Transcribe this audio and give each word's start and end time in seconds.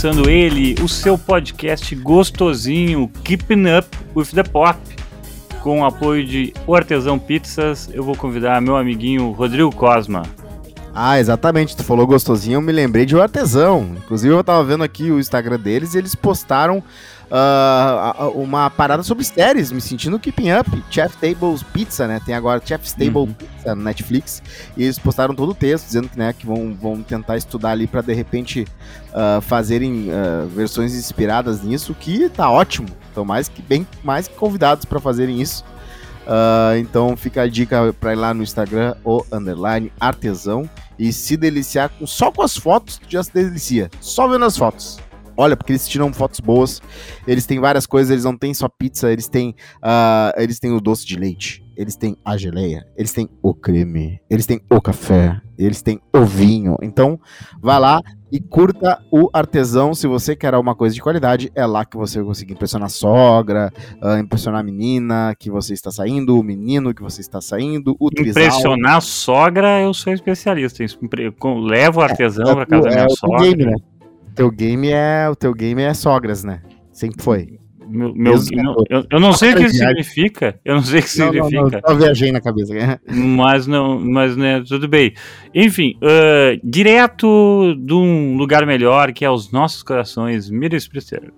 começando 0.00 0.30
ele, 0.30 0.74
o 0.82 0.88
seu 0.88 1.18
podcast 1.18 1.94
gostosinho, 1.94 3.06
Keeping 3.22 3.64
Up 3.76 3.86
with 4.16 4.28
the 4.28 4.42
Pop. 4.42 4.78
Com 5.62 5.82
o 5.82 5.84
apoio 5.84 6.24
de 6.24 6.54
O 6.66 6.74
Artesão 6.74 7.18
Pizzas, 7.18 7.90
eu 7.92 8.02
vou 8.02 8.16
convidar 8.16 8.62
meu 8.62 8.78
amiguinho 8.78 9.30
Rodrigo 9.32 9.70
Cosma. 9.70 10.22
Ah, 10.94 11.18
exatamente. 11.18 11.76
Tu 11.76 11.84
falou 11.84 12.06
gostosinho, 12.06 12.56
eu 12.56 12.60
me 12.60 12.72
lembrei 12.72 13.06
de 13.06 13.14
O 13.14 13.22
Artesão. 13.22 13.94
Inclusive, 13.96 14.34
eu 14.34 14.44
tava 14.44 14.64
vendo 14.64 14.82
aqui 14.82 15.10
o 15.10 15.20
Instagram 15.20 15.58
deles 15.58 15.94
e 15.94 15.98
eles 15.98 16.14
postaram 16.14 16.82
uh, 17.30 18.28
uma 18.34 18.68
parada 18.68 19.02
sobre 19.02 19.24
séries, 19.24 19.70
me 19.70 19.80
sentindo 19.80 20.18
keeping 20.18 20.52
up. 20.52 20.68
Chef 20.90 21.16
Tables 21.16 21.62
Pizza, 21.62 22.06
né? 22.06 22.20
Tem 22.24 22.34
agora 22.34 22.60
Chef's 22.64 22.92
Table 22.92 23.18
uhum. 23.18 23.32
Pizza 23.32 23.74
no 23.74 23.82
Netflix. 23.82 24.42
E 24.76 24.82
eles 24.82 24.98
postaram 24.98 25.34
todo 25.34 25.50
o 25.50 25.54
texto 25.54 25.86
dizendo 25.86 26.08
que, 26.08 26.18
né, 26.18 26.32
que 26.32 26.44
vão, 26.44 26.74
vão 26.74 27.02
tentar 27.02 27.36
estudar 27.36 27.70
ali 27.70 27.86
para 27.86 28.02
de 28.02 28.12
repente 28.12 28.66
uh, 29.12 29.40
fazerem 29.40 30.08
uh, 30.08 30.48
versões 30.48 30.94
inspiradas 30.94 31.62
nisso, 31.62 31.94
que 31.98 32.28
tá 32.28 32.50
ótimo. 32.50 32.88
Estão 33.08 33.24
mais 33.24 33.48
que 33.48 33.62
bem 33.62 33.86
mais 34.02 34.28
que 34.28 34.34
convidados 34.34 34.84
para 34.84 35.00
fazerem 35.00 35.40
isso. 35.40 35.64
Uh, 36.26 36.76
então 36.78 37.16
fica 37.16 37.42
a 37.42 37.48
dica 37.48 37.92
para 37.98 38.12
ir 38.12 38.16
lá 38.16 38.32
no 38.32 38.42
Instagram, 38.42 38.94
o 39.04 39.24
underline 39.32 39.92
artesão, 39.98 40.68
e 40.98 41.12
se 41.12 41.36
deliciar 41.36 41.88
com, 41.88 42.06
só 42.06 42.30
com 42.30 42.42
as 42.42 42.56
fotos, 42.56 42.98
tu 42.98 43.06
já 43.08 43.22
se 43.22 43.32
delicia. 43.32 43.90
Só 44.00 44.28
vendo 44.28 44.44
as 44.44 44.56
fotos. 44.56 44.98
Olha, 45.36 45.56
porque 45.56 45.72
eles 45.72 45.88
tiram 45.88 46.12
fotos 46.12 46.38
boas. 46.38 46.82
Eles 47.26 47.46
têm 47.46 47.58
várias 47.58 47.86
coisas, 47.86 48.10
eles 48.10 48.24
não 48.24 48.36
têm 48.36 48.52
só 48.52 48.68
pizza, 48.68 49.10
eles 49.10 49.26
têm, 49.26 49.54
uh, 49.82 50.36
eles 50.36 50.58
têm 50.58 50.70
o 50.72 50.80
doce 50.80 51.06
de 51.06 51.16
leite, 51.16 51.64
eles 51.80 51.96
têm 51.96 52.14
a 52.22 52.36
geleia, 52.36 52.86
eles 52.94 53.10
têm 53.10 53.26
o 53.42 53.54
creme, 53.54 54.20
eles 54.28 54.44
têm 54.44 54.60
o 54.68 54.82
café, 54.82 55.40
eles 55.56 55.80
têm 55.80 55.98
o 56.14 56.26
vinho. 56.26 56.76
Então, 56.82 57.18
vá 57.58 57.78
lá 57.78 58.02
e 58.30 58.38
curta 58.38 59.02
o 59.10 59.30
artesão. 59.32 59.94
Se 59.94 60.06
você 60.06 60.36
quer 60.36 60.54
uma 60.56 60.74
coisa 60.74 60.94
de 60.94 61.00
qualidade, 61.00 61.50
é 61.54 61.64
lá 61.64 61.86
que 61.86 61.96
você 61.96 62.18
vai 62.18 62.26
conseguir 62.26 62.52
impressionar 62.52 62.84
a 62.84 62.90
sogra, 62.90 63.72
uh, 64.02 64.18
impressionar 64.18 64.60
a 64.60 64.62
menina 64.62 65.34
que 65.38 65.50
você 65.50 65.72
está 65.72 65.90
saindo, 65.90 66.38
o 66.38 66.42
menino 66.42 66.92
que 66.92 67.02
você 67.02 67.22
está 67.22 67.40
saindo, 67.40 67.96
o 67.98 68.10
trisal. 68.10 68.42
Impressionar 68.42 68.96
a 68.96 69.00
sogra, 69.00 69.80
eu 69.80 69.94
sou 69.94 70.12
especialista. 70.12 70.84
Levo 71.64 72.00
o 72.00 72.02
artesão 72.02 72.50
é, 72.50 72.54
para 72.56 72.66
casa 72.66 72.88
é, 72.88 72.90
da 72.90 72.96
minha 72.96 73.06
é 73.06 73.08
sogra. 73.08 73.38
Game, 73.38 73.64
né? 73.64 73.76
teu 74.34 74.50
game 74.50 74.88
é 74.90 75.30
o 75.30 75.34
teu 75.34 75.54
game 75.54 75.80
é 75.80 75.94
sogras, 75.94 76.44
né? 76.44 76.60
Sempre 76.92 77.22
foi. 77.22 77.59
Meu, 77.90 78.14
meu, 78.14 78.34
eu, 78.88 79.04
eu, 79.10 79.20
não 79.20 79.32
sei 79.32 79.52
o 79.52 79.56
que 79.56 79.68
significa. 79.68 80.58
Eu 80.64 80.76
não 80.76 80.82
sei 80.82 81.00
o 81.00 81.02
que 81.02 81.18
não, 81.18 81.26
significa. 81.26 81.80
Não, 81.82 81.94
não, 81.94 81.98
viajei 81.98 82.30
na 82.30 82.40
cabeça. 82.40 82.72
mas 83.10 83.66
não, 83.66 83.98
mas 83.98 84.36
né, 84.36 84.62
tudo 84.66 84.86
bem. 84.86 85.12
Enfim, 85.54 85.96
uh, 85.96 86.60
direto 86.62 87.74
de 87.78 87.92
um 87.92 88.36
lugar 88.36 88.64
melhor 88.64 89.12
que 89.12 89.24
é 89.24 89.30
os 89.30 89.50
nossos 89.50 89.82
corações, 89.82 90.48
Mira 90.48 90.76
Expresseiro. 90.76 91.32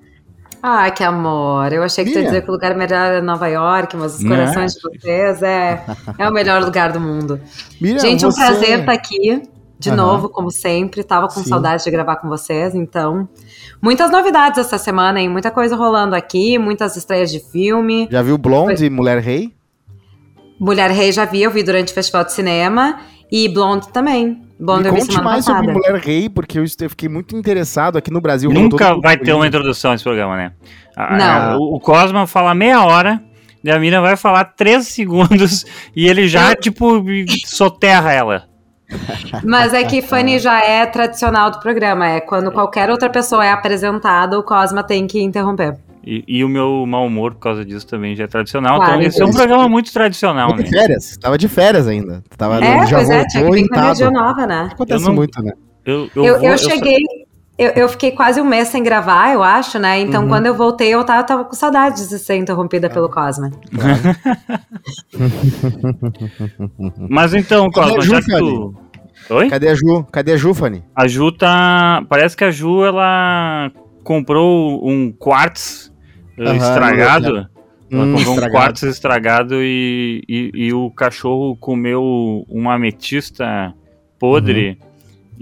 Ah, 0.63 0.89
que 0.93 1.03
amor. 1.03 1.73
Eu 1.73 1.83
achei 1.83 2.05
que 2.05 2.13
você 2.13 2.21
ia 2.21 2.25
dizer 2.27 2.43
que 2.43 2.49
o 2.49 2.53
lugar 2.53 2.77
melhor 2.77 3.15
é 3.15 3.21
Nova 3.21 3.49
York, 3.49 3.97
mas 3.97 4.15
os 4.15 4.23
né? 4.23 4.37
corações 4.37 4.75
de 4.75 4.81
vocês 4.81 5.43
é, 5.43 5.85
é 6.17 6.29
o 6.29 6.33
melhor 6.33 6.63
lugar 6.63 6.93
do 6.93 7.01
mundo. 7.01 7.41
Miriam, 7.81 7.99
Gente, 7.99 8.25
um 8.25 8.31
você... 8.31 8.45
prazer 8.45 8.79
estar 8.79 8.93
aqui 8.93 9.43
de 9.83 9.91
uhum. 9.91 9.97
novo, 9.97 10.29
como 10.29 10.51
sempre. 10.51 11.03
Tava 11.03 11.27
com 11.27 11.41
Sim. 11.41 11.49
saudade 11.49 11.83
de 11.85 11.91
gravar 11.91 12.17
com 12.17 12.29
vocês, 12.29 12.75
então. 12.75 13.29
Muitas 13.81 14.11
novidades 14.11 14.59
essa 14.59 14.79
semana, 14.79 15.21
hein? 15.21 15.29
Muita 15.29 15.51
coisa 15.51 15.75
rolando 15.75 16.15
aqui, 16.15 16.57
muitas 16.57 16.97
estreias 16.97 17.31
de 17.31 17.41
filme. 17.41 18.09
Já 18.11 18.23
viu 18.23 18.39
Blonde 18.39 18.79
Foi... 18.79 18.87
e 18.87 18.91
Mulher 18.91 19.19
Rei? 19.19 19.53
Mulher 20.59 20.91
Rei 20.91 21.11
já 21.11 21.25
vi, 21.25 21.43
eu 21.43 21.51
vi 21.51 21.63
durante 21.65 21.91
o 21.91 21.95
Festival 21.95 22.25
de 22.25 22.33
Cinema. 22.33 23.01
E 23.31 23.49
Blonde 23.49 23.89
também. 23.89 24.43
Blonde 24.61 24.83
Me 24.83 24.89
eu 24.91 24.95
vi 24.95 25.01
conte 25.01 25.23
mais 25.23 25.47
passada. 25.47 25.65
sobre 25.65 25.73
Mulher 25.73 26.01
Rei, 26.01 26.29
porque 26.29 26.59
eu 26.59 26.65
fiquei 26.89 27.09
muito 27.09 27.37
interessado 27.37 27.97
aqui 27.97 28.13
no 28.13 28.21
Brasil. 28.21 28.51
Nunca 28.53 28.95
vai 28.95 29.17
ter 29.17 29.33
uma 29.33 29.47
introdução 29.47 29.91
nesse 29.91 30.05
programa, 30.05 30.37
né? 30.37 30.53
Não. 30.97 31.59
o, 31.59 31.77
o 31.77 31.81
Cosma 31.81 32.27
fala 32.27 32.55
meia 32.55 32.85
hora, 32.85 33.23
e 33.65 33.71
a 33.71 33.79
mina 33.79 34.01
vai 34.01 34.17
falar 34.17 34.45
três 34.45 34.87
segundos, 34.93 35.65
e 35.97 36.07
ele 36.07 36.29
já, 36.29 36.55
tipo, 36.55 37.03
soterra 37.47 38.13
ela. 38.13 38.52
Mas 39.45 39.73
é 39.75 39.85
que 39.85 40.03
Fanny 40.03 40.39
já 40.39 40.61
é 40.65 40.85
tradicional 40.87 41.51
do 41.51 41.61
programa. 41.61 42.07
É 42.07 42.21
quando 42.21 42.51
qualquer 42.51 42.91
outra 42.91 43.09
pessoa 43.11 43.45
é 43.45 43.51
apresentada, 43.51 44.39
o 44.39 44.43
Cosma 44.43 44.83
tem 44.83 45.07
que 45.07 45.21
interromper. 45.21 45.77
E, 46.05 46.25
e, 46.27 46.45
o 46.45 46.49
meu 46.49 46.85
mau 46.85 47.07
humor 47.07 47.33
por 47.35 47.41
causa 47.41 47.65
disso 47.65 47.87
também 47.87 48.17
já 48.17 48.25
é 48.25 48.27
tradicional. 48.27 48.77
Claro, 48.77 48.95
então, 48.95 49.07
esse 49.07 49.23
é 49.23 49.25
um 49.25 49.31
programa 49.31 49.69
muito 49.69 49.93
tradicional, 49.93 50.57
né? 50.57 50.65
de 50.65 50.71
férias, 50.71 51.17
tava 51.17 51.39
de 51.39 51.49
férias 51.49 51.87
ainda. 51.87 52.25
Tava, 52.37 52.59
é, 52.59 52.87
já 52.87 52.97
pois 52.97 53.11
é, 53.11 53.25
tinha 53.27 53.45
que 53.45 53.51
vir 53.53 54.11
nova, 54.11 54.47
né? 54.47 54.69
Acontece 54.73 55.05
não, 55.05 55.15
muito, 55.15 55.41
né? 55.41 55.53
Eu, 55.85 56.11
eu, 56.17 56.25
eu, 56.25 56.39
vou, 56.41 56.49
eu 56.49 56.59
cheguei, 56.59 56.99
eu, 57.59 57.71
eu, 57.71 57.89
fiquei 57.89 58.13
quase 58.13 58.41
um 58.41 58.45
mês 58.45 58.69
sem 58.69 58.83
gravar, 58.83 59.33
eu 59.33 59.43
acho, 59.43 59.79
né? 59.79 60.01
Então, 60.01 60.23
uhum. 60.23 60.29
quando 60.29 60.47
eu 60.47 60.55
voltei, 60.55 60.89
eu 60.89 61.05
tava, 61.05 61.23
tava 61.25 61.45
com 61.45 61.55
saudade 61.55 62.09
de 62.09 62.19
ser 62.19 62.37
interrompida 62.37 62.89
pelo 62.89 63.11
Cosma. 63.11 63.51
Mas 67.09 67.35
então, 67.35 67.71
Cosma, 67.71 68.01
já 68.01 68.23
que 68.23 68.37
tu... 68.37 68.75
Oi? 69.31 69.49
Cadê 69.49 69.69
a 69.69 69.75
Ju? 69.75 70.05
Cadê 70.11 70.33
a 70.33 70.37
Ju, 70.37 70.55
Fanny? 70.55 70.83
A 70.95 71.07
Ju 71.07 71.33
tá. 71.33 72.05
Parece 72.09 72.37
que 72.37 72.45
a 72.45 72.51
Ju 72.51 72.85
ela 72.85 73.71
comprou 74.03 74.87
um 74.87 75.13
quartz 75.13 75.93
uhum, 76.39 76.57
estragado. 76.57 77.49
Ela 77.91 78.05
hum, 78.05 78.15
comprou 78.15 78.35
estragado. 78.35 78.47
um 78.47 78.51
quartz 78.51 78.83
estragado 78.83 79.63
e, 79.63 80.23
e, 80.29 80.51
e, 80.55 80.73
o 80.73 80.91
cachorro 80.91 81.57
comeu 81.57 82.45
uma 82.49 82.75
ametista 82.75 83.73
podre. 84.19 84.71
Uhum. 84.71 84.92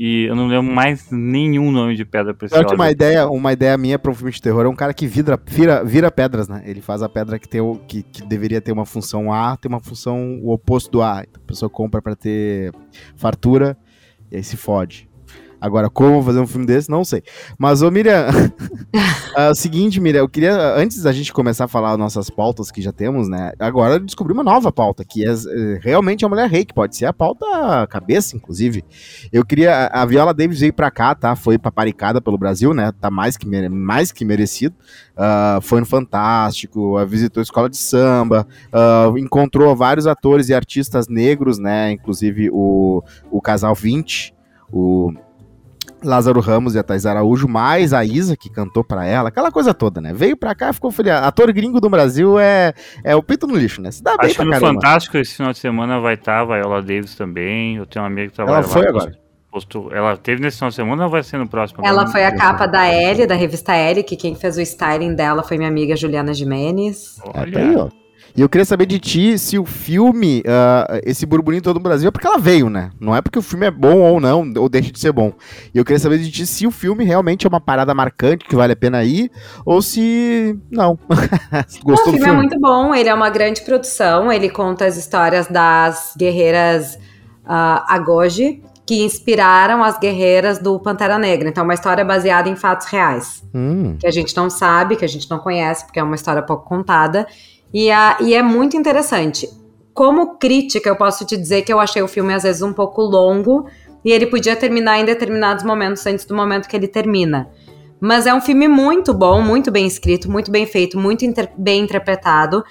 E 0.02 0.24
eu 0.24 0.34
não 0.34 0.46
lembro 0.46 0.72
mais 0.72 1.10
nenhum 1.10 1.70
nome 1.70 1.94
de 1.94 2.06
pedra 2.06 2.32
preciosa. 2.32 2.64
que 2.64 2.74
uma 2.74 2.90
ideia, 2.90 3.28
uma 3.28 3.52
ideia 3.52 3.76
minha 3.76 3.98
para 3.98 4.10
um 4.10 4.14
filme 4.14 4.32
de 4.32 4.40
terror 4.40 4.64
é 4.64 4.68
um 4.70 4.74
cara 4.74 4.94
que 4.94 5.06
vira, 5.06 5.38
vira, 5.46 5.84
vira 5.84 6.10
pedras, 6.10 6.48
né? 6.48 6.62
Ele 6.64 6.80
faz 6.80 7.02
a 7.02 7.08
pedra 7.08 7.38
que, 7.38 7.46
tem 7.46 7.60
o, 7.60 7.74
que, 7.86 8.02
que 8.02 8.22
deveria 8.22 8.62
ter 8.62 8.72
uma 8.72 8.86
função 8.86 9.30
A, 9.30 9.58
tem 9.58 9.68
uma 9.68 9.78
função 9.78 10.40
o 10.42 10.54
oposto 10.54 10.90
do 10.90 11.02
A. 11.02 11.22
Então 11.28 11.42
a 11.44 11.46
pessoa 11.46 11.68
compra 11.68 12.00
para 12.00 12.16
ter 12.16 12.72
fartura 13.14 13.76
e 14.32 14.36
aí 14.36 14.42
se 14.42 14.56
fode. 14.56 15.06
Agora, 15.60 15.90
como 15.90 16.22
fazer 16.22 16.40
um 16.40 16.46
filme 16.46 16.66
desse, 16.66 16.90
não 16.90 17.04
sei. 17.04 17.22
Mas, 17.58 17.82
ô 17.82 17.90
Miriam, 17.90 18.26
é 19.36 19.50
o 19.50 19.54
seguinte, 19.54 20.00
Miriam, 20.00 20.20
eu 20.20 20.28
queria, 20.28 20.74
antes 20.74 21.02
da 21.02 21.12
gente 21.12 21.32
começar 21.32 21.64
a 21.64 21.68
falar 21.68 21.96
nossas 21.96 22.30
pautas 22.30 22.70
que 22.70 22.82
já 22.82 22.92
temos, 22.92 23.28
né? 23.28 23.52
Agora 23.58 23.94
eu 23.94 24.00
descobri 24.00 24.32
uma 24.32 24.42
nova 24.42 24.72
pauta, 24.72 25.04
que 25.04 25.24
é, 25.24 25.30
é 25.32 25.78
realmente 25.82 26.24
a 26.24 26.28
Mulher 26.28 26.48
Rei, 26.48 26.64
que 26.64 26.74
pode 26.74 26.96
ser 26.96 27.06
a 27.06 27.12
pauta 27.12 27.46
cabeça, 27.88 28.36
inclusive. 28.36 28.84
Eu 29.32 29.44
queria, 29.44 29.86
a 29.88 30.04
Viola 30.04 30.34
Davis 30.34 30.60
veio 30.60 30.72
pra 30.72 30.90
cá, 30.90 31.14
tá? 31.14 31.36
Foi 31.36 31.58
paparicada 31.58 32.20
pelo 32.20 32.38
Brasil, 32.38 32.74
né? 32.74 32.92
Tá 33.00 33.10
mais 33.10 33.36
que, 33.36 33.46
mais 33.68 34.12
que 34.12 34.24
merecido. 34.24 34.74
Uh, 35.16 35.60
foi 35.60 35.80
no 35.80 35.86
Fantástico, 35.86 37.00
uh, 37.00 37.06
visitou 37.06 37.40
a 37.40 37.42
escola 37.42 37.68
de 37.68 37.76
samba, 37.76 38.46
uh, 38.72 39.18
encontrou 39.18 39.74
vários 39.76 40.06
atores 40.06 40.48
e 40.48 40.54
artistas 40.54 41.08
negros, 41.08 41.58
né? 41.58 41.92
Inclusive 41.92 42.48
o, 42.52 43.02
o 43.30 43.40
casal 43.40 43.74
20, 43.74 44.34
o 44.72 45.12
Lázaro 46.02 46.40
Ramos 46.40 46.74
e 46.74 46.78
a 46.78 46.82
Thais 46.82 47.06
Araújo, 47.06 47.48
mais 47.48 47.92
a 47.92 48.04
Isa, 48.04 48.36
que 48.36 48.48
cantou 48.48 48.84
para 48.84 49.04
ela, 49.04 49.28
aquela 49.28 49.50
coisa 49.50 49.74
toda, 49.74 50.00
né? 50.00 50.12
Veio 50.14 50.36
pra 50.36 50.54
cá, 50.54 50.72
ficou 50.72 50.90
feliz. 50.90 51.12
Ator 51.12 51.52
gringo 51.52 51.80
do 51.80 51.90
Brasil 51.90 52.38
é, 52.38 52.72
é 53.04 53.16
o 53.16 53.22
pito 53.22 53.46
no 53.46 53.56
lixo, 53.56 53.82
né? 53.82 53.90
Se 53.90 54.02
dá 54.02 54.12
Acho 54.12 54.20
bem 54.20 54.34
que 54.34 54.44
no 54.44 54.50
caramba. 54.50 54.74
Fantástico 54.74 55.18
esse 55.18 55.34
final 55.34 55.52
de 55.52 55.58
semana 55.58 56.00
vai 56.00 56.14
estar, 56.14 56.40
tá, 56.40 56.44
vai 56.44 56.60
Viola 56.60 56.82
Davis 56.82 57.14
também. 57.14 57.76
Eu 57.76 57.86
tenho 57.86 58.04
uma 58.04 58.10
amiga 58.10 58.28
que 58.28 58.34
trabalha 58.34 58.56
ela 58.56 58.62
foi 58.62 58.82
lá. 58.82 58.88
Agora. 58.88 59.18
Postou, 59.50 59.92
ela 59.92 60.16
teve 60.16 60.40
nesse 60.40 60.58
final 60.58 60.70
de 60.70 60.76
semana 60.76 61.04
ou 61.04 61.10
vai 61.10 61.24
ser 61.24 61.36
no 61.36 61.48
próximo? 61.48 61.84
Ela 61.84 62.06
foi 62.06 62.24
a 62.24 62.36
capa 62.36 62.66
da 62.66 62.86
L, 62.86 63.26
da 63.26 63.34
revista 63.34 63.74
L, 63.74 64.04
que 64.04 64.14
quem 64.14 64.36
fez 64.36 64.56
o 64.56 64.60
styling 64.60 65.16
dela 65.16 65.42
foi 65.42 65.56
minha 65.56 65.68
amiga 65.68 65.96
Juliana 65.96 66.32
Jimenez. 66.32 67.16
Olha. 67.34 67.58
É, 67.58 67.62
aí, 67.62 67.76
ó. 67.76 67.88
E 68.36 68.40
eu 68.40 68.48
queria 68.48 68.64
saber 68.64 68.86
de 68.86 68.98
ti 68.98 69.38
se 69.38 69.58
o 69.58 69.64
filme, 69.64 70.40
uh, 70.40 71.00
esse 71.04 71.26
burburinho 71.26 71.62
todo 71.62 71.76
no 71.76 71.82
Brasil, 71.82 72.08
é 72.08 72.10
porque 72.10 72.26
ela 72.26 72.38
veio, 72.38 72.70
né? 72.70 72.90
Não 73.00 73.14
é 73.14 73.20
porque 73.20 73.38
o 73.38 73.42
filme 73.42 73.66
é 73.66 73.70
bom 73.70 73.98
ou 73.98 74.20
não, 74.20 74.52
ou 74.56 74.68
deixa 74.68 74.92
de 74.92 74.98
ser 74.98 75.12
bom. 75.12 75.32
E 75.74 75.78
eu 75.78 75.84
queria 75.84 75.98
saber 75.98 76.18
de 76.18 76.30
ti 76.30 76.46
se 76.46 76.66
o 76.66 76.70
filme 76.70 77.04
realmente 77.04 77.46
é 77.46 77.48
uma 77.48 77.60
parada 77.60 77.94
marcante 77.94 78.44
que 78.44 78.56
vale 78.56 78.72
a 78.72 78.76
pena 78.76 79.02
ir, 79.04 79.30
ou 79.64 79.82
se 79.82 80.58
não. 80.70 80.98
Gostou 81.82 82.14
o 82.14 82.16
filme, 82.16 82.18
filme 82.18 82.30
é 82.30 82.36
muito 82.36 82.58
bom, 82.60 82.94
ele 82.94 83.08
é 83.08 83.14
uma 83.14 83.30
grande 83.30 83.62
produção, 83.62 84.32
ele 84.32 84.48
conta 84.48 84.86
as 84.86 84.96
histórias 84.96 85.46
das 85.48 86.14
guerreiras 86.16 86.98
uh, 87.44 87.82
Agoji, 87.88 88.62
que 88.86 89.04
inspiraram 89.04 89.84
as 89.84 89.98
guerreiras 89.98 90.58
do 90.58 90.78
Pantera 90.80 91.16
Negra. 91.16 91.48
Então, 91.48 91.62
é 91.62 91.64
uma 91.64 91.74
história 91.74 92.04
baseada 92.04 92.48
em 92.48 92.56
fatos 92.56 92.88
reais. 92.88 93.40
Hum. 93.54 93.96
Que 94.00 94.06
a 94.06 94.10
gente 94.10 94.36
não 94.36 94.50
sabe, 94.50 94.96
que 94.96 95.04
a 95.04 95.08
gente 95.08 95.30
não 95.30 95.38
conhece, 95.38 95.84
porque 95.84 96.00
é 96.00 96.02
uma 96.02 96.16
história 96.16 96.42
pouco 96.42 96.64
contada. 96.64 97.24
E, 97.72 97.90
a, 97.90 98.16
e 98.20 98.34
é 98.34 98.42
muito 98.42 98.76
interessante. 98.76 99.48
Como 99.94 100.38
crítica, 100.38 100.88
eu 100.88 100.96
posso 100.96 101.24
te 101.24 101.36
dizer 101.36 101.62
que 101.62 101.72
eu 101.72 101.80
achei 101.80 102.02
o 102.02 102.08
filme 102.08 102.32
às 102.32 102.42
vezes 102.42 102.62
um 102.62 102.72
pouco 102.72 103.02
longo 103.02 103.66
e 104.04 104.10
ele 104.12 104.26
podia 104.26 104.56
terminar 104.56 104.98
em 104.98 105.04
determinados 105.04 105.64
momentos 105.64 106.04
antes 106.06 106.24
do 106.24 106.34
momento 106.34 106.68
que 106.68 106.76
ele 106.76 106.88
termina. 106.88 107.48
Mas 108.00 108.26
é 108.26 108.32
um 108.32 108.40
filme 108.40 108.66
muito 108.66 109.12
bom, 109.12 109.42
muito 109.42 109.70
bem 109.70 109.86
escrito, 109.86 110.30
muito 110.30 110.50
bem 110.50 110.64
feito, 110.64 110.98
muito 110.98 111.24
inter 111.24 111.50
bem 111.56 111.82
interpretado. 111.82 112.64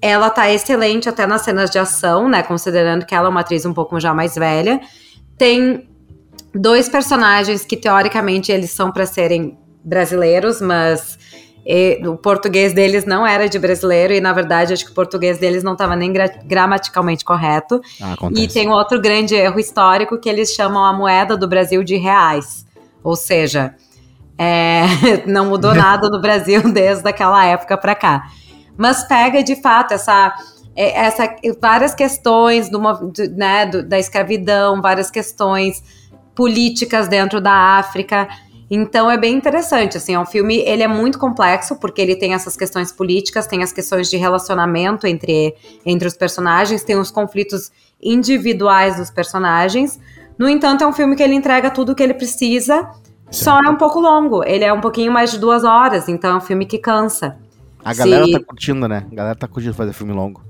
Ela 0.00 0.30
tá 0.30 0.50
excelente 0.50 1.08
até 1.08 1.26
nas 1.26 1.42
cenas 1.42 1.70
de 1.70 1.78
ação, 1.78 2.28
né? 2.28 2.42
Considerando 2.42 3.04
que 3.04 3.14
ela 3.14 3.26
é 3.26 3.30
uma 3.30 3.40
atriz 3.40 3.66
um 3.66 3.74
pouco 3.74 3.98
já 3.98 4.14
mais 4.14 4.36
velha. 4.36 4.80
Tem 5.36 5.88
dois 6.54 6.88
personagens 6.88 7.64
que 7.64 7.76
teoricamente 7.76 8.52
eles 8.52 8.70
são 8.70 8.92
para 8.92 9.06
serem 9.06 9.58
brasileiros, 9.84 10.60
mas 10.60 11.18
e, 11.66 12.00
o 12.06 12.16
português 12.16 12.72
deles 12.72 13.04
não 13.04 13.26
era 13.26 13.48
de 13.48 13.58
brasileiro 13.58 14.12
e, 14.12 14.20
na 14.20 14.32
verdade, 14.32 14.72
acho 14.72 14.84
que 14.84 14.92
o 14.92 14.94
português 14.94 15.38
deles 15.38 15.64
não 15.64 15.72
estava 15.72 15.96
nem 15.96 16.12
gra 16.12 16.28
gramaticalmente 16.44 17.24
correto. 17.24 17.80
Ah, 18.00 18.14
e 18.32 18.46
tem 18.46 18.68
um 18.68 18.72
outro 18.72 19.00
grande 19.00 19.34
erro 19.34 19.58
histórico 19.58 20.16
que 20.16 20.28
eles 20.28 20.52
chamam 20.52 20.84
a 20.84 20.92
moeda 20.92 21.36
do 21.36 21.48
Brasil 21.48 21.82
de 21.82 21.96
reais. 21.96 22.64
Ou 23.02 23.16
seja, 23.16 23.74
é, 24.38 24.84
não 25.26 25.46
mudou 25.46 25.74
nada 25.76 26.08
no 26.08 26.20
Brasil 26.20 26.72
desde 26.72 27.08
aquela 27.08 27.44
época 27.44 27.76
para 27.76 27.96
cá. 27.96 28.28
Mas 28.76 29.02
pega 29.02 29.42
de 29.42 29.56
fato 29.60 29.92
essa, 29.92 30.32
é, 30.76 31.06
essa 31.06 31.34
várias 31.60 31.96
questões 31.96 32.70
do, 32.70 32.80
né, 33.34 33.66
do, 33.66 33.82
da 33.82 33.98
escravidão, 33.98 34.80
várias 34.80 35.10
questões 35.10 35.82
políticas 36.32 37.08
dentro 37.08 37.40
da 37.40 37.78
África. 37.78 38.28
Então 38.68 39.08
é 39.08 39.16
bem 39.16 39.34
interessante, 39.36 39.96
assim, 39.96 40.14
é 40.14 40.18
um 40.18 40.26
filme, 40.26 40.56
ele 40.58 40.82
é 40.82 40.88
muito 40.88 41.18
complexo, 41.18 41.76
porque 41.76 42.00
ele 42.00 42.16
tem 42.16 42.34
essas 42.34 42.56
questões 42.56 42.90
políticas, 42.90 43.46
tem 43.46 43.62
as 43.62 43.72
questões 43.72 44.10
de 44.10 44.16
relacionamento 44.16 45.06
entre, 45.06 45.54
entre 45.84 46.08
os 46.08 46.16
personagens, 46.16 46.82
tem 46.82 46.98
os 46.98 47.10
conflitos 47.10 47.70
individuais 48.02 48.96
dos 48.96 49.08
personagens. 49.08 50.00
No 50.36 50.48
entanto, 50.48 50.82
é 50.82 50.86
um 50.86 50.92
filme 50.92 51.14
que 51.14 51.22
ele 51.22 51.34
entrega 51.34 51.70
tudo 51.70 51.92
o 51.92 51.94
que 51.94 52.02
ele 52.02 52.14
precisa, 52.14 52.90
só 53.30 53.60
é 53.62 53.68
um 53.68 53.76
pouco 53.76 54.00
longo. 54.00 54.42
Ele 54.44 54.64
é 54.64 54.72
um 54.72 54.80
pouquinho 54.80 55.12
mais 55.12 55.30
de 55.30 55.38
duas 55.38 55.62
horas, 55.62 56.08
então 56.08 56.30
é 56.30 56.36
um 56.36 56.40
filme 56.40 56.66
que 56.66 56.78
cansa. 56.78 57.36
A 57.84 57.94
galera 57.94 58.24
Se... 58.24 58.32
tá 58.32 58.40
curtindo, 58.40 58.88
né? 58.88 59.06
A 59.10 59.14
galera 59.14 59.36
tá 59.36 59.46
curtindo 59.46 59.74
fazer 59.74 59.92
filme 59.92 60.12
longo. 60.12 60.42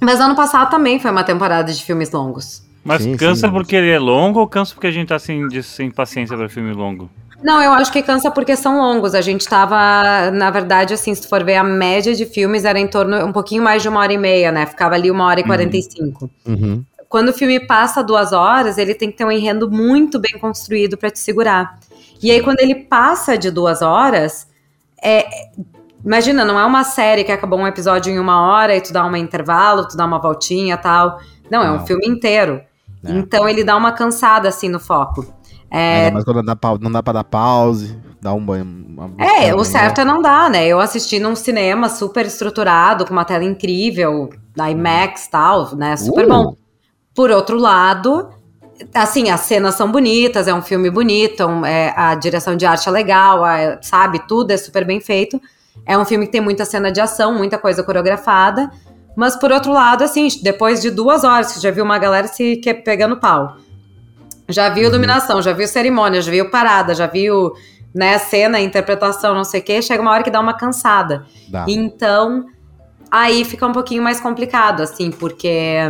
Mas 0.00 0.20
ano 0.20 0.36
passado 0.36 0.70
também 0.70 1.00
foi 1.00 1.10
uma 1.10 1.24
temporada 1.24 1.72
de 1.72 1.82
filmes 1.82 2.12
longos. 2.12 2.62
Mas 2.88 3.02
sim, 3.02 3.16
cansa 3.16 3.46
sim. 3.46 3.52
porque 3.52 3.76
ele 3.76 3.90
é 3.90 3.98
longo 3.98 4.40
ou 4.40 4.48
cansa 4.48 4.74
porque 4.74 4.86
a 4.86 4.90
gente 4.90 5.08
tá 5.08 5.18
sem, 5.18 5.48
sem 5.62 5.90
paciência 5.90 6.36
para 6.36 6.48
filme 6.48 6.72
longo? 6.72 7.10
Não, 7.42 7.62
eu 7.62 7.72
acho 7.72 7.92
que 7.92 8.02
cansa 8.02 8.30
porque 8.30 8.56
são 8.56 8.78
longos. 8.78 9.14
A 9.14 9.20
gente 9.20 9.46
tava, 9.46 10.30
na 10.32 10.50
verdade, 10.50 10.92
assim, 10.94 11.14
se 11.14 11.22
tu 11.22 11.28
for 11.28 11.44
ver 11.44 11.54
a 11.54 11.62
média 11.62 12.14
de 12.14 12.26
filmes, 12.26 12.64
era 12.64 12.80
em 12.80 12.88
torno 12.88 13.24
um 13.24 13.32
pouquinho 13.32 13.62
mais 13.62 13.80
de 13.80 13.88
uma 13.88 14.00
hora 14.00 14.12
e 14.12 14.18
meia, 14.18 14.50
né? 14.50 14.66
Ficava 14.66 14.96
ali 14.96 15.10
uma 15.10 15.24
hora 15.26 15.38
e 15.38 15.42
uhum. 15.42 15.48
quarenta 15.48 15.76
e 15.76 15.82
cinco. 15.82 16.28
Uhum. 16.44 16.84
Quando 17.08 17.28
o 17.28 17.32
filme 17.32 17.60
passa 17.60 18.02
duas 18.02 18.32
horas, 18.32 18.76
ele 18.76 18.94
tem 18.94 19.10
que 19.10 19.16
ter 19.16 19.24
um 19.24 19.30
enredo 19.30 19.70
muito 19.70 20.18
bem 20.18 20.38
construído 20.38 20.96
para 20.96 21.10
te 21.10 21.20
segurar. 21.20 21.78
E 22.20 22.30
aí, 22.30 22.42
quando 22.42 22.58
ele 22.58 22.74
passa 22.74 23.38
de 23.38 23.50
duas 23.50 23.82
horas, 23.82 24.48
é, 25.02 25.26
imagina, 26.04 26.44
não 26.44 26.58
é 26.58 26.64
uma 26.66 26.82
série 26.82 27.22
que 27.22 27.30
acabou 27.30 27.58
um 27.58 27.66
episódio 27.66 28.12
em 28.12 28.18
uma 28.18 28.42
hora 28.42 28.76
e 28.76 28.80
tu 28.80 28.92
dá 28.92 29.06
um 29.06 29.14
intervalo, 29.14 29.86
tu 29.86 29.96
dá 29.96 30.04
uma 30.04 30.18
voltinha 30.18 30.76
tal. 30.76 31.20
Não, 31.48 31.62
é 31.62 31.70
um 31.70 31.86
filme 31.86 32.06
inteiro. 32.06 32.60
É. 33.04 33.12
Então 33.12 33.48
ele 33.48 33.64
dá 33.64 33.76
uma 33.76 33.92
cansada 33.92 34.48
assim 34.48 34.68
no 34.68 34.80
foco. 34.80 35.26
É, 35.70 36.06
é 36.06 36.10
mas 36.10 36.24
quando 36.24 36.42
dá, 36.42 36.56
não 36.80 36.90
dá 36.90 37.02
pra 37.02 37.12
dar 37.12 37.24
pause, 37.24 37.98
dá 38.20 38.32
um 38.32 38.44
banho. 38.44 38.66
É, 39.18 39.54
o 39.54 39.64
certo 39.64 40.00
é 40.00 40.04
não 40.04 40.20
dar, 40.20 40.50
né? 40.50 40.66
Eu 40.66 40.80
assisti 40.80 41.18
num 41.18 41.36
cinema 41.36 41.88
super 41.88 42.26
estruturado, 42.26 43.06
com 43.06 43.12
uma 43.12 43.24
tela 43.24 43.44
incrível, 43.44 44.30
da 44.56 44.70
IMAX 44.70 45.26
e 45.26 45.30
tal, 45.30 45.74
né? 45.76 45.96
Super 45.96 46.24
uh. 46.24 46.28
bom. 46.28 46.56
Por 47.14 47.30
outro 47.30 47.58
lado, 47.58 48.28
assim, 48.94 49.30
as 49.30 49.40
cenas 49.40 49.74
são 49.74 49.90
bonitas, 49.90 50.48
é 50.48 50.54
um 50.54 50.62
filme 50.62 50.90
bonito, 50.90 51.42
é, 51.64 51.92
a 51.96 52.14
direção 52.14 52.56
de 52.56 52.64
arte 52.64 52.88
é 52.88 52.92
legal, 52.92 53.42
sabe? 53.82 54.20
Tudo 54.26 54.52
é 54.52 54.56
super 54.56 54.84
bem 54.84 55.00
feito. 55.00 55.40
É 55.86 55.96
um 55.96 56.04
filme 56.04 56.26
que 56.26 56.32
tem 56.32 56.40
muita 56.40 56.64
cena 56.64 56.90
de 56.90 57.00
ação, 57.00 57.34
muita 57.34 57.58
coisa 57.58 57.82
coreografada. 57.82 58.70
Mas 59.18 59.34
por 59.34 59.50
outro 59.50 59.72
lado, 59.72 60.04
assim, 60.04 60.28
depois 60.44 60.80
de 60.80 60.92
duas 60.92 61.24
horas, 61.24 61.52
que 61.52 61.60
já 61.60 61.72
viu 61.72 61.82
uma 61.82 61.98
galera 61.98 62.28
se 62.28 62.60
pegando 62.84 63.16
pau. 63.16 63.56
Já 64.48 64.68
viu 64.68 64.84
uhum. 64.84 64.90
iluminação, 64.90 65.42
já 65.42 65.52
viu 65.52 65.66
cerimônia, 65.66 66.22
já 66.22 66.30
viu 66.30 66.48
parada, 66.50 66.94
já 66.94 67.08
viu 67.08 67.52
né, 67.92 68.16
cena, 68.18 68.60
interpretação, 68.60 69.34
não 69.34 69.42
sei 69.42 69.58
o 69.58 69.64
quê, 69.64 69.82
chega 69.82 70.00
uma 70.00 70.12
hora 70.12 70.22
que 70.22 70.30
dá 70.30 70.38
uma 70.38 70.54
cansada. 70.54 71.26
Dá. 71.48 71.64
Então, 71.66 72.46
aí 73.10 73.44
fica 73.44 73.66
um 73.66 73.72
pouquinho 73.72 74.04
mais 74.04 74.20
complicado, 74.20 74.84
assim, 74.84 75.10
porque 75.10 75.80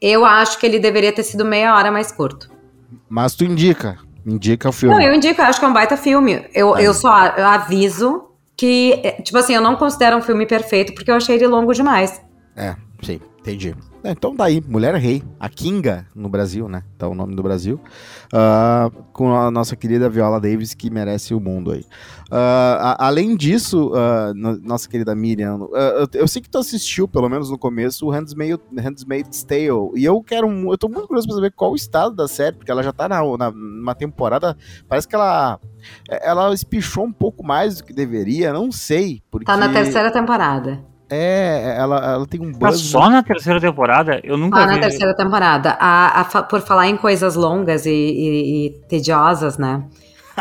eu 0.00 0.24
acho 0.24 0.60
que 0.60 0.66
ele 0.66 0.78
deveria 0.78 1.12
ter 1.12 1.24
sido 1.24 1.44
meia 1.44 1.74
hora 1.74 1.90
mais 1.90 2.12
curto. 2.12 2.48
Mas 3.08 3.34
tu 3.34 3.42
indica, 3.42 3.98
indica 4.24 4.68
o 4.68 4.72
filme. 4.72 4.94
Não, 4.94 5.02
eu 5.02 5.12
indico, 5.12 5.40
eu 5.40 5.46
acho 5.46 5.58
que 5.58 5.64
é 5.64 5.68
um 5.68 5.72
baita 5.72 5.96
filme. 5.96 6.46
Eu, 6.54 6.76
é. 6.76 6.84
eu 6.84 6.94
só 6.94 7.10
aviso 7.10 8.28
que, 8.56 9.00
é, 9.02 9.12
tipo 9.22 9.38
assim, 9.38 9.54
eu 9.54 9.60
não 9.60 9.76
considero 9.76 10.16
um 10.16 10.22
filme 10.22 10.46
perfeito 10.46 10.94
porque 10.94 11.10
eu 11.10 11.14
achei 11.14 11.36
ele 11.36 11.46
longo 11.46 11.72
demais. 11.72 12.20
É, 12.56 12.74
sim, 13.02 13.20
entendi. 13.40 13.74
É, 14.04 14.10
então 14.10 14.34
daí, 14.34 14.60
tá 14.60 14.68
Mulher 14.68 14.94
Rei, 14.96 15.22
a 15.38 15.48
Kinga 15.48 16.06
no 16.14 16.28
Brasil, 16.28 16.68
né? 16.68 16.82
Tá 16.98 17.06
o 17.06 17.14
nome 17.14 17.36
do 17.36 17.42
Brasil. 17.42 17.80
Uh, 18.32 18.90
com 19.12 19.32
a 19.32 19.48
nossa 19.48 19.76
querida 19.76 20.08
Viola 20.08 20.40
Davis, 20.40 20.74
que 20.74 20.90
merece 20.90 21.34
o 21.34 21.40
mundo 21.40 21.70
aí. 21.70 21.82
Uh, 22.30 22.78
a, 22.80 23.06
além 23.06 23.36
disso, 23.36 23.92
uh, 23.92 24.34
nossa 24.34 24.88
querida 24.88 25.14
Miriam, 25.14 25.68
eu, 25.72 26.08
eu, 26.14 26.28
sei 26.28 26.42
que 26.42 26.50
tu 26.50 26.58
assistiu, 26.58 27.06
pelo 27.06 27.28
menos 27.28 27.48
no 27.48 27.58
começo, 27.58 28.06
o 28.06 28.10
Handmaid's 28.10 29.44
Tale. 29.44 29.92
E 29.94 30.04
eu 30.04 30.20
quero. 30.20 30.48
Eu 30.48 30.78
tô 30.78 30.88
muito 30.88 31.06
curioso 31.06 31.28
pra 31.28 31.36
saber 31.36 31.52
qual 31.52 31.72
o 31.72 31.76
estado 31.76 32.16
da 32.16 32.26
série, 32.26 32.56
porque 32.56 32.70
ela 32.70 32.82
já 32.82 32.92
tá 32.92 33.08
na, 33.08 33.20
na, 33.36 33.50
numa 33.52 33.94
temporada. 33.94 34.56
Parece 34.88 35.06
que 35.06 35.14
ela. 35.14 35.60
Ela 36.08 36.52
espichou 36.52 37.04
um 37.04 37.12
pouco 37.12 37.44
mais 37.44 37.76
do 37.76 37.84
que 37.84 37.92
deveria, 37.92 38.52
não 38.52 38.72
sei. 38.72 39.22
Porque... 39.30 39.46
Tá 39.46 39.56
na 39.56 39.68
terceira 39.68 40.10
temporada. 40.10 40.91
É, 41.14 41.76
ela, 41.78 42.14
ela 42.14 42.26
tem 42.26 42.40
um 42.40 42.50
buzz. 42.50 42.60
Tá 42.60 42.72
só 42.72 43.10
na 43.10 43.22
terceira 43.22 43.60
temporada? 43.60 44.18
Eu 44.24 44.38
nunca 44.38 44.58
só 44.58 44.66
vi. 44.66 44.74
na 44.74 44.80
terceira 44.80 45.14
temporada. 45.14 45.76
A, 45.78 46.20
a, 46.22 46.42
por 46.42 46.60
falar 46.62 46.88
em 46.88 46.96
coisas 46.96 47.34
longas 47.34 47.84
e, 47.84 47.90
e, 47.90 48.66
e 48.66 48.70
tediosas, 48.88 49.58
né? 49.58 49.84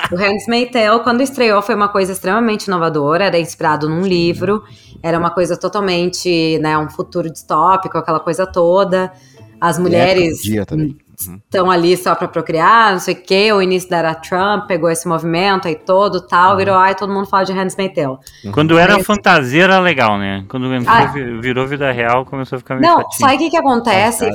O 0.10 0.16
Handmaid's 0.16 0.72
Tale, 0.72 1.04
quando 1.04 1.20
estreou, 1.20 1.62
foi 1.62 1.76
uma 1.76 1.90
coisa 1.90 2.14
extremamente 2.14 2.68
inovadora, 2.68 3.26
era 3.26 3.38
inspirado 3.38 3.90
num 3.90 4.02
livro, 4.02 4.64
era 5.04 5.20
uma 5.20 5.30
coisa 5.30 5.58
totalmente, 5.58 6.58
né, 6.60 6.78
um 6.78 6.90
futuro 6.90 7.30
distópico, 7.30 7.98
aquela 7.98 8.22
coisa 8.22 8.48
toda. 8.48 9.12
As 9.60 9.78
mulheres... 9.78 10.42
Dia 10.42 10.66
também 10.66 10.98
estão 11.28 11.70
ali 11.70 11.96
só 11.98 12.16
para 12.16 12.28
procriar, 12.28 12.94
não 12.94 13.00
sei 13.00 13.14
o 13.14 13.22
quê. 13.22 13.52
O 13.54 13.62
início 13.62 13.90
da 13.90 13.98
era 13.98 14.16
Trump 14.16 14.68
pegou 14.68 14.90
esse 14.90 15.08
movimento 15.08 15.68
aí 15.68 15.76
todo 15.76 16.22
tal, 16.22 16.58
virou, 16.58 16.76
ai, 16.76 16.96
todo 16.96 17.14
mundo 17.14 17.28
fala 17.28 17.44
de 17.44 17.54
Handmaid's 17.54 17.96
Tale. 17.96 18.18
Quando 18.54 18.78
era 18.78 18.96
Mas... 18.96 19.06
fantasia 19.06 19.64
era 19.64 19.80
legal, 19.80 20.18
né? 20.18 20.46
Quando 20.48 20.68
ah, 20.88 21.06
virou 21.40 21.68
vida 21.68 21.92
real, 21.92 22.26
começou 22.26 22.56
a 22.56 22.60
ficar 22.60 22.76
meio 22.76 22.92
Não, 22.92 23.12
sabe 23.12 23.36
o 23.36 23.38
que 23.38 23.50
que 23.50 23.58
acontece? 23.58 24.30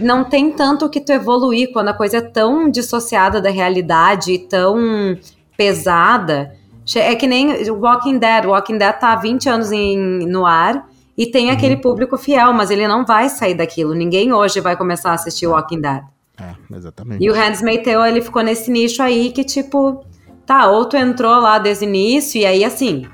Não 0.00 0.24
tem 0.24 0.50
tanto 0.52 0.88
que 0.88 1.00
tu 1.00 1.12
evoluir 1.12 1.72
quando 1.72 1.88
a 1.88 1.94
coisa 1.94 2.18
é 2.18 2.22
tão 2.22 2.70
dissociada 2.70 3.40
da 3.40 3.50
realidade, 3.50 4.38
tão 4.48 5.16
pesada. 5.56 6.52
É 6.94 7.14
que 7.14 7.26
nem 7.26 7.68
Walking 7.70 8.18
Dead. 8.18 8.44
Walking 8.44 8.78
Dead 8.78 8.98
tá 8.98 9.12
há 9.12 9.16
20 9.16 9.48
anos 9.48 9.72
em, 9.72 9.98
no 10.26 10.46
ar 10.46 10.86
e 11.16 11.26
tem 11.26 11.50
aquele 11.50 11.76
uhum. 11.76 11.80
público 11.80 12.18
fiel, 12.18 12.52
mas 12.52 12.70
ele 12.70 12.86
não 12.86 13.04
vai 13.04 13.28
sair 13.28 13.54
daquilo. 13.54 13.94
Ninguém 13.94 14.32
hoje 14.32 14.60
vai 14.60 14.76
começar 14.76 15.10
a 15.10 15.14
assistir 15.14 15.46
Walking 15.46 15.80
Dead. 15.80 16.02
É, 16.38 16.76
exatamente. 16.76 17.24
E 17.24 17.30
o 17.30 17.34
Handmaid's 17.34 17.84
Tale, 17.84 18.10
ele 18.10 18.20
ficou 18.20 18.42
nesse 18.42 18.70
nicho 18.70 19.02
aí 19.02 19.32
que, 19.32 19.44
tipo, 19.44 20.04
tá, 20.44 20.68
ou 20.68 20.84
tu 20.84 20.96
entrou 20.96 21.40
lá 21.40 21.58
desde 21.58 21.84
o 21.84 21.88
início, 21.88 22.40
e 22.40 22.46
aí, 22.46 22.64
assim, 22.64 23.06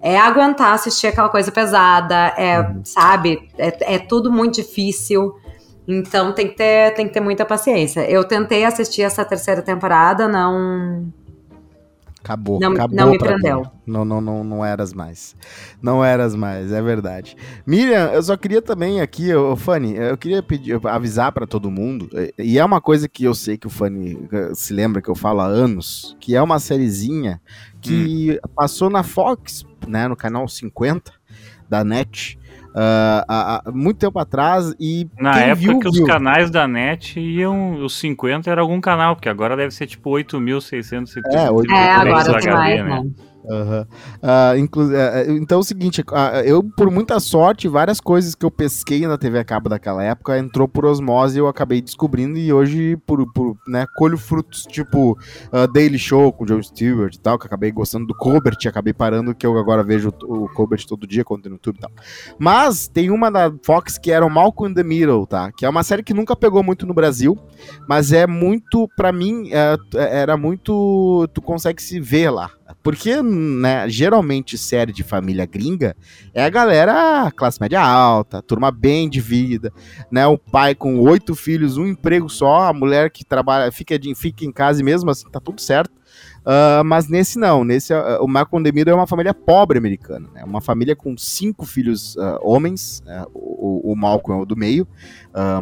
é 0.00 0.18
aguentar 0.18 0.74
assistir 0.74 1.06
aquela 1.06 1.28
coisa 1.28 1.52
pesada, 1.52 2.34
é, 2.36 2.60
uhum. 2.60 2.82
sabe, 2.84 3.48
é, 3.58 3.94
é 3.94 3.98
tudo 3.98 4.32
muito 4.32 4.56
difícil. 4.56 5.34
Então 5.86 6.32
tem 6.32 6.48
que, 6.48 6.56
ter, 6.56 6.94
tem 6.94 7.06
que 7.08 7.12
ter 7.12 7.20
muita 7.20 7.44
paciência. 7.44 8.08
Eu 8.08 8.24
tentei 8.24 8.64
assistir 8.64 9.02
essa 9.02 9.24
terceira 9.24 9.60
temporada, 9.62 10.28
não 10.28 11.12
Acabou, 12.22 12.60
não, 12.60 12.72
acabou. 12.72 12.96
Não 12.96 13.10
me 13.10 13.18
prendeu. 13.18 13.66
Não, 13.84 14.04
não, 14.04 14.20
não, 14.20 14.44
não 14.44 14.64
eras 14.64 14.92
mais. 14.92 15.34
Não 15.82 16.04
eras 16.04 16.36
mais, 16.36 16.70
é 16.70 16.80
verdade. 16.80 17.36
Miriam, 17.66 18.12
eu 18.12 18.22
só 18.22 18.36
queria 18.36 18.62
também 18.62 19.00
aqui, 19.00 19.34
o 19.34 19.56
Fanny, 19.56 19.96
eu 19.96 20.16
queria 20.16 20.40
pedir, 20.40 20.80
avisar 20.86 21.32
para 21.32 21.46
todo 21.46 21.70
mundo, 21.70 22.08
e 22.38 22.58
é 22.58 22.64
uma 22.64 22.80
coisa 22.80 23.08
que 23.08 23.24
eu 23.24 23.34
sei 23.34 23.58
que 23.58 23.66
o 23.66 23.70
Fanny 23.70 24.28
eh, 24.30 24.52
se 24.54 24.72
lembra 24.72 25.02
que 25.02 25.08
eu 25.08 25.16
falo 25.16 25.40
há 25.40 25.46
anos, 25.46 26.16
que 26.20 26.36
é 26.36 26.40
uma 26.40 26.60
sériezinha 26.60 27.40
que 27.80 28.38
hum. 28.44 28.48
passou 28.54 28.88
na 28.88 29.02
Fox, 29.02 29.64
né, 29.88 30.06
no 30.06 30.14
canal 30.14 30.46
50 30.46 31.12
da 31.68 31.82
NET, 31.82 32.38
uh, 32.74 33.24
há, 33.28 33.62
muito 33.72 33.98
tempo 33.98 34.18
atrás 34.18 34.74
e. 34.78 35.08
Na 35.18 35.38
época 35.40 35.54
viu, 35.54 35.78
que 35.78 35.90
viu. 35.90 36.02
os 36.02 36.08
canais 36.08 36.50
da 36.50 36.66
net 36.66 37.18
iam. 37.20 37.82
Os 37.84 37.98
50 37.98 38.50
era 38.50 38.60
algum 38.60 38.80
canal, 38.80 39.14
porque 39.16 39.28
agora 39.28 39.56
deve 39.56 39.72
ser 39.72 39.86
tipo 39.86 40.10
8.600 40.10 41.20
É, 41.32 41.50
8, 41.50 41.72
é 41.72 41.90
agora 41.92 42.40
tem 42.40 42.52
mais, 42.52 42.84
né? 42.84 43.04
Uhum. 43.44 43.82
Uh, 43.82 45.36
então 45.36 45.58
é 45.58 45.60
o 45.60 45.64
seguinte, 45.64 46.00
uh, 46.00 46.40
eu, 46.44 46.62
por 46.62 46.90
muita 46.90 47.20
sorte, 47.20 47.68
várias 47.68 48.00
coisas 48.00 48.34
que 48.34 48.44
eu 48.44 48.50
pesquei 48.50 49.06
na 49.06 49.18
TV 49.18 49.38
a 49.38 49.44
cabo 49.44 49.68
daquela 49.68 50.02
época 50.02 50.38
entrou 50.38 50.66
por 50.66 50.84
osmose 50.84 51.36
e 51.36 51.40
eu 51.40 51.48
acabei 51.48 51.80
descobrindo 51.80 52.38
e 52.38 52.52
hoje 52.52 52.96
por, 53.06 53.30
por 53.32 53.56
né, 53.66 53.86
colho 53.96 54.16
frutos 54.16 54.64
tipo 54.66 55.18
Daily 55.72 55.98
Show 55.98 56.32
com 56.32 56.46
Joe 56.46 56.62
Stewart 56.62 57.14
e 57.14 57.20
tal, 57.20 57.38
que 57.38 57.46
acabei 57.46 57.70
gostando 57.70 58.06
do 58.06 58.14
Colbert 58.14 58.56
acabei 58.66 58.92
parando 58.92 59.34
que 59.34 59.46
eu 59.46 59.56
agora 59.58 59.82
vejo 59.82 60.12
o, 60.24 60.48
Colbert 60.48 60.84
todo 60.86 61.06
dia 61.06 61.24
quando 61.24 61.46
no 61.46 61.54
YouTube 61.54 61.76
e 61.76 61.80
tal. 61.80 61.90
Mas 62.38 62.88
tem 62.88 63.10
uma 63.10 63.30
da 63.30 63.52
Fox 63.62 63.98
que 63.98 64.10
era 64.10 64.24
o 64.24 64.30
Malcolm 64.30 64.70
in 64.70 64.74
the 64.74 64.82
Middle, 64.82 65.26
tá? 65.26 65.52
Que 65.52 65.64
é 65.64 65.68
uma 65.68 65.82
série 65.82 66.02
que 66.02 66.14
nunca 66.14 66.34
pegou 66.34 66.62
muito 66.62 66.86
no 66.86 66.94
Brasil, 66.94 67.38
mas 67.88 68.12
é 68.12 68.26
muito, 68.26 68.88
para 68.96 69.12
mim, 69.12 69.50
é, 69.52 69.76
era 69.94 70.36
muito, 70.36 71.28
tu 71.32 71.40
consegue 71.40 71.82
se 71.82 72.00
ver 72.00 72.30
lá 72.30 72.50
porque, 72.82 73.22
né, 73.22 73.88
geralmente 73.88 74.56
série 74.56 74.92
de 74.92 75.02
família 75.02 75.46
gringa 75.46 75.96
é 76.32 76.44
a 76.44 76.50
galera 76.50 77.30
classe 77.36 77.60
média 77.60 77.80
alta, 77.80 78.42
turma 78.42 78.70
bem 78.70 79.08
de 79.08 79.20
vida, 79.20 79.72
né? 80.10 80.26
O 80.26 80.38
pai 80.38 80.74
com 80.74 80.98
oito 81.00 81.34
filhos, 81.34 81.76
um 81.76 81.86
emprego 81.86 82.28
só, 82.28 82.68
a 82.68 82.72
mulher 82.72 83.10
que 83.10 83.24
trabalha, 83.24 83.72
fica, 83.72 83.98
de, 83.98 84.14
fica 84.14 84.44
em 84.44 84.52
casa 84.52 84.80
e 84.80 84.84
mesmo 84.84 85.10
assim 85.10 85.28
tá 85.30 85.40
tudo 85.40 85.60
certo. 85.60 86.02
Uh, 86.42 86.82
mas 86.84 87.08
nesse 87.08 87.38
não, 87.38 87.62
nesse 87.62 87.94
uh, 87.94 88.20
o 88.20 88.26
Malcolm 88.26 88.64
Demiro 88.64 88.90
é 88.90 88.94
uma 88.94 89.06
família 89.06 89.32
pobre 89.32 89.78
americana, 89.78 90.28
né? 90.34 90.42
Uma 90.44 90.60
família 90.60 90.96
com 90.96 91.16
cinco 91.16 91.64
filhos 91.64 92.16
uh, 92.16 92.38
homens, 92.42 93.00
né? 93.06 93.24
o, 93.32 93.92
o, 93.92 93.96
Malcolm 93.96 94.40
é 94.40 94.42
o 94.42 94.44
do 94.44 94.56
meio, 94.56 94.86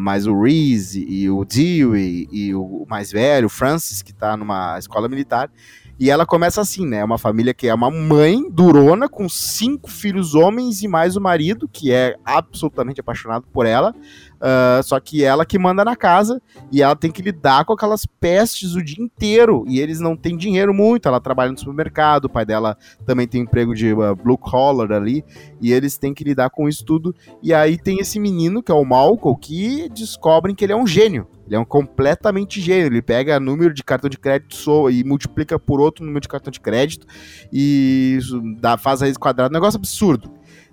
mas 0.00 0.26
o 0.26 0.40
Reese 0.40 1.04
e 1.06 1.28
o 1.28 1.44
Dewey 1.44 2.26
e 2.32 2.54
o 2.54 2.86
mais 2.88 3.12
velho, 3.12 3.46
o 3.46 3.50
Francis, 3.50 4.00
que 4.00 4.10
está 4.10 4.36
numa 4.38 4.78
escola 4.78 5.06
militar, 5.06 5.50
e 6.00 6.08
ela 6.08 6.24
começa 6.24 6.62
assim, 6.62 6.86
né? 6.86 7.04
Uma 7.04 7.18
família 7.18 7.52
que 7.52 7.68
é 7.68 7.74
uma 7.74 7.90
mãe 7.90 8.50
durona 8.50 9.06
com 9.06 9.28
cinco 9.28 9.90
filhos 9.90 10.34
homens 10.34 10.82
e 10.82 10.88
mais 10.88 11.14
o 11.14 11.20
marido, 11.20 11.68
que 11.70 11.92
é 11.92 12.16
absolutamente 12.24 13.02
apaixonado 13.02 13.46
por 13.52 13.66
ela. 13.66 13.94
Uh, 14.40 14.82
só 14.82 14.98
que 14.98 15.22
ela 15.22 15.44
que 15.44 15.58
manda 15.58 15.84
na 15.84 15.94
casa 15.94 16.40
e 16.72 16.82
ela 16.82 16.96
tem 16.96 17.10
que 17.10 17.20
lidar 17.20 17.66
com 17.66 17.74
aquelas 17.74 18.06
pestes 18.06 18.74
o 18.74 18.82
dia 18.82 19.02
inteiro. 19.04 19.64
E 19.68 19.78
eles 19.78 20.00
não 20.00 20.16
têm 20.16 20.36
dinheiro 20.36 20.72
muito. 20.72 21.06
Ela 21.06 21.20
trabalha 21.20 21.52
no 21.52 21.58
supermercado, 21.58 22.24
o 22.24 22.30
pai 22.30 22.46
dela 22.46 22.76
também 23.04 23.28
tem 23.28 23.42
emprego 23.42 23.74
de 23.74 23.92
uh, 23.92 24.16
blue 24.16 24.38
collar 24.38 24.92
ali. 24.92 25.24
E 25.60 25.72
eles 25.72 25.98
têm 25.98 26.14
que 26.14 26.24
lidar 26.24 26.50
com 26.50 26.68
isso 26.68 26.84
tudo. 26.84 27.14
E 27.42 27.52
aí 27.52 27.76
tem 27.76 27.98
esse 27.98 28.18
menino, 28.18 28.62
que 28.62 28.72
é 28.72 28.74
o 28.74 28.84
Malcolm, 28.84 29.38
que 29.38 29.88
descobrem 29.90 30.54
que 30.54 30.64
ele 30.64 30.72
é 30.72 30.76
um 30.76 30.86
gênio. 30.86 31.26
Ele 31.46 31.56
é 31.56 31.58
um 31.58 31.64
completamente 31.64 32.60
gênio. 32.60 32.86
Ele 32.86 33.02
pega 33.02 33.40
número 33.40 33.74
de 33.74 33.82
cartão 33.82 34.08
de 34.08 34.16
crédito 34.16 34.88
e 34.88 35.02
multiplica 35.02 35.58
por 35.58 35.80
outro 35.80 36.04
número 36.04 36.20
de 36.20 36.28
cartão 36.28 36.50
de 36.50 36.60
crédito 36.60 37.06
e 37.52 38.20
dá, 38.60 38.78
faz 38.78 39.00
raiz 39.00 39.16
quadrada. 39.16 39.50
Um 39.50 39.58
negócio 39.58 39.76
absurdo. 39.76 40.30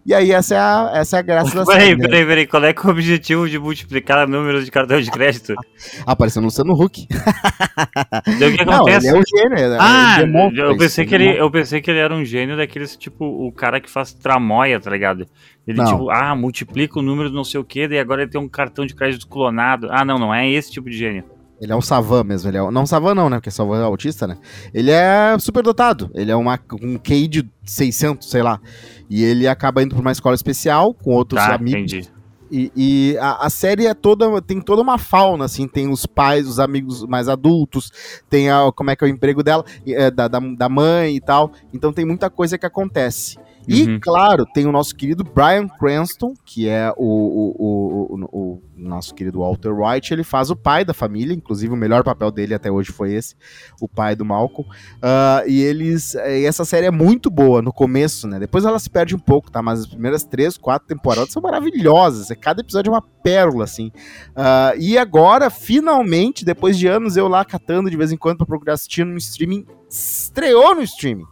E 0.07 0.13
aí, 0.13 0.31
essa 0.31 0.55
é 0.55 0.57
a, 0.57 0.91
essa 0.93 1.17
é 1.17 1.19
a 1.19 1.21
graça 1.21 1.53
da 1.53 1.65
série. 1.67 1.97
Peraí, 1.97 1.97
peraí, 1.97 2.25
peraí. 2.25 2.47
Qual 2.47 2.63
é, 2.63 2.69
é 2.71 2.75
o 2.81 2.89
objetivo 2.89 3.49
de 3.49 3.59
multiplicar 3.59 4.25
números 4.25 4.63
de 4.63 4.71
cartão 4.71 5.01
de 5.01 5.11
crédito? 5.11 5.53
Apareceu 6.07 6.41
no 6.41 6.45
Luciano 6.47 6.71
Huck. 6.73 7.05
o 7.11 8.55
que 8.55 8.61
acontece? 8.61 8.65
Não, 8.65 8.87
ele 8.87 9.07
é 9.07 9.13
um 9.13 9.23
gênio. 9.27 9.73
É 9.73 9.77
ah, 9.77 10.17
eu 10.55 10.77
pensei, 10.77 11.05
que 11.05 11.13
ele, 11.13 11.37
eu 11.37 11.51
pensei 11.51 11.81
que 11.81 11.91
ele 11.91 11.99
era 11.99 12.15
um 12.15 12.23
gênio 12.23 12.55
daqueles, 12.55 12.95
tipo, 12.95 13.25
o 13.25 13.51
cara 13.51 13.81
que 13.81 13.89
faz 13.89 14.13
tramóia, 14.13 14.79
tá 14.79 14.89
ligado? 14.89 15.25
Ele, 15.67 15.77
não. 15.77 15.85
tipo, 15.85 16.09
ah, 16.09 16.33
multiplica 16.33 16.99
o 16.99 17.01
número 17.01 17.29
de 17.29 17.35
não 17.35 17.43
sei 17.43 17.59
o 17.59 17.65
que, 17.65 17.85
daí 17.85 17.99
agora 17.99 18.21
ele 18.21 18.31
tem 18.31 18.39
um 18.39 18.47
cartão 18.47 18.85
de 18.85 18.95
crédito 18.95 19.27
clonado. 19.27 19.89
Ah, 19.91 20.05
não, 20.05 20.17
não 20.17 20.33
é 20.33 20.49
esse 20.49 20.71
tipo 20.71 20.89
de 20.89 20.97
gênio. 20.97 21.25
Ele 21.59 21.71
é 21.71 21.75
um 21.75 21.81
savan 21.81 22.23
mesmo, 22.23 22.49
ele 22.49 22.57
é 22.57 22.71
não 22.71 22.85
savan 22.85 23.15
não, 23.15 23.29
né, 23.29 23.37
porque 23.37 23.49
savan 23.49 23.81
é 23.81 23.83
autista, 23.83 24.27
né? 24.27 24.37
Ele 24.73 24.91
é 24.91 25.35
super 25.39 25.63
dotado, 25.63 26.09
ele 26.13 26.31
é 26.31 26.35
uma, 26.35 26.59
um 26.81 26.97
QI 26.99 27.27
de 27.27 27.49
600, 27.63 28.29
sei 28.29 28.43
lá. 28.43 28.61
E 29.09 29.23
ele 29.23 29.47
acaba 29.47 29.81
indo 29.81 29.95
para 29.95 30.01
uma 30.01 30.11
escola 30.11 30.35
especial 30.35 30.93
com 30.93 31.11
outros 31.11 31.41
tá, 31.41 31.55
amigos. 31.55 31.93
Entendi. 31.93 32.17
E, 32.49 32.71
e 32.75 33.17
a, 33.17 33.45
a, 33.45 33.49
série 33.49 33.87
é 33.87 33.93
toda 33.93 34.41
tem 34.41 34.61
toda 34.61 34.81
uma 34.81 34.97
fauna 34.97 35.43
assim 35.43 35.67
tem 35.67 35.89
os 35.89 36.05
pais 36.05 36.47
os 36.47 36.59
amigos 36.59 37.05
mais 37.05 37.27
adultos 37.27 37.91
tem 38.29 38.49
a, 38.49 38.71
como 38.73 38.89
é 38.89 38.95
que 38.95 39.03
é 39.03 39.07
o 39.07 39.09
emprego 39.09 39.43
dela 39.43 39.65
é, 39.85 40.09
da, 40.09 40.29
da, 40.29 40.39
da 40.39 40.69
mãe 40.69 41.17
e 41.17 41.19
tal 41.19 41.51
então 41.73 41.91
tem 41.91 42.05
muita 42.05 42.29
coisa 42.29 42.57
que 42.57 42.65
acontece 42.65 43.37
e, 43.67 43.83
uhum. 43.83 43.99
claro, 43.99 44.45
tem 44.45 44.65
o 44.65 44.71
nosso 44.71 44.95
querido 44.95 45.23
Brian 45.23 45.67
Cranston, 45.67 46.33
que 46.45 46.69
é 46.69 46.91
o, 46.95 47.03
o, 47.03 48.15
o, 48.15 48.25
o, 48.31 48.63
nosso 48.77 49.13
querido 49.13 49.39
Walter 49.39 49.73
White. 49.73 50.13
Ele 50.13 50.23
faz 50.23 50.49
o 50.49 50.55
pai 50.55 50.85
da 50.85 50.93
família, 50.93 51.33
inclusive 51.33 51.73
o 51.73 51.77
melhor 51.77 52.03
papel 52.03 52.31
dele 52.31 52.53
até 52.53 52.71
hoje 52.71 52.91
foi 52.91 53.13
esse, 53.13 53.35
o 53.81 53.87
pai 53.87 54.15
do 54.15 54.23
Malcolm. 54.23 54.69
Uh, 54.69 55.47
e 55.49 55.61
eles. 55.61 56.15
E 56.15 56.45
essa 56.45 56.63
série 56.63 56.85
é 56.85 56.91
muito 56.91 57.29
boa 57.29 57.61
no 57.61 57.73
começo, 57.73 58.27
né? 58.27 58.39
Depois 58.39 58.63
ela 58.63 58.79
se 58.79 58.89
perde 58.89 59.15
um 59.15 59.19
pouco, 59.19 59.51
tá? 59.51 59.61
Mas 59.61 59.81
as 59.81 59.87
primeiras 59.87 60.23
três, 60.23 60.57
quatro 60.57 60.87
temporadas 60.87 61.33
são 61.33 61.41
maravilhosas. 61.41 62.29
Cada 62.39 62.61
episódio 62.61 62.89
é 62.89 62.93
uma 62.93 63.01
pérola, 63.01 63.65
assim. 63.65 63.87
Uh, 64.29 64.79
e 64.79 64.97
agora, 64.97 65.49
finalmente, 65.49 66.45
depois 66.45 66.77
de 66.77 66.87
anos 66.87 67.17
eu 67.17 67.27
lá 67.27 67.43
catando 67.43 67.89
de 67.89 67.97
vez 67.97 68.13
em 68.13 68.17
quando 68.17 68.37
pra 68.37 68.45
procurar 68.45 68.73
assistir 68.73 69.05
no 69.05 69.17
streaming, 69.17 69.65
estreou 69.89 70.75
no 70.75 70.81
streaming. 70.83 71.25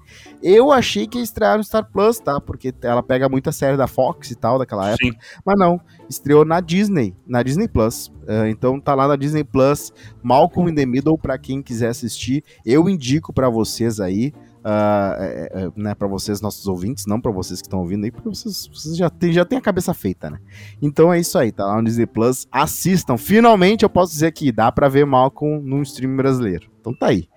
Eu 0.48 0.72
achei 0.72 1.08
que 1.08 1.18
ia 1.18 1.24
estrear 1.24 1.58
no 1.58 1.64
Star 1.64 1.90
Plus, 1.92 2.20
tá? 2.20 2.40
Porque 2.40 2.72
ela 2.84 3.02
pega 3.02 3.28
muita 3.28 3.52
série 3.52 3.76
da 3.76 3.88
Fox 3.88 4.30
e 4.30 4.36
tal, 4.36 4.60
daquela 4.60 4.90
época. 4.92 5.04
Sim. 5.04 5.18
Mas 5.44 5.58
não, 5.58 5.82
estreou 6.08 6.46
na 6.46 6.62
Disney, 6.62 7.16
na 7.26 7.42
Disney 7.42 7.68
Plus. 7.68 8.10
Uh, 8.10 8.46
então 8.48 8.80
tá 8.80 8.94
lá 8.94 9.08
na 9.08 9.16
Disney 9.16 9.44
Plus, 9.44 9.92
Malcolm 10.22 10.70
in 10.70 10.76
the 10.76 10.86
Middle, 10.86 11.18
pra 11.18 11.40
quem 11.40 11.64
quiser 11.64 11.88
assistir. 11.88 12.44
Eu 12.64 12.88
indico 12.88 13.34
para 13.34 13.50
vocês 13.50 14.00
aí. 14.00 14.32
Uh, 14.60 15.18
é, 15.20 15.52
é, 15.54 15.72
né, 15.76 15.96
para 15.96 16.08
vocês, 16.08 16.42
nossos 16.42 16.68
ouvintes, 16.68 17.06
não 17.08 17.22
para 17.22 17.32
vocês 17.32 17.62
que 17.62 17.68
estão 17.68 17.82
ouvindo 17.82 18.04
aí, 18.04 18.12
porque 18.12 18.30
vocês, 18.30 18.68
vocês 18.68 18.98
já, 18.98 19.12
têm, 19.12 19.32
já 19.32 19.46
têm 19.46 19.60
a 19.60 19.62
cabeça 19.62 19.94
feita, 19.94 20.28
né? 20.28 20.40
Então 20.82 21.14
é 21.14 21.20
isso 21.20 21.38
aí, 21.38 21.52
tá 21.52 21.66
lá 21.66 21.78
no 21.78 21.84
Disney 21.84 22.08
Plus, 22.08 22.48
assistam. 22.52 23.16
Finalmente 23.16 23.84
eu 23.84 23.90
posso 23.90 24.14
dizer 24.14 24.32
que 24.32 24.52
dá 24.52 24.72
para 24.72 24.90
ver 24.90 25.06
Malcolm 25.06 25.62
num 25.64 25.84
stream 25.84 26.16
brasileiro. 26.16 26.68
Então 26.80 26.96
tá 26.96 27.08
aí. 27.08 27.28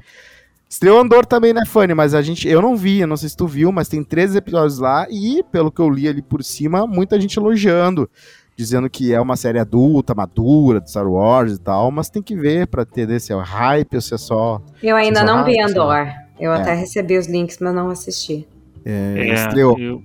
Estreou 0.68 1.00
Andor 1.00 1.25
também, 1.25 1.54
né, 1.54 1.64
Fanny? 1.66 1.94
Mas 1.94 2.12
a 2.12 2.20
gente, 2.20 2.46
eu 2.46 2.60
não 2.60 2.76
vi, 2.76 3.00
eu 3.00 3.06
não 3.06 3.16
sei 3.16 3.28
se 3.30 3.37
tu 3.37 3.46
viu, 3.46 3.72
mas 3.72 3.88
tem 3.88 4.04
13 4.04 4.38
episódios 4.38 4.78
lá 4.78 5.06
e, 5.10 5.42
pelo 5.50 5.72
que 5.72 5.80
eu 5.80 5.88
li 5.88 6.06
ali 6.06 6.20
por 6.20 6.44
cima, 6.44 6.87
muita 6.87 7.18
gente 7.18 7.38
elogiando, 7.38 8.08
dizendo 8.54 8.90
que 8.90 9.14
é 9.14 9.20
uma 9.20 9.34
série 9.34 9.58
adulta, 9.58 10.14
madura, 10.14 10.80
de 10.80 10.90
Star 10.90 11.08
Wars 11.08 11.54
e 11.54 11.58
tal, 11.58 11.90
mas 11.90 12.10
tem 12.10 12.22
que 12.22 12.37
ver 12.37 12.66
pra 12.66 12.82
entender 12.82 13.18
se 13.18 13.32
é 13.32 13.37
hype 13.37 13.94
ou 13.94 14.00
se 14.00 14.14
é 14.14 14.18
só. 14.18 14.60
Eu 14.82 14.94
ainda 14.94 15.20
é 15.20 15.25
não 15.25 15.42
vi 15.42 15.58
Andor. 15.58 16.06
Eu 16.38 16.52
é. 16.52 16.60
até 16.60 16.75
recebi 16.75 17.16
os 17.16 17.26
links, 17.26 17.58
mas 17.60 17.75
não 17.75 17.88
assisti. 17.88 18.46
É, 18.84 19.14
é 19.16 19.34
estreou. 19.34 19.78
Eu, 19.78 20.02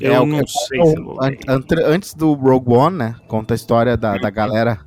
eu 0.00 0.12
é, 0.12 0.26
não 0.26 0.46
sei 0.46 0.80
se 0.86 1.82
Antes 1.84 2.14
do 2.14 2.34
Rogue 2.34 2.72
One, 2.72 2.96
né? 2.96 3.14
Conta 3.26 3.54
a 3.54 3.56
história 3.56 3.96
da, 3.96 4.16
da 4.16 4.30
galera 4.30 4.78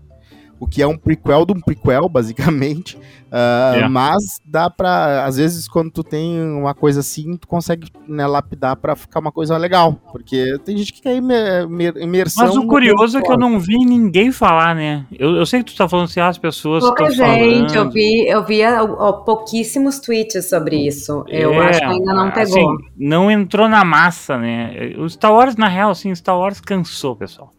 o 0.61 0.67
que 0.67 0.79
é 0.79 0.85
um 0.85 0.95
prequel 0.95 1.43
de 1.43 1.53
um 1.53 1.59
prequel, 1.59 2.07
basicamente. 2.07 2.95
Uh, 2.95 3.01
yeah. 3.73 3.89
Mas 3.89 4.39
dá 4.45 4.69
pra. 4.69 5.25
Às 5.25 5.37
vezes, 5.37 5.67
quando 5.67 5.89
tu 5.89 6.03
tem 6.03 6.39
uma 6.39 6.75
coisa 6.75 6.99
assim, 6.99 7.35
tu 7.35 7.47
consegue 7.47 7.87
né, 8.07 8.27
lapidar 8.27 8.75
pra 8.75 8.95
ficar 8.95 9.21
uma 9.21 9.31
coisa 9.31 9.57
legal. 9.57 9.99
Porque 10.11 10.59
tem 10.63 10.77
gente 10.77 10.93
que 10.93 11.01
quer 11.01 11.15
imersão. 11.15 12.45
Mas 12.45 12.55
o 12.55 12.67
curioso 12.67 13.17
é 13.17 13.23
que 13.23 13.31
eu 13.31 13.39
não 13.39 13.59
vi 13.59 13.77
ninguém 13.77 14.31
falar, 14.31 14.75
né? 14.75 15.07
Eu, 15.17 15.35
eu 15.35 15.47
sei 15.47 15.63
que 15.63 15.71
tu 15.71 15.77
tá 15.77 15.89
falando 15.89 16.05
assim, 16.05 16.19
ah, 16.19 16.27
as 16.27 16.37
pessoas. 16.37 16.83
Pouca 16.83 17.09
gente, 17.09 17.73
falando. 17.73 17.75
eu 17.75 17.89
vi, 17.89 18.27
eu 18.27 18.45
vi 18.45 18.63
ó, 18.63 19.13
pouquíssimos 19.13 19.99
tweets 19.99 20.47
sobre 20.47 20.85
isso. 20.85 21.25
Eu 21.27 21.53
é, 21.53 21.69
acho 21.69 21.79
que 21.79 21.85
ainda 21.85 22.13
não 22.13 22.29
pegou. 22.29 22.71
Assim, 22.71 22.87
não 22.95 23.31
entrou 23.31 23.67
na 23.67 23.83
massa, 23.83 24.37
né? 24.37 24.93
O 24.99 25.09
Star 25.09 25.33
Wars, 25.33 25.55
na 25.55 25.67
real, 25.67 25.89
assim, 25.89 26.13
Star 26.13 26.37
Wars 26.37 26.61
cansou, 26.61 27.15
pessoal. 27.15 27.51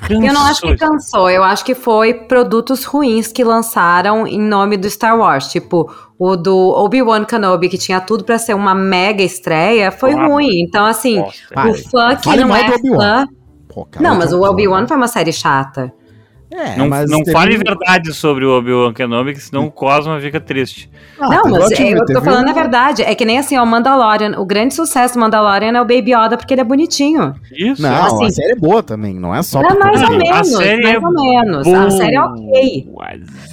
Cansou. 0.00 0.24
Eu 0.24 0.32
não 0.32 0.42
acho 0.42 0.60
que 0.62 0.76
cansou, 0.76 1.30
eu 1.30 1.44
acho 1.44 1.64
que 1.64 1.74
foi 1.74 2.14
produtos 2.14 2.84
ruins 2.84 3.28
que 3.28 3.44
lançaram 3.44 4.26
em 4.26 4.40
nome 4.40 4.76
do 4.76 4.88
Star 4.88 5.18
Wars. 5.18 5.48
Tipo, 5.48 5.90
o 6.18 6.36
do 6.36 6.56
Obi-Wan 6.56 7.24
Kenobi, 7.24 7.68
que 7.68 7.78
tinha 7.78 8.00
tudo 8.00 8.24
para 8.24 8.38
ser 8.38 8.54
uma 8.54 8.74
mega 8.74 9.22
estreia, 9.22 9.90
foi 9.90 10.14
ruim. 10.14 10.60
Então, 10.60 10.84
assim, 10.84 11.20
o 11.20 11.74
fã 11.90 12.16
que 12.16 12.36
não 12.36 12.54
é 12.54 12.78
fã. 12.78 13.26
Pô, 13.68 13.84
cara, 13.84 14.08
não, 14.08 14.16
mas 14.16 14.32
o 14.32 14.42
Obi-Wan 14.42 14.86
foi 14.86 14.96
uma 14.96 15.08
série 15.08 15.32
chata. 15.32 15.92
É, 16.50 16.76
não 16.76 16.88
não 16.88 17.24
fale 17.30 17.58
verdade 17.58 18.12
sobre 18.14 18.44
o 18.44 18.56
Obi-Wan 18.56 18.94
Kenobi, 18.94 19.34
que 19.34 19.40
senão 19.40 19.66
o 19.66 19.70
Cosmo 19.70 20.18
fica 20.18 20.40
triste. 20.40 20.90
Ah, 21.20 21.28
não, 21.28 21.50
mas 21.50 21.72
é, 21.72 21.92
eu 21.92 22.06
tô 22.06 22.22
falando 22.22 22.46
um... 22.46 22.50
a 22.50 22.54
verdade. 22.54 23.02
É 23.02 23.14
que 23.14 23.24
nem 23.24 23.38
assim, 23.38 23.56
ó, 23.58 23.62
o 23.62 23.66
Mandalorian. 23.66 24.38
O 24.38 24.46
grande 24.46 24.74
sucesso 24.74 25.14
do 25.14 25.20
Mandalorian 25.20 25.72
é 25.76 25.80
o 25.80 25.84
Baby 25.84 26.14
Yoda, 26.14 26.38
porque 26.38 26.54
ele 26.54 26.62
é 26.62 26.64
bonitinho. 26.64 27.34
Isso. 27.52 27.82
Não, 27.82 28.06
assim, 28.06 28.24
a 28.24 28.30
série 28.30 28.52
é 28.52 28.56
boa 28.56 28.82
também, 28.82 29.14
não 29.14 29.34
é 29.34 29.42
só... 29.42 29.60
É 29.60 29.74
mais 29.74 30.02
ou 30.02 30.10
menos, 30.10 30.30
mais 30.30 30.52
é 30.52 30.98
ou 30.98 31.12
menos. 31.12 31.64
Boa. 31.64 31.84
A 31.84 31.90
série 31.90 32.16
é 32.16 32.20
ok. 32.22 32.88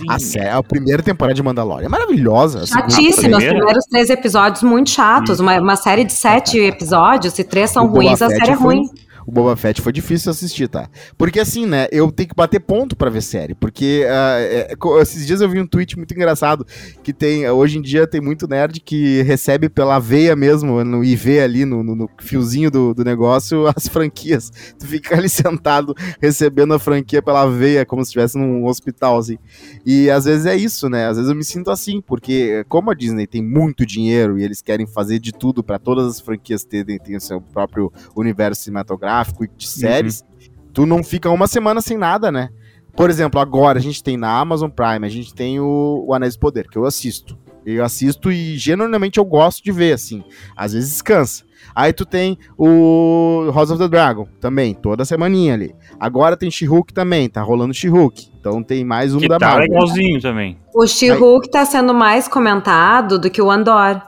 A, 0.10 0.20
série, 0.20 0.50
a 0.50 0.64
primeira 0.64 1.04
temporada 1.04 1.34
de 1.34 1.44
Mandalorian 1.44 1.88
é 1.88 1.90
maravilhosa. 1.90 2.66
Chatíssima, 2.66 3.38
os 3.38 3.44
primeiros 3.44 3.86
três 3.86 4.10
episódios 4.10 4.64
muito 4.64 4.90
chatos. 4.90 5.40
Uma, 5.42 5.60
uma 5.60 5.76
série 5.76 6.06
de 6.06 6.14
sete 6.14 6.58
episódios, 6.60 7.34
se 7.34 7.44
três 7.44 7.70
são 7.72 7.88
ruins, 7.88 8.22
a 8.22 8.30
série 8.30 8.52
é 8.52 8.54
ruim. 8.54 8.84
O 9.26 9.32
Boba 9.32 9.56
Fett 9.56 9.82
foi 9.82 9.92
difícil 9.92 10.32
assistir, 10.32 10.68
tá? 10.68 10.88
Porque 11.18 11.40
assim, 11.40 11.66
né, 11.66 11.88
eu 11.92 12.12
tenho 12.12 12.30
que 12.30 12.36
bater 12.36 12.60
ponto 12.60 12.96
para 12.96 13.10
ver 13.10 13.22
série, 13.22 13.56
porque 13.56 14.06
uh, 14.06 14.98
é, 14.98 15.02
esses 15.02 15.26
dias 15.26 15.42
eu 15.42 15.50
vi 15.50 15.60
um 15.60 15.66
tweet 15.66 15.98
muito 15.98 16.14
engraçado, 16.14 16.66
que 17.04 17.12
tem, 17.12 17.50
hoje 17.50 17.80
em 17.80 17.82
dia 17.82 18.06
tem 18.06 18.22
muito 18.22 18.48
nerd 18.48 18.80
que 18.80 19.24
recebe 19.24 19.68
pela 19.68 20.00
veia 20.00 20.36
mesmo, 20.36 20.84
no 20.84 21.04
IV 21.04 21.40
ali, 21.40 21.66
no, 21.66 21.84
no, 21.84 21.96
no 21.96 22.10
fiozinho 22.20 22.70
do, 22.70 22.94
do 22.94 23.04
negócio, 23.04 23.66
as 23.76 23.88
franquias. 23.88 24.52
Tu 24.78 24.86
fica 24.86 25.16
ali 25.16 25.30
sentado 25.30 25.96
recebendo 26.22 26.74
a 26.74 26.80
franquia 26.80 27.22
pela 27.22 27.46
veia, 27.46 27.86
como 27.86 28.04
se 28.04 28.10
estivesse 28.10 28.38
num 28.38 28.66
hospital, 28.66 29.18
assim. 29.18 29.38
E 29.86 30.10
às 30.10 30.26
vezes 30.26 30.46
é 30.46 30.56
isso, 30.56 30.90
né? 30.90 31.08
Às 31.08 31.18
vezes 31.18 31.30
eu 31.30 31.36
me 31.36 31.44
sinto 31.44 31.72
assim, 31.72 32.02
porque 32.02 32.64
como 32.70 32.92
a 32.92 32.94
Disney 32.94 33.26
tem 33.26 33.42
muito 33.42 33.86
dinheiro 33.86 34.38
e 34.38 34.44
eles 34.44 34.62
querem 34.62 34.86
fazer 34.86 35.20
de 35.20 35.32
tudo 35.32 35.64
para 35.64 35.80
todas 35.80 36.06
as 36.08 36.20
franquias 36.20 36.64
terem, 36.64 37.00
terem 37.00 37.18
o 37.18 37.22
seu 37.22 37.42
próprio 37.42 37.92
universo 38.16 38.64
cinematográfico 38.64 39.15
e 39.22 39.48
de 39.58 39.68
séries, 39.68 40.22
uhum. 40.22 40.72
tu 40.74 40.86
não 40.86 41.04
fica 41.04 41.30
uma 41.30 41.48
semana 41.48 41.82
sem 41.82 41.98
nada, 41.98 42.32
né? 42.32 42.50
Por 42.96 43.10
exemplo, 43.10 43.40
agora 43.40 43.78
a 43.78 43.82
gente 43.82 44.02
tem 44.02 44.16
na 44.16 44.40
Amazon 44.40 44.70
Prime, 44.70 45.06
a 45.06 45.10
gente 45.10 45.34
tem 45.34 45.60
o, 45.60 46.06
o 46.08 46.14
Anéis 46.14 46.36
do 46.36 46.40
Poder, 46.40 46.68
que 46.70 46.78
eu 46.78 46.86
assisto. 46.86 47.38
Eu 47.66 47.84
assisto 47.84 48.32
e 48.32 48.58
genuinamente 48.58 49.18
eu 49.18 49.26
gosto 49.26 49.64
de 49.64 49.72
ver, 49.72 49.94
assim. 49.94 50.24
Às 50.56 50.74
vezes 50.74 50.92
descansa. 50.92 51.44
Aí 51.74 51.92
tu 51.92 52.06
tem 52.06 52.38
o 52.58 53.52
House 53.54 53.72
of 53.72 53.80
the 53.80 53.88
Dragon 53.88 54.28
também, 54.40 54.74
toda 54.74 55.04
semaninha 55.04 55.56
ali. 55.56 55.76
Agora 56.00 56.38
tem 56.38 56.52
She-Hulk 56.52 56.94
também, 56.94 57.28
tá 57.28 57.42
rolando 57.42 57.74
She-Hulk. 57.74 58.30
Então 58.40 58.62
tem 58.62 58.86
mais 58.86 59.16
um 59.16 59.20
que 59.20 59.28
da 59.28 59.38
tá 59.38 59.48
Marvel. 59.48 59.68
legalzinho 59.68 60.22
também. 60.22 60.58
O 60.74 60.86
She-Hulk 60.86 61.50
tá 61.50 61.66
sendo 61.66 61.94
mais 61.94 62.28
comentado 62.28 63.20
do 63.20 63.30
que 63.30 63.42
o 63.42 63.50
Andor. 63.50 64.02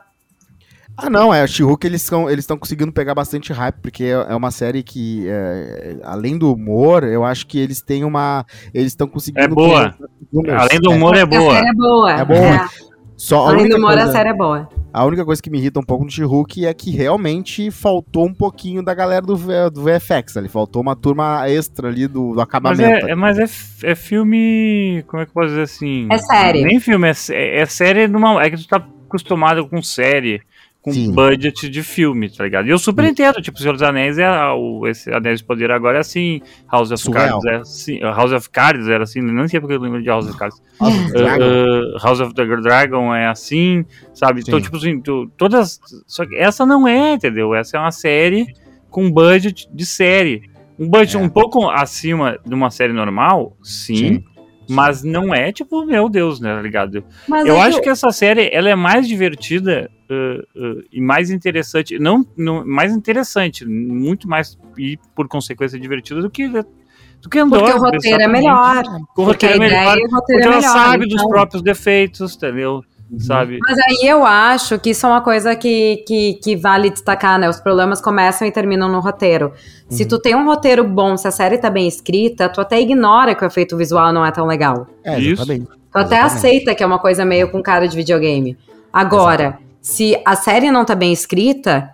Ah, 0.97 1.11
não, 1.11 1.31
é, 1.31 1.43
o 1.43 1.47
She-Hulk 1.47 1.85
eles 1.85 2.01
estão 2.01 2.27
eles 2.27 2.47
conseguindo 2.47 2.91
pegar 2.91 3.13
bastante 3.13 3.53
hype, 3.53 3.75
porque 3.81 4.05
é, 4.05 4.09
é 4.29 4.35
uma 4.35 4.49
série 4.49 4.81
que, 4.81 5.25
é, 5.27 5.97
além 6.03 6.37
do 6.39 6.51
humor, 6.51 7.03
eu 7.03 7.23
acho 7.23 7.45
que 7.45 7.59
eles 7.59 7.81
têm 7.81 8.03
uma. 8.03 8.43
Eles 8.73 8.93
estão 8.93 9.07
conseguindo. 9.07 9.45
É 9.45 9.47
boa. 9.47 9.95
Além 10.57 10.79
do 10.81 10.89
humor, 10.89 11.15
é, 11.15 11.19
é 11.19 11.25
boa. 11.25 11.51
A 11.51 11.55
série 11.55 11.69
é 11.69 11.73
boa. 11.73 12.11
É 12.11 12.25
boa. 12.25 12.37
É. 12.39 12.67
Só 13.15 13.47
além 13.47 13.69
do 13.69 13.77
humor, 13.77 13.93
coisa, 13.93 14.09
a 14.09 14.11
série 14.11 14.29
é 14.29 14.33
boa. 14.33 14.69
A 14.91 15.05
única 15.05 15.23
coisa 15.23 15.41
que 15.41 15.49
me 15.51 15.59
irrita 15.59 15.79
um 15.79 15.83
pouco 15.83 16.03
no 16.03 16.09
She-Hulk 16.09 16.65
é 16.65 16.73
que 16.73 16.89
realmente 16.89 17.69
faltou 17.69 18.25
um 18.25 18.33
pouquinho 18.33 18.83
da 18.83 18.95
galera 18.95 19.23
do, 19.23 19.35
do 19.69 19.83
VFX 19.83 20.37
ali. 20.37 20.47
Faltou 20.47 20.81
uma 20.81 20.95
turma 20.95 21.47
extra 21.47 21.89
ali 21.89 22.07
do, 22.07 22.33
do 22.33 22.41
acabamento. 22.41 22.89
Mas, 22.89 23.03
é, 23.03 23.15
mas 23.15 23.83
é, 23.83 23.91
é, 23.91 23.95
filme. 23.95 25.03
Como 25.05 25.21
é 25.21 25.25
que 25.25 25.29
eu 25.29 25.33
posso 25.33 25.49
dizer 25.49 25.61
assim? 25.61 26.07
É 26.11 26.17
série. 26.17 26.63
Nem 26.63 26.79
filme, 26.79 27.07
é, 27.07 27.59
é 27.61 27.65
série 27.67 28.07
numa. 28.07 28.43
É 28.43 28.49
que 28.49 28.57
tu 28.57 28.67
tá 28.67 28.83
acostumado 29.07 29.67
com 29.67 29.81
série 29.81 30.41
com 30.88 30.94
Sim. 30.94 31.12
budget 31.12 31.67
de 31.67 31.84
filme, 31.84 32.29
tá 32.29 32.46
ligado? 32.46 32.65
E 32.65 32.70
eu 32.70 32.79
super 32.79 33.03
entendo, 33.03 33.41
tipo, 33.41 33.60
Senhor 33.60 33.74
dos 33.74 33.82
Anéis 33.82 34.17
é 34.17 34.29
o, 34.51 34.88
esse 34.88 35.12
Anéis 35.13 35.39
de 35.39 35.46
Poder 35.46 35.70
agora 35.70 35.98
é 35.98 36.00
assim, 36.00 36.41
House 36.72 36.91
of 36.91 37.03
Surreal. 37.03 37.41
Cards 37.41 37.46
é 37.46 37.56
assim, 37.58 38.00
House 38.00 38.32
of 38.32 38.50
Cards 38.50 38.88
era 38.88 39.03
assim, 39.03 39.20
não 39.20 39.46
sei 39.50 39.60
porque 39.60 39.75
eu 39.75 39.82
lembro 39.82 40.01
de 40.01 40.08
House 40.08 40.29
of 40.29 40.38
Cards. 40.38 40.62
House 40.79 40.96
of, 40.96 41.17
uh, 41.17 41.98
uh, 41.98 42.00
House 42.01 42.20
of 42.22 42.34
the 42.34 42.46
Dragon 42.46 43.13
é 43.13 43.27
assim, 43.27 43.84
sabe? 44.13 44.39
Então, 44.39 44.53
Sim. 44.53 44.60
Então, 44.60 44.62
tipo 44.62 44.77
assim, 44.77 45.01
tu, 45.01 45.29
todas. 45.36 45.82
Só 46.08 46.25
que 46.25 46.38
essa 46.38 46.65
não 46.65 46.88
é, 46.88 47.15
entendeu? 47.15 47.53
Essa 47.53 47.75
é 47.75 47.79
uma 47.82 47.91
série 47.91 48.48
com 48.89 49.12
budget 49.12 49.67
de 49.70 49.86
série. 49.86 50.50
Um 50.79 50.88
budget 50.88 51.17
é. 51.17 51.20
um 51.20 51.27
pouco 51.27 51.70
acima 51.70 52.39
de 52.46 52.53
uma 52.53 52.70
série 52.72 52.94
normal, 52.94 53.58
sim. 53.62 53.96
sim 53.96 54.24
mas 54.69 55.03
não 55.03 55.33
é 55.33 55.51
tipo, 55.51 55.86
meu 55.86 56.09
Deus, 56.09 56.39
né, 56.39 56.55
tá 56.55 56.62
ligado? 56.62 57.03
Mas 57.27 57.45
eu 57.45 57.55
é 57.55 57.62
acho 57.62 57.77
que... 57.77 57.83
que 57.83 57.89
essa 57.89 58.12
série, 58.12 58.50
ela 58.51 58.69
é 58.69 58.75
mais 58.75 59.07
divertida 59.07 59.89
uh, 60.09 60.59
uh, 60.59 60.83
e 60.91 61.01
mais 61.01 61.29
interessante, 61.29 61.97
não, 62.00 62.25
não, 62.36 62.65
mais 62.65 62.93
interessante, 62.93 63.65
muito 63.65 64.27
mais, 64.27 64.57
e 64.77 64.97
por 65.15 65.27
consequência 65.27 65.79
divertida 65.79 66.21
do 66.21 66.29
que 66.29 66.47
do 67.21 67.29
que 67.29 67.39
Andor. 67.39 67.59
Porque 67.59 67.77
o 67.77 67.81
roteiro 67.81 68.21
é 68.21 68.27
melhor. 68.27 68.83
O 69.17 69.24
roteiro 69.24 69.55
é 69.55 69.59
melhor. 69.59 69.97
Roteiro 69.97 70.09
porque 70.09 70.33
é 70.33 70.41
ela 70.43 70.62
sabe 70.62 71.05
então... 71.05 71.17
dos 71.17 71.27
próprios 71.27 71.63
defeitos, 71.63 72.36
entendeu? 72.36 72.83
Uhum. 73.09 73.19
sabe? 73.19 73.57
Mas 73.61 73.77
aí 73.79 74.07
eu 74.07 74.25
acho 74.25 74.77
que 74.79 74.89
isso 74.89 75.05
é 75.05 75.09
uma 75.09 75.21
coisa 75.21 75.55
que, 75.55 76.03
que, 76.05 76.33
que 76.35 76.55
vale 76.55 76.89
destacar, 76.89 77.39
né? 77.39 77.47
Os 77.49 77.59
problemas 77.59 78.01
começam 78.01 78.47
e 78.47 78.51
terminam 78.51 78.89
no 78.89 78.99
roteiro. 78.99 79.47
Uhum. 79.47 79.51
Se 79.89 80.05
tu 80.05 80.19
tem 80.19 80.35
um 80.35 80.45
roteiro 80.45 80.83
bom, 80.83 81.15
se 81.15 81.27
a 81.27 81.31
série 81.31 81.57
tá 81.57 81.69
bem 81.69 81.87
escrita, 81.87 82.49
tu 82.49 82.59
até 82.59 82.79
ignora 82.81 83.33
que 83.33 83.43
o 83.43 83.47
efeito 83.47 83.77
visual 83.77 84.11
não 84.11 84.25
é 84.25 84.31
tão 84.31 84.45
legal. 84.45 84.87
É, 85.03 85.19
exatamente. 85.19 85.67
Tu 85.67 85.97
até 85.97 86.17
exatamente. 86.17 86.37
aceita 86.37 86.75
que 86.75 86.83
é 86.83 86.85
uma 86.85 86.99
coisa 86.99 87.23
meio 87.23 87.49
com 87.49 87.63
cara 87.63 87.87
de 87.87 87.95
videogame. 87.95 88.57
Agora, 88.91 89.43
exatamente. 89.43 89.77
se 89.81 90.21
a 90.25 90.35
série 90.35 90.69
não 90.69 90.83
tá 90.83 90.93
bem 90.93 91.13
escrita, 91.13 91.93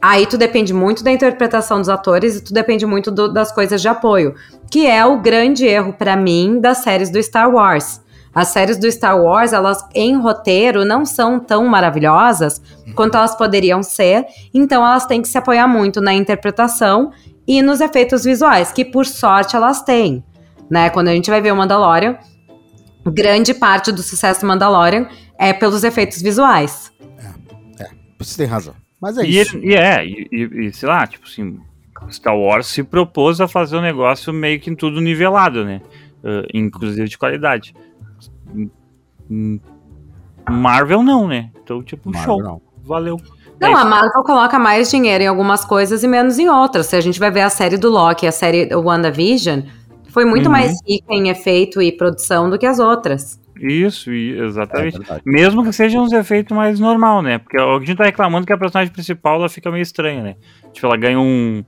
Aí 0.00 0.26
tu 0.26 0.36
depende 0.36 0.74
muito 0.74 1.02
da 1.02 1.10
interpretação 1.10 1.80
dos 1.80 1.88
atores 1.88 2.36
e 2.36 2.44
tu 2.44 2.52
depende 2.52 2.84
muito 2.84 3.10
do, 3.10 3.32
das 3.32 3.50
coisas 3.50 3.80
de 3.80 3.88
apoio, 3.88 4.34
que 4.70 4.86
é 4.86 5.04
o 5.04 5.20
grande 5.20 5.64
erro 5.66 5.92
para 5.94 6.14
mim 6.16 6.60
das 6.60 6.78
séries 6.78 7.10
do 7.10 7.20
Star 7.20 7.50
Wars. 7.50 8.00
As 8.36 8.48
séries 8.48 8.76
do 8.76 8.92
Star 8.92 9.18
Wars, 9.18 9.54
elas 9.54 9.82
em 9.94 10.14
roteiro 10.20 10.84
não 10.84 11.06
são 11.06 11.40
tão 11.40 11.66
maravilhosas 11.66 12.60
quanto 12.94 13.16
elas 13.16 13.34
poderiam 13.34 13.82
ser, 13.82 14.26
então 14.52 14.84
elas 14.84 15.06
têm 15.06 15.22
que 15.22 15.28
se 15.28 15.38
apoiar 15.38 15.66
muito 15.66 16.02
na 16.02 16.12
interpretação 16.12 17.12
e 17.48 17.62
nos 17.62 17.80
efeitos 17.80 18.24
visuais, 18.24 18.70
que 18.70 18.84
por 18.84 19.06
sorte 19.06 19.56
elas 19.56 19.80
têm, 19.80 20.22
né? 20.68 20.90
Quando 20.90 21.08
a 21.08 21.14
gente 21.14 21.30
vai 21.30 21.40
ver 21.40 21.50
o 21.50 21.56
Mandalorian, 21.56 22.18
grande 23.06 23.54
parte 23.54 23.90
do 23.90 24.02
sucesso 24.02 24.42
do 24.42 24.48
Mandalorian 24.48 25.08
é 25.38 25.54
pelos 25.54 25.82
efeitos 25.82 26.20
visuais. 26.20 26.92
É, 27.80 27.84
é 27.84 27.88
você 28.18 28.36
tem 28.36 28.46
razão. 28.46 28.74
Mas 29.00 29.16
é 29.16 29.24
e 29.24 29.40
isso. 29.40 29.56
Ele, 29.56 29.70
e 29.70 29.74
é, 29.74 30.04
e, 30.04 30.66
e, 30.66 30.72
sei 30.74 30.86
lá, 30.86 31.06
tipo 31.06 31.26
assim, 31.26 31.58
Star 32.10 32.36
Wars 32.36 32.66
se 32.66 32.82
propôs 32.82 33.40
a 33.40 33.48
fazer 33.48 33.78
um 33.78 33.82
negócio 33.82 34.30
meio 34.30 34.60
que 34.60 34.68
em 34.68 34.74
tudo 34.74 35.00
nivelado, 35.00 35.64
né? 35.64 35.80
Uh, 36.18 36.46
inclusive 36.52 37.08
de 37.08 37.16
qualidade. 37.16 37.74
Marvel 40.48 41.02
não, 41.02 41.26
né? 41.26 41.50
Então, 41.62 41.82
tipo, 41.82 42.10
Marvel 42.10 42.24
show. 42.24 42.42
Não. 42.42 42.60
Valeu. 42.84 43.20
Não, 43.60 43.70
é 43.70 43.80
a 43.80 43.84
Marvel 43.84 44.22
coloca 44.22 44.58
mais 44.58 44.90
dinheiro 44.90 45.24
em 45.24 45.26
algumas 45.26 45.64
coisas 45.64 46.02
e 46.04 46.08
menos 46.08 46.38
em 46.38 46.48
outras. 46.48 46.86
Se 46.86 46.96
a 46.96 47.00
gente 47.00 47.18
vai 47.18 47.30
ver 47.30 47.40
a 47.40 47.50
série 47.50 47.76
do 47.76 47.90
Loki, 47.90 48.26
a 48.26 48.32
série 48.32 48.72
WandaVision, 48.74 49.62
foi 50.08 50.24
muito 50.24 50.46
uhum. 50.46 50.52
mais 50.52 50.76
rica 50.86 51.12
em 51.12 51.28
efeito 51.28 51.80
e 51.80 51.90
produção 51.90 52.50
do 52.50 52.58
que 52.58 52.66
as 52.66 52.78
outras. 52.78 53.40
Isso, 53.58 54.10
exatamente. 54.10 54.98
É 55.10 55.20
Mesmo 55.24 55.64
que 55.64 55.72
sejam 55.72 56.04
uns 56.04 56.12
efeitos 56.12 56.54
mais 56.54 56.78
normal, 56.78 57.22
né? 57.22 57.38
Porque 57.38 57.56
a 57.58 57.78
gente 57.78 57.96
tá 57.96 58.04
reclamando 58.04 58.46
que 58.46 58.52
a 58.52 58.58
personagem 58.58 58.92
principal 58.92 59.36
ela 59.36 59.48
fica 59.48 59.70
meio 59.70 59.82
estranha, 59.82 60.22
né? 60.22 60.36
Tipo, 60.72 60.88
ela 60.88 60.96
ganha 60.96 61.18
um, 61.18 61.64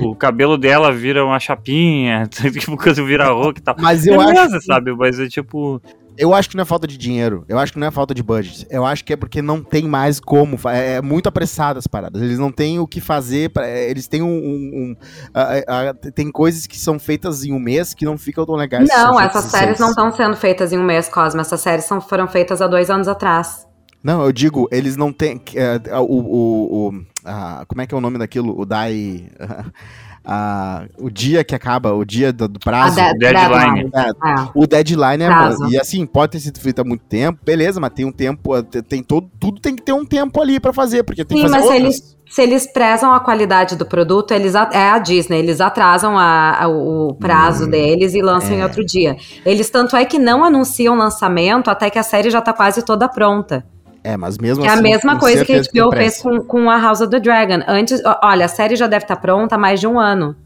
o 0.00 0.14
cabelo 0.14 0.58
dela 0.58 0.92
vira 0.92 1.24
uma 1.24 1.40
chapinha, 1.40 2.26
tipo, 2.52 2.76
quando 2.76 3.06
vira 3.06 3.28
rock 3.28 3.60
e 3.60 3.62
tal. 3.62 3.74
Mas 3.78 4.06
eu 4.06 4.18
Beleza, 4.18 4.58
acho. 4.58 4.66
sabe? 4.66 4.94
Mas 4.94 5.18
é 5.18 5.28
tipo. 5.28 5.80
Eu 6.18 6.34
acho 6.34 6.48
que 6.48 6.56
não 6.56 6.62
é 6.62 6.64
falta 6.64 6.86
de 6.86 6.96
dinheiro. 6.96 7.44
Eu 7.48 7.58
acho 7.58 7.72
que 7.72 7.78
não 7.78 7.86
é 7.86 7.90
falta 7.90 8.14
de 8.14 8.22
budget. 8.22 8.66
Eu 8.70 8.84
acho 8.84 9.04
que 9.04 9.12
é 9.12 9.16
porque 9.16 9.42
não 9.42 9.62
tem 9.62 9.84
mais 9.84 10.18
como. 10.18 10.58
É, 10.68 10.94
é 10.94 11.02
muito 11.02 11.28
apressado 11.28 11.78
as 11.78 11.86
paradas. 11.86 12.22
Eles 12.22 12.38
não 12.38 12.50
têm 12.50 12.78
o 12.78 12.86
que 12.86 13.00
fazer. 13.00 13.50
Pra, 13.50 13.68
é, 13.68 13.90
eles 13.90 14.08
têm 14.08 14.22
um. 14.22 14.28
um, 14.28 14.70
um 14.74 14.96
a, 15.34 15.90
a, 15.90 15.94
tem 15.94 16.30
coisas 16.30 16.66
que 16.66 16.78
são 16.78 16.98
feitas 16.98 17.44
em 17.44 17.52
um 17.52 17.58
mês 17.58 17.94
que 17.94 18.04
não 18.04 18.16
ficam 18.16 18.46
tão 18.46 18.54
legais. 18.54 18.88
Não, 18.88 19.20
essas 19.20 19.44
séries 19.46 19.78
não 19.78 19.90
estão 19.90 20.12
sendo 20.12 20.36
feitas 20.36 20.72
em 20.72 20.78
um 20.78 20.84
mês, 20.84 21.08
Cosmo. 21.08 21.40
Essas 21.40 21.60
séries 21.60 21.84
são, 21.84 22.00
foram 22.00 22.26
feitas 22.28 22.62
há 22.62 22.66
dois 22.66 22.90
anos 22.90 23.08
atrás. 23.08 23.66
Não, 24.02 24.24
eu 24.24 24.32
digo, 24.32 24.68
eles 24.70 24.96
não 24.96 25.12
têm. 25.12 25.36
Uh, 25.36 26.00
o, 26.00 26.18
o, 26.20 26.88
o 26.88 27.66
como 27.66 27.82
é 27.82 27.86
que 27.86 27.94
é 27.94 27.98
o 27.98 28.00
nome 28.00 28.18
daquilo? 28.18 28.58
O 28.58 28.64
DAI. 28.64 29.28
Uh, 30.26 31.06
o 31.06 31.08
dia 31.08 31.44
que 31.44 31.54
acaba, 31.54 31.92
o 31.92 32.04
dia 32.04 32.32
do, 32.32 32.48
do 32.48 32.58
prazo. 32.58 32.98
A 33.00 33.12
deadline. 33.12 33.88
É, 33.94 34.00
é. 34.00 34.48
O 34.56 34.66
deadline 34.66 35.22
é. 35.22 35.28
Prazo. 35.28 35.68
E 35.68 35.78
assim, 35.78 36.04
pode 36.04 36.32
ter 36.32 36.40
sido 36.40 36.58
feito 36.58 36.80
há 36.80 36.84
muito 36.84 37.04
tempo, 37.04 37.38
beleza, 37.44 37.78
mas 37.78 37.90
tem 37.90 38.04
um 38.04 38.10
tempo. 38.10 38.60
Tem 38.88 39.04
todo, 39.04 39.30
tudo 39.38 39.60
tem 39.60 39.76
que 39.76 39.82
ter 39.82 39.92
um 39.92 40.04
tempo 40.04 40.42
ali 40.42 40.58
para 40.58 40.72
fazer, 40.72 41.04
porque 41.04 41.24
tem 41.24 41.38
Sim, 41.38 41.44
que 41.44 41.50
fazer. 41.50 41.62
Sim, 41.62 41.68
mas 41.68 41.74
outras. 41.76 42.00
eles 42.00 42.16
se 42.28 42.42
eles 42.42 42.66
prezam 42.66 43.14
a 43.14 43.20
qualidade 43.20 43.76
do 43.76 43.86
produto, 43.86 44.32
eles 44.32 44.54
é 44.54 44.90
a 44.90 44.98
Disney, 44.98 45.38
eles 45.38 45.60
atrasam 45.60 46.18
a, 46.18 46.64
a, 46.64 46.68
o 46.68 47.14
prazo 47.14 47.66
hum, 47.66 47.70
deles 47.70 48.14
e 48.14 48.20
lançam 48.20 48.50
é. 48.50 48.54
em 48.58 48.62
outro 48.64 48.84
dia. 48.84 49.16
Eles 49.44 49.70
tanto 49.70 49.94
é 49.94 50.04
que 50.04 50.18
não 50.18 50.44
anunciam 50.44 50.96
lançamento 50.96 51.70
até 51.70 51.88
que 51.88 51.98
a 51.98 52.02
série 52.02 52.28
já 52.28 52.40
tá 52.40 52.52
quase 52.52 52.84
toda 52.84 53.08
pronta. 53.08 53.64
É, 54.06 54.16
mas 54.16 54.38
mesmo 54.38 54.64
é 54.64 54.68
assim. 54.68 54.76
É 54.76 54.78
a 54.78 54.82
mesma 54.82 55.18
coisa 55.18 55.44
que 55.44 55.52
a 55.52 55.60
HBO 55.60 55.90
fez 55.90 56.22
com, 56.22 56.38
com 56.38 56.70
a 56.70 56.80
House 56.80 57.00
of 57.00 57.10
the 57.10 57.18
Dragon. 57.18 57.60
Antes, 57.66 58.00
olha, 58.22 58.44
a 58.44 58.48
série 58.48 58.76
já 58.76 58.86
deve 58.86 59.04
estar 59.04 59.16
tá 59.16 59.20
pronta 59.20 59.56
há 59.56 59.58
mais 59.58 59.80
de 59.80 59.86
um 59.88 59.98
ano. 59.98 60.36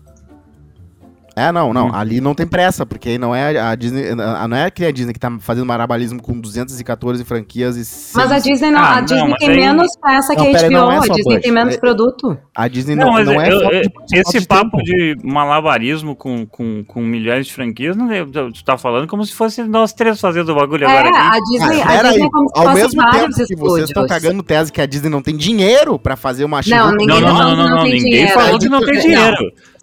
É, 1.37 1.53
não, 1.53 1.73
não. 1.73 1.89
Hum. 1.89 1.95
Ali 1.95 2.21
não 2.21 2.35
tem 2.35 2.47
pressa, 2.47 2.85
porque 2.85 3.19
não 3.19 3.35
é 3.35 3.59
a 3.59 3.75
Disney. 3.75 4.15
Não 4.15 4.57
é 4.57 4.71
que 4.71 4.85
a 4.85 4.91
Disney 4.91 5.13
que 5.13 5.21
tá 5.21 5.31
fazendo 5.41 5.67
marabalismo 5.67 6.21
com 6.21 6.39
214 6.41 7.25
franquias 7.25 7.77
e. 7.77 8.17
Mas 8.17 8.33
a 8.33 8.39
Disney 8.39 8.71
não. 8.71 8.81
Ah, 8.81 8.97
a 8.97 9.01
Disney 9.01 9.29
não, 9.29 9.37
tem 9.37 9.49
aí... 9.51 9.57
menos 9.57 9.97
pressa 9.97 10.35
que 10.35 10.43
não, 10.43 10.49
a 10.49 10.63
HBO. 10.63 10.71
Não 10.71 10.93
é 10.93 10.97
a 10.97 11.15
Disney 11.15 11.41
tem 11.41 11.53
menos 11.53 11.75
é, 11.75 11.79
produto. 11.79 12.39
A 12.55 12.69
Disney 12.69 12.95
não, 12.95 13.13
não, 13.13 13.25
não 13.25 13.41
é. 13.41 13.51
Eu, 13.51 13.61
eu, 13.61 13.83
esse 14.13 14.41
de 14.41 14.47
papo 14.47 14.79
tempo. 14.79 14.85
de 14.85 15.17
malabarismo 15.23 16.17
com, 16.17 16.47
com, 16.47 16.85
com 16.85 17.01
milhões 17.01 17.47
de 17.47 17.53
franquias, 17.53 17.97
não 17.97 18.11
é, 18.11 18.25
tu 18.25 18.65
tá 18.65 18.77
falando 18.77 19.07
como 19.07 19.25
se 19.25 19.33
fosse 19.33 19.63
nós 19.65 19.93
três 19.93 20.21
fazendo 20.21 20.51
o 20.51 20.55
bagulho 20.55 20.85
é, 20.85 20.99
agora. 20.99 21.09
Aqui. 21.09 21.19
A 21.19 21.41
Disney, 21.41 21.83
ah, 21.83 21.89
a 21.89 22.03
Disney 22.03 22.27
é 22.27 22.31
como 22.31 22.49
se 22.49 22.59
Ao 22.59 22.75
mesmo 22.75 23.11
tempo 23.11 23.47
que 23.47 23.57
vocês 23.57 23.89
estão 23.89 24.07
cagando 24.07 24.43
tese 24.43 24.73
que 24.73 24.81
a 24.81 24.87
Disney 24.87 25.11
não 25.11 25.23
tem 25.23 25.37
dinheiro 25.37 25.99
pra 25.99 26.17
fazer 26.17 26.45
uma 26.45 26.61
Não, 26.67 26.93
não, 26.93 27.21
não, 27.21 27.57
não, 27.57 27.69
não, 27.69 27.85
ninguém 27.85 28.29
falou 28.29 28.59
que 28.59 28.69
não 28.69 28.81
tem 28.81 28.99
dinheiro. 29.01 29.37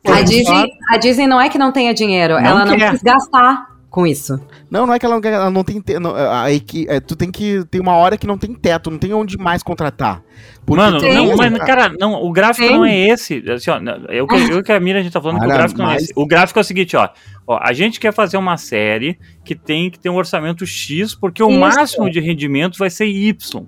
A 0.07 0.21
Disney, 0.21 0.71
a 0.89 0.97
Disney 0.97 1.27
não 1.27 1.39
é 1.39 1.49
que 1.49 1.57
não 1.57 1.71
tenha 1.71 1.93
dinheiro, 1.93 2.35
não 2.35 2.39
ela 2.39 2.65
quer. 2.65 2.77
não 2.77 2.91
quis 2.91 3.01
gastar 3.01 3.77
com 3.89 4.05
isso. 4.05 4.39
Não, 4.69 4.85
não 4.85 4.93
é 4.93 4.99
que 4.99 5.05
ela, 5.05 5.19
ela 5.23 5.49
não 5.49 5.63
tem. 5.63 5.81
Não, 5.99 6.13
aí 6.15 6.59
que, 6.59 6.85
é, 6.87 6.99
tu 6.99 7.15
tem 7.15 7.31
que. 7.31 7.65
Tem 7.65 7.81
uma 7.81 7.95
hora 7.95 8.17
que 8.17 8.27
não 8.27 8.37
tem 8.37 8.53
teto, 8.53 8.91
não 8.91 8.97
tem 8.97 9.13
onde 9.13 9.37
mais 9.37 9.63
contratar. 9.63 10.21
Mano, 10.67 10.99
não, 11.01 11.35
mas, 11.37 11.57
cara, 11.59 11.91
não, 11.97 12.23
o 12.23 12.31
gráfico 12.31 12.67
tem. 12.67 12.77
não 12.77 12.85
é 12.85 13.07
esse. 13.07 13.43
Assim, 13.49 13.71
ó, 13.71 13.79
eu, 14.09 14.27
eu 14.51 14.61
que 14.61 14.71
a 14.71 14.79
Mira 14.79 14.99
a 14.99 15.01
gente 15.01 15.13
tá 15.13 15.21
falando 15.21 15.39
cara, 15.39 15.49
que 15.49 15.55
o 15.55 15.57
gráfico 15.57 15.81
mas... 15.81 15.87
não 15.87 15.93
é 15.93 15.97
esse. 15.97 16.13
O 16.15 16.27
gráfico 16.27 16.59
é 16.59 16.61
o 16.61 16.65
seguinte, 16.65 16.95
ó, 16.97 17.09
ó. 17.47 17.57
A 17.61 17.73
gente 17.73 17.99
quer 17.99 18.13
fazer 18.13 18.37
uma 18.37 18.57
série 18.57 19.17
que 19.43 19.55
tem 19.55 19.89
que 19.89 19.97
ter 19.97 20.09
um 20.09 20.15
orçamento 20.15 20.65
X, 20.65 21.15
porque 21.15 21.41
o 21.41 21.49
isso. 21.49 21.59
máximo 21.59 22.09
de 22.11 22.19
rendimento 22.19 22.77
vai 22.77 22.89
ser 22.89 23.05
Y. 23.07 23.65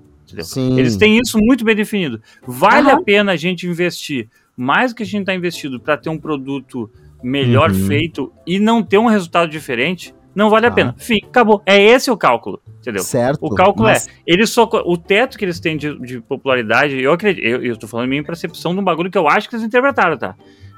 Eles 0.76 0.96
têm 0.96 1.18
isso 1.18 1.38
muito 1.38 1.64
bem 1.64 1.74
definido. 1.74 2.20
Vale 2.46 2.88
uhum. 2.88 2.98
a 2.98 3.02
pena 3.02 3.32
a 3.32 3.36
gente 3.36 3.66
investir 3.66 4.28
mais 4.60 4.92
do 4.92 4.96
que 4.96 5.02
a 5.02 5.06
gente 5.06 5.22
está 5.22 5.34
investindo 5.34 5.80
para 5.80 5.96
ter 5.96 6.10
um 6.10 6.18
produto 6.18 6.90
melhor 7.22 7.70
uhum. 7.70 7.86
feito 7.86 8.32
e 8.46 8.58
não 8.58 8.82
ter 8.82 8.98
um 8.98 9.06
resultado 9.06 9.50
diferente? 9.50 10.14
Não 10.34 10.50
vale 10.50 10.66
a 10.66 10.70
pena. 10.70 10.94
Fim, 10.98 11.18
acabou. 11.24 11.62
É 11.66 11.82
esse 11.82 12.10
o 12.10 12.16
cálculo, 12.16 12.60
entendeu? 12.78 13.02
Certo. 13.02 13.38
O 13.42 13.54
cálculo 13.54 13.88
mas... 13.88 14.06
é, 14.06 14.10
eles 14.26 14.50
só 14.50 14.68
o 14.84 14.96
teto 14.96 15.36
que 15.36 15.44
eles 15.44 15.58
têm 15.58 15.76
de, 15.76 15.98
de 16.00 16.20
popularidade, 16.20 17.00
eu 17.00 17.12
acredito, 17.12 17.44
eu, 17.44 17.76
tô 17.76 17.88
falando 17.88 18.08
minha 18.08 18.22
percepção 18.22 18.74
de 18.74 18.80
um 18.80 18.84
bagulho 18.84 19.10
que 19.10 19.18
eu 19.18 19.26
acho 19.26 19.48
que 19.48 19.56
eles 19.56 19.66
interpretaram, 19.66 20.16
tá? 20.16 20.36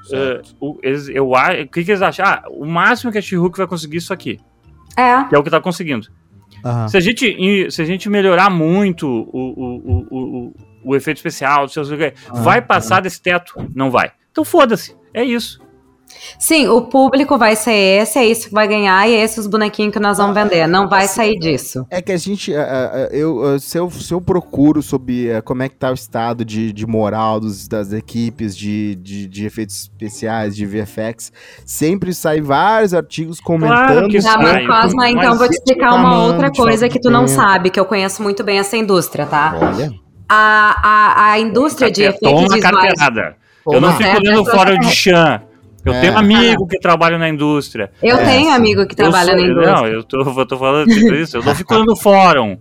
Uh, 0.09 0.41
o, 0.59 0.79
eles, 0.81 1.07
eu, 1.09 1.29
o 1.29 1.67
que, 1.67 1.83
que 1.83 1.91
eles 1.91 2.01
acham? 2.01 2.25
Ah, 2.25 2.43
o 2.49 2.65
máximo 2.65 3.11
que 3.11 3.17
a 3.17 3.21
she 3.21 3.37
vai 3.37 3.67
conseguir 3.67 3.97
isso 3.97 4.11
aqui. 4.11 4.39
É. 4.97 5.23
Que 5.25 5.35
é 5.35 5.37
o 5.37 5.43
que 5.43 5.49
tá 5.49 5.61
conseguindo. 5.61 6.07
Uhum. 6.65 6.87
Se, 6.87 6.97
a 6.97 6.99
gente, 6.99 7.71
se 7.71 7.81
a 7.81 7.85
gente 7.85 8.09
melhorar 8.09 8.49
muito 8.49 9.07
o, 9.07 9.39
o, 9.39 10.07
o, 10.09 10.47
o, 10.47 10.53
o 10.83 10.95
efeito 10.95 11.17
especial, 11.17 11.65
uhum. 11.65 12.43
vai 12.43 12.61
passar 12.61 13.01
desse 13.01 13.21
teto? 13.21 13.53
Não 13.75 13.89
vai. 13.89 14.11
Então 14.31 14.43
foda-se. 14.43 14.95
É 15.13 15.23
isso. 15.23 15.63
Sim, 16.37 16.67
o 16.67 16.81
público 16.81 17.37
vai 17.37 17.55
ser 17.55 18.01
esse, 18.01 18.19
é 18.19 18.25
isso 18.25 18.47
que 18.47 18.53
vai 18.53 18.67
ganhar 18.67 19.07
e 19.07 19.13
é 19.13 19.23
esses 19.23 19.47
bonequinhos 19.47 19.93
que 19.93 19.99
nós 19.99 20.17
vamos 20.17 20.33
vender. 20.33 20.67
Não 20.67 20.87
vai 20.87 21.07
sair 21.07 21.37
disso. 21.39 21.85
É 21.89 22.01
que 22.01 22.11
a 22.11 22.17
gente, 22.17 22.53
é, 22.53 22.57
é, 22.57 23.09
é, 23.11 23.17
eu, 23.17 23.59
se, 23.59 23.77
eu, 23.77 23.89
se 23.89 24.13
eu 24.13 24.21
procuro 24.21 24.81
sobre 24.81 25.29
como 25.43 25.63
é 25.63 25.69
que 25.69 25.75
tá 25.75 25.91
o 25.91 25.93
estado 25.93 26.43
de, 26.43 26.71
de 26.71 26.85
moral 26.85 27.39
dos, 27.39 27.67
das 27.67 27.91
equipes 27.93 28.55
de, 28.55 28.95
de, 28.95 29.27
de 29.27 29.45
efeitos 29.45 29.75
especiais, 29.83 30.55
de 30.55 30.65
VFX, 30.65 31.31
sempre 31.65 32.13
sai 32.13 32.41
vários 32.41 32.93
artigos 32.93 33.39
comentando. 33.39 33.87
Claro 33.87 34.07
que 34.07 34.21
tá, 34.21 34.37
mas 34.37 34.67
Cosma, 34.67 35.09
então 35.09 35.37
vou 35.37 35.47
te 35.47 35.55
explicar 35.55 35.93
uma 35.95 36.23
outra 36.23 36.51
coisa 36.51 36.87
que 36.89 36.99
tu 36.99 37.09
não 37.09 37.27
sabe, 37.27 37.69
que 37.69 37.79
eu 37.79 37.85
conheço 37.85 38.21
muito 38.21 38.43
bem 38.43 38.59
essa 38.59 38.77
indústria, 38.77 39.25
tá? 39.25 39.57
Olha. 39.59 40.02
A, 40.27 40.79
a, 40.83 41.31
a 41.31 41.39
indústria 41.39 41.91
de 41.91 42.03
efeitos 42.03 42.53
visuais... 42.53 42.93
Eu 43.71 43.79
não 43.79 43.93
fico 43.93 44.17
olhando 44.17 44.45
fora 44.45 44.77
de 44.77 44.89
chã. 44.91 45.41
Eu 45.85 45.93
é. 45.93 46.01
tenho 46.01 46.17
amigo 46.17 46.65
que 46.65 46.79
trabalha 46.79 47.17
na 47.17 47.27
indústria. 47.27 47.91
Eu 48.01 48.17
é. 48.17 48.23
tenho 48.23 48.51
amigo 48.51 48.85
que 48.87 48.95
trabalha 48.95 49.31
sou, 49.31 49.35
na 49.35 49.41
indústria. 49.41 49.75
Não, 49.75 49.87
eu 49.87 50.03
tô, 50.03 50.21
eu 50.21 50.45
tô 50.45 50.57
falando 50.57 50.89
isso. 50.89 51.37
Eu 51.37 51.43
não 51.43 51.53
fico 51.53 51.77
no 51.79 51.95
fórum. 51.95 52.57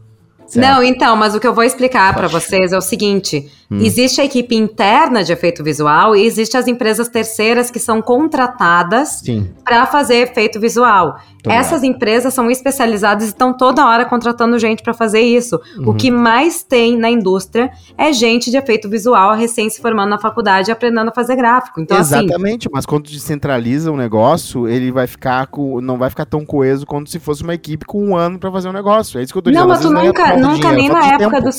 Certo. 0.47 0.67
Não, 0.67 0.83
então, 0.83 1.17
mas 1.17 1.35
o 1.35 1.41
que 1.41 1.47
eu 1.47 1.55
vou 1.55 1.65
explicar 1.65 2.13
para 2.15 2.29
vocês 2.29 2.73
é 2.73 2.77
o 2.77 2.81
seguinte: 2.81 3.49
hum. 3.73 3.79
existe 3.81 4.21
a 4.21 4.25
equipe 4.25 4.55
interna 4.55 5.25
de 5.25 5.33
efeito 5.33 5.65
visual 5.65 6.15
e 6.15 6.25
existe 6.25 6.57
as 6.57 6.67
empresas 6.67 7.09
terceiras 7.09 7.71
que 7.71 7.79
são 7.79 8.03
contratadas 8.03 9.23
para 9.65 9.87
fazer 9.87 10.17
efeito 10.17 10.61
visual. 10.61 11.17
Essas 11.51 11.83
empresas 11.83 12.33
são 12.33 12.51
especializadas 12.51 13.25
e 13.25 13.29
estão 13.29 13.53
toda 13.53 13.85
hora 13.85 14.05
contratando 14.05 14.59
gente 14.59 14.83
para 14.83 14.95
fazer 14.95 15.21
isso. 15.21 15.61
Uhum. 15.77 15.91
O 15.91 15.95
que 15.95 16.11
mais 16.11 16.63
tem 16.63 16.97
na 16.97 17.11
indústria 17.11 17.71
é 17.99 18.13
gente 18.13 18.51
de 18.51 18.57
efeito 18.57 18.89
visual 18.89 19.35
recém 19.35 19.69
se 19.69 19.81
formando 19.81 20.11
na 20.11 20.19
faculdade 20.19 20.71
e 20.71 20.73
aprendendo 20.73 21.09
a 21.09 21.13
fazer 21.13 21.35
gráfico. 21.35 21.81
Então, 21.81 21.97
assim, 21.97 22.15
Exatamente, 22.19 22.69
assim, 22.69 22.73
mas 22.73 22.87
quando 22.87 23.09
descentraliza 23.09 23.91
o 23.91 23.95
um 23.95 23.97
negócio, 23.97 24.69
ele 24.69 24.93
vai 24.93 25.07
ficar 25.07 25.47
com, 25.49 25.81
não 25.81 25.99
vai 25.99 26.11
ficar 26.11 26.27
tão 26.27 26.45
coeso 26.45 26.87
quanto 26.87 27.11
se 27.11 27.19
fosse 27.19 27.43
uma 27.43 27.55
equipe 27.55 27.85
com 27.85 28.05
um 28.05 28.17
ano 28.17 28.39
para 28.39 28.51
fazer 28.53 28.69
um 28.69 28.73
negócio. 28.73 29.19
É 29.19 29.23
isso 29.23 29.33
que 29.33 29.39
eu 29.39 29.43
tô 29.43 29.51
dizendo. 29.51 29.63
Não, 29.63 29.69
mas 29.69 29.81
tu 29.81 29.91
nunca, 29.91 30.37
nunca 30.37 30.73
nem 30.73 30.89
na 30.89 31.15
época 31.15 31.41
do. 31.41 31.51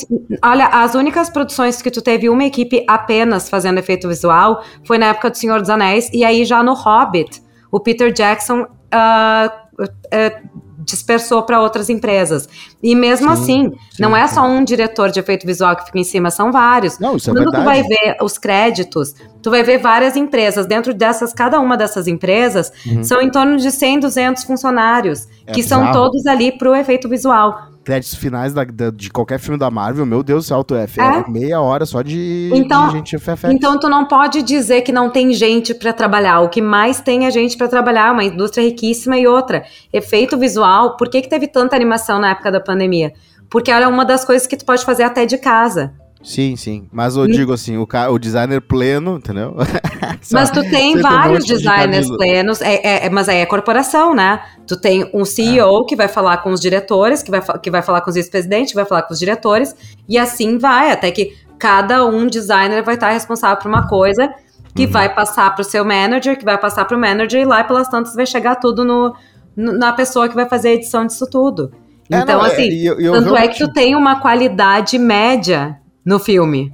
Olha, 0.43 0.67
as 0.67 0.95
únicas 0.95 1.29
produções 1.29 1.81
que 1.81 1.91
tu 1.91 2.01
teve 2.03 2.29
uma 2.29 2.43
equipe 2.43 2.83
apenas 2.87 3.49
fazendo 3.49 3.79
efeito 3.79 4.07
visual 4.07 4.63
foi 4.83 4.97
na 4.97 5.07
época 5.07 5.29
do 5.29 5.37
Senhor 5.37 5.59
dos 5.59 5.69
Anéis, 5.69 6.09
e 6.13 6.23
aí 6.23 6.45
já 6.45 6.61
no 6.61 6.73
Hobbit, 6.73 7.41
o 7.71 7.79
Peter 7.79 8.11
Jackson. 8.11 8.61
Uh, 8.63 9.63
uh, 9.83 10.63
dispersou 10.85 11.43
para 11.43 11.59
outras 11.61 11.89
empresas. 11.89 12.47
E 12.81 12.95
mesmo 12.95 13.27
sim, 13.35 13.41
assim, 13.41 13.71
sim, 13.91 14.01
não 14.01 14.15
é 14.15 14.27
só 14.27 14.45
um 14.45 14.63
diretor 14.63 15.09
de 15.09 15.19
efeito 15.19 15.45
visual 15.45 15.75
que 15.75 15.85
fica 15.85 15.99
em 15.99 16.03
cima, 16.03 16.29
são 16.29 16.51
vários. 16.51 16.99
Não, 16.99 17.15
isso 17.15 17.29
é 17.29 17.33
Quando 17.33 17.51
tu 17.51 17.63
vai 17.63 17.83
ver 17.83 18.17
os 18.21 18.37
créditos, 18.37 19.15
tu 19.41 19.49
vai 19.49 19.63
ver 19.63 19.77
várias 19.77 20.15
empresas. 20.15 20.65
Dentro 20.65 20.93
dessas, 20.93 21.33
cada 21.33 21.59
uma 21.59 21.77
dessas 21.77 22.07
empresas, 22.07 22.71
uhum. 22.85 23.03
são 23.03 23.21
em 23.21 23.29
torno 23.29 23.57
de 23.57 23.71
100, 23.71 24.01
200 24.01 24.43
funcionários, 24.43 25.27
é 25.47 25.51
que 25.51 25.61
bizarro. 25.61 25.85
são 25.85 25.93
todos 25.93 26.25
ali 26.25 26.51
para 26.51 26.69
o 26.69 26.75
efeito 26.75 27.07
visual 27.07 27.72
créditos 27.83 28.15
finais 28.15 28.53
da, 28.53 28.63
da, 28.63 28.89
de 28.89 29.09
qualquer 29.09 29.39
filme 29.39 29.57
da 29.59 29.69
Marvel, 29.69 30.05
meu 30.05 30.23
Deus 30.23 30.45
do 30.45 30.47
céu, 30.47 30.63
tu 30.63 30.75
é, 30.75 30.85
é? 30.85 31.29
meia 31.29 31.59
hora 31.59 31.85
só 31.85 32.01
de, 32.01 32.49
então, 32.53 32.87
de 32.87 32.93
gente 32.93 33.17
FFX. 33.17 33.51
Então 33.51 33.79
tu 33.79 33.89
não 33.89 34.07
pode 34.07 34.41
dizer 34.41 34.81
que 34.81 34.91
não 34.91 35.09
tem 35.09 35.33
gente 35.33 35.73
para 35.73 35.91
trabalhar. 35.93 36.39
O 36.41 36.49
que 36.49 36.61
mais 36.61 37.01
tem 37.01 37.25
é 37.25 37.31
gente 37.31 37.57
para 37.57 37.67
trabalhar, 37.67 38.13
uma 38.13 38.23
indústria 38.23 38.63
riquíssima 38.63 39.17
e 39.17 39.27
outra. 39.27 39.63
Efeito 39.91 40.37
visual, 40.37 40.95
por 40.97 41.09
que, 41.09 41.21
que 41.21 41.29
teve 41.29 41.47
tanta 41.47 41.75
animação 41.75 42.19
na 42.19 42.31
época 42.31 42.51
da 42.51 42.59
pandemia? 42.59 43.13
Porque 43.49 43.71
era 43.71 43.87
uma 43.87 44.05
das 44.05 44.25
coisas 44.25 44.47
que 44.47 44.57
tu 44.57 44.65
pode 44.65 44.83
fazer 44.85 45.03
até 45.03 45.25
de 45.25 45.37
casa. 45.37 45.93
Sim, 46.23 46.55
sim. 46.55 46.87
Mas 46.91 47.17
eu 47.17 47.27
digo 47.27 47.51
assim, 47.51 47.77
o, 47.77 47.85
o 48.09 48.17
designer 48.17 48.61
pleno, 48.61 49.17
entendeu? 49.17 49.55
mas 50.31 50.49
tu 50.49 50.61
tem 50.69 50.97
vários 51.01 51.45
designers 51.45 52.07
de 52.07 52.15
plenos, 52.15 52.61
é, 52.61 52.75
é, 52.75 53.05
é, 53.05 53.09
mas 53.09 53.27
aí 53.27 53.39
é 53.39 53.45
corporação, 53.45 54.15
né? 54.15 54.41
Tu 54.65 54.77
tem 54.77 55.09
um 55.13 55.25
CEO 55.25 55.83
é. 55.83 55.85
que 55.85 55.95
vai 55.97 56.07
falar 56.07 56.37
com 56.37 56.51
os 56.51 56.61
diretores, 56.61 57.21
que 57.21 57.29
vai, 57.29 57.41
que 57.61 57.69
vai 57.69 57.81
falar 57.81 57.99
com 58.01 58.09
os 58.09 58.15
vice-presidentes, 58.15 58.71
que 58.71 58.75
vai 58.75 58.85
falar 58.85 59.01
com 59.01 59.13
os 59.13 59.19
diretores, 59.19 59.75
e 60.07 60.17
assim 60.17 60.57
vai, 60.57 60.91
até 60.91 61.11
que 61.11 61.35
cada 61.59 62.05
um 62.05 62.25
designer 62.25 62.81
vai 62.83 62.95
estar 62.95 63.09
responsável 63.09 63.57
por 63.57 63.67
uma 63.67 63.87
coisa 63.87 64.33
que 64.73 64.85
uhum. 64.85 64.91
vai 64.91 65.13
passar 65.13 65.53
para 65.53 65.61
o 65.61 65.65
seu 65.65 65.83
manager, 65.83 66.37
que 66.37 66.45
vai 66.45 66.57
passar 66.57 66.85
para 66.85 66.95
o 66.95 66.99
manager, 66.99 67.41
e 67.41 67.45
lá 67.45 67.65
pelas 67.65 67.89
tantas 67.89 68.15
vai 68.15 68.25
chegar 68.25 68.55
tudo 68.55 68.85
no, 68.85 69.13
no, 69.55 69.77
na 69.77 69.91
pessoa 69.91 70.29
que 70.29 70.35
vai 70.35 70.47
fazer 70.47 70.69
a 70.69 70.73
edição 70.73 71.05
disso 71.05 71.29
tudo. 71.29 71.71
É, 72.09 72.19
então, 72.19 72.39
não, 72.39 72.45
assim, 72.45 72.69
eu, 72.79 72.99
eu 72.99 73.13
tanto 73.13 73.35
é 73.35 73.47
que 73.47 73.59
tu 73.59 73.71
tem 73.71 73.95
uma 73.95 74.19
qualidade 74.19 74.97
média 74.97 75.79
no 76.05 76.19
filme. 76.19 76.73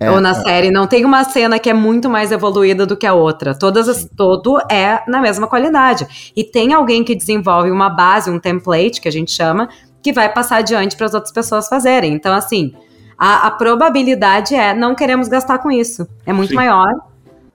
É, 0.00 0.10
ou 0.10 0.18
na 0.18 0.30
é. 0.30 0.34
série. 0.34 0.70
Não 0.70 0.86
tem 0.86 1.04
uma 1.04 1.22
cena 1.24 1.58
que 1.58 1.68
é 1.68 1.74
muito 1.74 2.08
mais 2.08 2.32
evoluída 2.32 2.86
do 2.86 2.96
que 2.96 3.06
a 3.06 3.12
outra. 3.12 3.54
Todas 3.54 3.86
as, 3.86 4.08
todo 4.16 4.58
é 4.70 5.02
na 5.06 5.20
mesma 5.20 5.46
qualidade. 5.46 6.32
E 6.34 6.42
tem 6.42 6.72
alguém 6.72 7.04
que 7.04 7.14
desenvolve 7.14 7.70
uma 7.70 7.90
base, 7.90 8.30
um 8.30 8.40
template, 8.40 9.00
que 9.00 9.08
a 9.08 9.12
gente 9.12 9.30
chama, 9.30 9.68
que 10.02 10.10
vai 10.10 10.32
passar 10.32 10.56
adiante 10.56 10.96
para 10.96 11.04
as 11.04 11.12
outras 11.12 11.32
pessoas 11.32 11.68
fazerem. 11.68 12.14
Então, 12.14 12.34
assim, 12.34 12.72
a, 13.18 13.48
a, 13.48 13.50
probabilidade 13.50 14.54
é 14.54 14.72
não 14.72 14.94
queremos 14.94 15.28
gastar 15.28 15.58
com 15.58 15.70
isso. 15.70 16.08
É 16.24 16.32
muito 16.32 16.50
Sim. 16.50 16.56
maior 16.56 16.88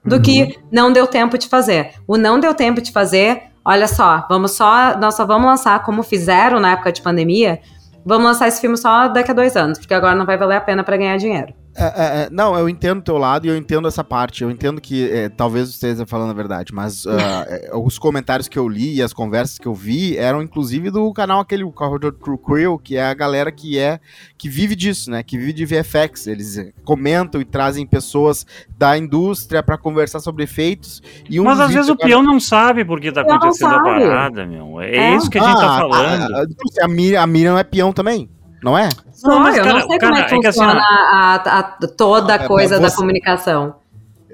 do 0.04 0.16
uhum. 0.16 0.22
que 0.22 0.56
não 0.70 0.92
deu 0.92 1.08
tempo 1.08 1.36
de 1.36 1.48
fazer. 1.48 1.94
O 2.06 2.16
não 2.16 2.38
deu 2.38 2.54
tempo 2.54 2.80
de 2.80 2.92
fazer, 2.92 3.42
olha 3.64 3.88
só, 3.88 4.24
vamos 4.28 4.52
só, 4.52 4.96
nós 4.96 5.16
só 5.16 5.26
vamos 5.26 5.46
lançar 5.46 5.82
como 5.82 6.04
fizeram 6.04 6.60
na 6.60 6.70
época 6.70 6.92
de 6.92 7.02
pandemia, 7.02 7.60
vamos 8.06 8.24
lançar 8.24 8.46
esse 8.46 8.60
filme 8.60 8.76
só 8.76 9.08
daqui 9.08 9.32
a 9.32 9.34
dois 9.34 9.56
anos, 9.56 9.78
porque 9.78 9.92
agora 9.92 10.14
não 10.14 10.24
vai 10.24 10.38
valer 10.38 10.56
a 10.56 10.60
pena 10.60 10.84
para 10.84 10.96
ganhar 10.96 11.16
dinheiro. 11.16 11.52
É, 11.78 11.84
é, 11.84 12.22
é, 12.22 12.28
não, 12.30 12.56
eu 12.56 12.70
entendo 12.70 13.00
o 13.00 13.02
teu 13.02 13.18
lado 13.18 13.46
e 13.46 13.50
eu 13.50 13.56
entendo 13.56 13.86
essa 13.86 14.02
parte. 14.02 14.42
Eu 14.42 14.50
entendo 14.50 14.80
que 14.80 15.10
é, 15.10 15.28
talvez 15.28 15.68
você 15.68 15.88
esteja 15.88 16.06
falando 16.06 16.30
a 16.30 16.34
verdade, 16.34 16.74
mas 16.74 17.04
uh, 17.04 17.10
os 17.84 17.98
comentários 17.98 18.48
que 18.48 18.58
eu 18.58 18.66
li 18.66 18.96
e 18.96 19.02
as 19.02 19.12
conversas 19.12 19.58
que 19.58 19.66
eu 19.66 19.74
vi 19.74 20.16
eram 20.16 20.42
inclusive 20.42 20.90
do 20.90 21.12
canal 21.12 21.40
aquele 21.40 21.64
o 21.64 21.70
Corridor 21.70 22.12
True 22.12 22.38
Creel, 22.38 22.78
que 22.78 22.96
é 22.96 23.04
a 23.04 23.12
galera 23.12 23.52
que 23.52 23.78
é 23.78 24.00
que 24.38 24.48
vive 24.48 24.74
disso, 24.74 25.10
né? 25.10 25.22
Que 25.22 25.36
vive 25.36 25.52
de 25.52 25.66
VFX. 25.66 26.26
Eles 26.26 26.72
comentam 26.82 27.40
e 27.40 27.44
trazem 27.44 27.86
pessoas 27.86 28.46
da 28.78 28.96
indústria 28.96 29.62
para 29.62 29.76
conversar 29.76 30.20
sobre 30.20 30.44
efeitos. 30.44 31.02
Um 31.30 31.44
mas 31.44 31.60
às 31.60 31.72
vezes 31.72 31.90
o 31.90 31.96
peão 31.96 32.22
não 32.22 32.40
sabe 32.40 32.84
por 32.84 33.00
que 33.00 33.12
tá 33.12 33.20
acontecendo 33.20 33.74
a 33.74 33.82
parada, 33.82 34.46
meu. 34.46 34.80
É, 34.80 34.96
é, 34.96 35.16
isso 35.16 35.28
que 35.28 35.38
a 35.38 35.42
gente 35.42 35.56
tá 35.56 35.60
ah, 35.60 35.80
tá 35.80 35.88
falando. 35.88 36.34
A, 36.34 36.38
a, 36.40 36.84
a, 36.84 36.88
Miriam, 36.88 37.22
a 37.22 37.26
Miriam 37.26 37.58
é 37.58 37.64
peão 37.64 37.92
também 37.92 38.30
não 38.62 38.76
é? 38.76 38.88
Não, 39.22 39.40
mas, 39.40 39.56
eu 39.56 39.64
cara, 39.64 39.78
não 39.80 39.88
sei 39.88 39.98
cara, 39.98 40.12
como 40.12 40.22
é 40.22 40.28
que 40.28 40.34
é 40.34 40.52
funciona 40.52 40.72
que 40.72 40.78
assim, 40.78 41.48
a, 41.48 41.58
a, 41.58 41.62
toda 41.88 42.34
a 42.34 42.46
coisa 42.46 42.76
você... 42.76 42.82
da 42.82 42.90
comunicação. 42.90 43.74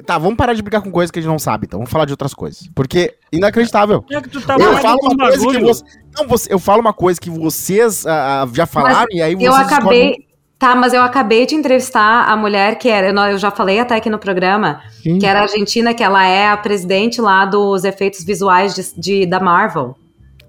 Tá, 0.06 0.18
vamos 0.18 0.36
parar 0.36 0.54
de 0.54 0.62
brigar 0.62 0.82
com 0.82 0.90
coisas 0.90 1.10
que 1.10 1.18
a 1.18 1.22
gente 1.22 1.30
não 1.30 1.38
sabe, 1.38 1.66
então. 1.66 1.78
Vamos 1.78 1.90
falar 1.90 2.06
de 2.06 2.12
outras 2.12 2.34
coisas. 2.34 2.68
Porque, 2.74 3.14
inacreditável. 3.30 4.04
É 4.10 4.20
que 4.20 4.28
tu 4.28 4.40
tá 4.40 4.56
eu 4.58 4.76
falo 4.78 4.98
uma 5.02 5.16
coisa 5.16 5.38
bagulho. 5.38 5.60
que 5.60 5.64
você. 5.64 5.84
Não, 6.16 6.26
você, 6.26 6.52
eu 6.52 6.58
falo 6.58 6.80
uma 6.80 6.92
coisa 6.92 7.20
que 7.20 7.30
vocês 7.30 8.04
uh, 8.04 8.52
já 8.54 8.66
falaram 8.66 9.06
mas 9.10 9.18
e 9.18 9.22
aí 9.22 9.34
vocês. 9.34 9.46
Eu 9.46 9.54
acabei. 9.54 10.26
Tá, 10.58 10.76
mas 10.76 10.94
eu 10.94 11.02
acabei 11.02 11.44
de 11.44 11.56
entrevistar 11.56 12.28
a 12.28 12.36
mulher 12.36 12.78
que 12.78 12.88
era. 12.88 13.08
Eu 13.30 13.38
já 13.38 13.50
falei 13.50 13.80
até 13.80 13.96
aqui 13.96 14.08
no 14.08 14.18
programa, 14.18 14.80
Sim. 15.02 15.18
que 15.18 15.26
era 15.26 15.42
argentina, 15.42 15.92
que 15.92 16.04
ela 16.04 16.24
é 16.24 16.48
a 16.48 16.56
presidente 16.56 17.20
lá 17.20 17.44
dos 17.44 17.84
efeitos 17.84 18.24
visuais 18.24 18.74
de, 18.74 19.00
de 19.00 19.26
da 19.26 19.40
Marvel. 19.40 19.96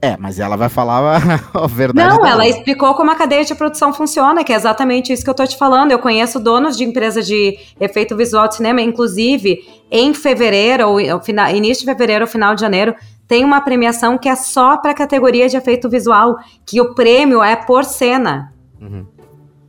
É, 0.04 0.18
mas 0.20 0.38
ela 0.38 0.58
vai 0.58 0.68
falar 0.68 1.16
a, 1.54 1.63
verdade. 1.66 2.10
Não, 2.10 2.28
ela 2.28 2.46
explicou 2.46 2.94
como 2.94 3.10
a 3.10 3.16
cadeia 3.16 3.46
de 3.46 3.56
produção 3.56 3.94
funciona, 3.94 4.44
que 4.44 4.52
é 4.52 4.56
exatamente 4.58 5.13
isso 5.13 5.24
que 5.24 5.30
eu 5.30 5.34
tô 5.34 5.48
te 5.48 5.56
falando. 5.56 5.94
Eu 5.94 6.00
conheço 6.00 6.42
donos 6.42 6.76
de 6.76 6.84
empresas 6.84 7.26
de 7.26 7.58
efeito 7.80 8.13
visual 8.13 8.46
de 8.50 8.56
cinema, 8.56 8.82
inclusive 8.82 9.60
em 9.89 10.13
fevereiro, 10.13 10.89
ou 10.89 11.22
final, 11.22 11.50
início 11.56 11.86
de 11.86 11.89
fevereiro 11.89 12.26
ou 12.26 12.28
final 12.28 12.54
de 12.54 12.60
janeiro, 12.60 12.94
tem 13.30 13.46
uma 13.46 13.62
premiação 13.62 14.18
que 14.18 14.28
é 14.28 14.36
só 14.36 14.76
para 14.76 14.92
a 14.92 14.94
categoria 14.94 15.48
de 15.48 15.56
efeito 15.56 15.89
visual, 15.89 16.36
que 16.66 16.82
o 16.82 16.94
prêmio 16.94 17.42
é 17.42 17.56
por 17.56 17.86
cena. 17.86 18.54
Uhum. 18.82 19.06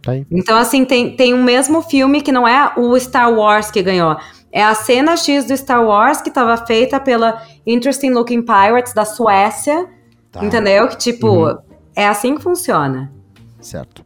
Tá 0.03 0.17
então, 0.29 0.59
assim, 0.59 0.85
tem, 0.85 1.15
tem 1.15 1.33
um 1.33 1.45
mesmo 1.45 1.81
filme 1.81 2.21
que 2.21 2.33
não 2.33 2.47
é 2.47 2.73
o 2.77 2.99
Star 2.99 3.33
Wars 3.33 3.71
que 3.71 3.81
ganhou. 3.81 4.17
É 4.51 4.65
a 4.65 4.75
cena 4.75 5.17
X 5.17 5.45
do 5.45 5.57
Star 5.57 5.85
Wars 5.85 6.21
que 6.21 6.29
estava 6.29 6.57
feita 6.57 6.99
pela 6.99 7.41
Interesting 7.65 8.11
Looking 8.11 8.43
Pirates 8.43 8.93
da 8.93 9.05
Suécia 9.05 9.94
Tá. 10.35 10.45
Entendeu? 10.45 10.89
Que 10.89 10.99
tipo, 10.99 11.47
uhum. 11.47 11.57
é 11.95 12.09
assim 12.09 12.35
que 12.35 12.43
funciona. 12.43 13.13
Certo. 13.61 14.05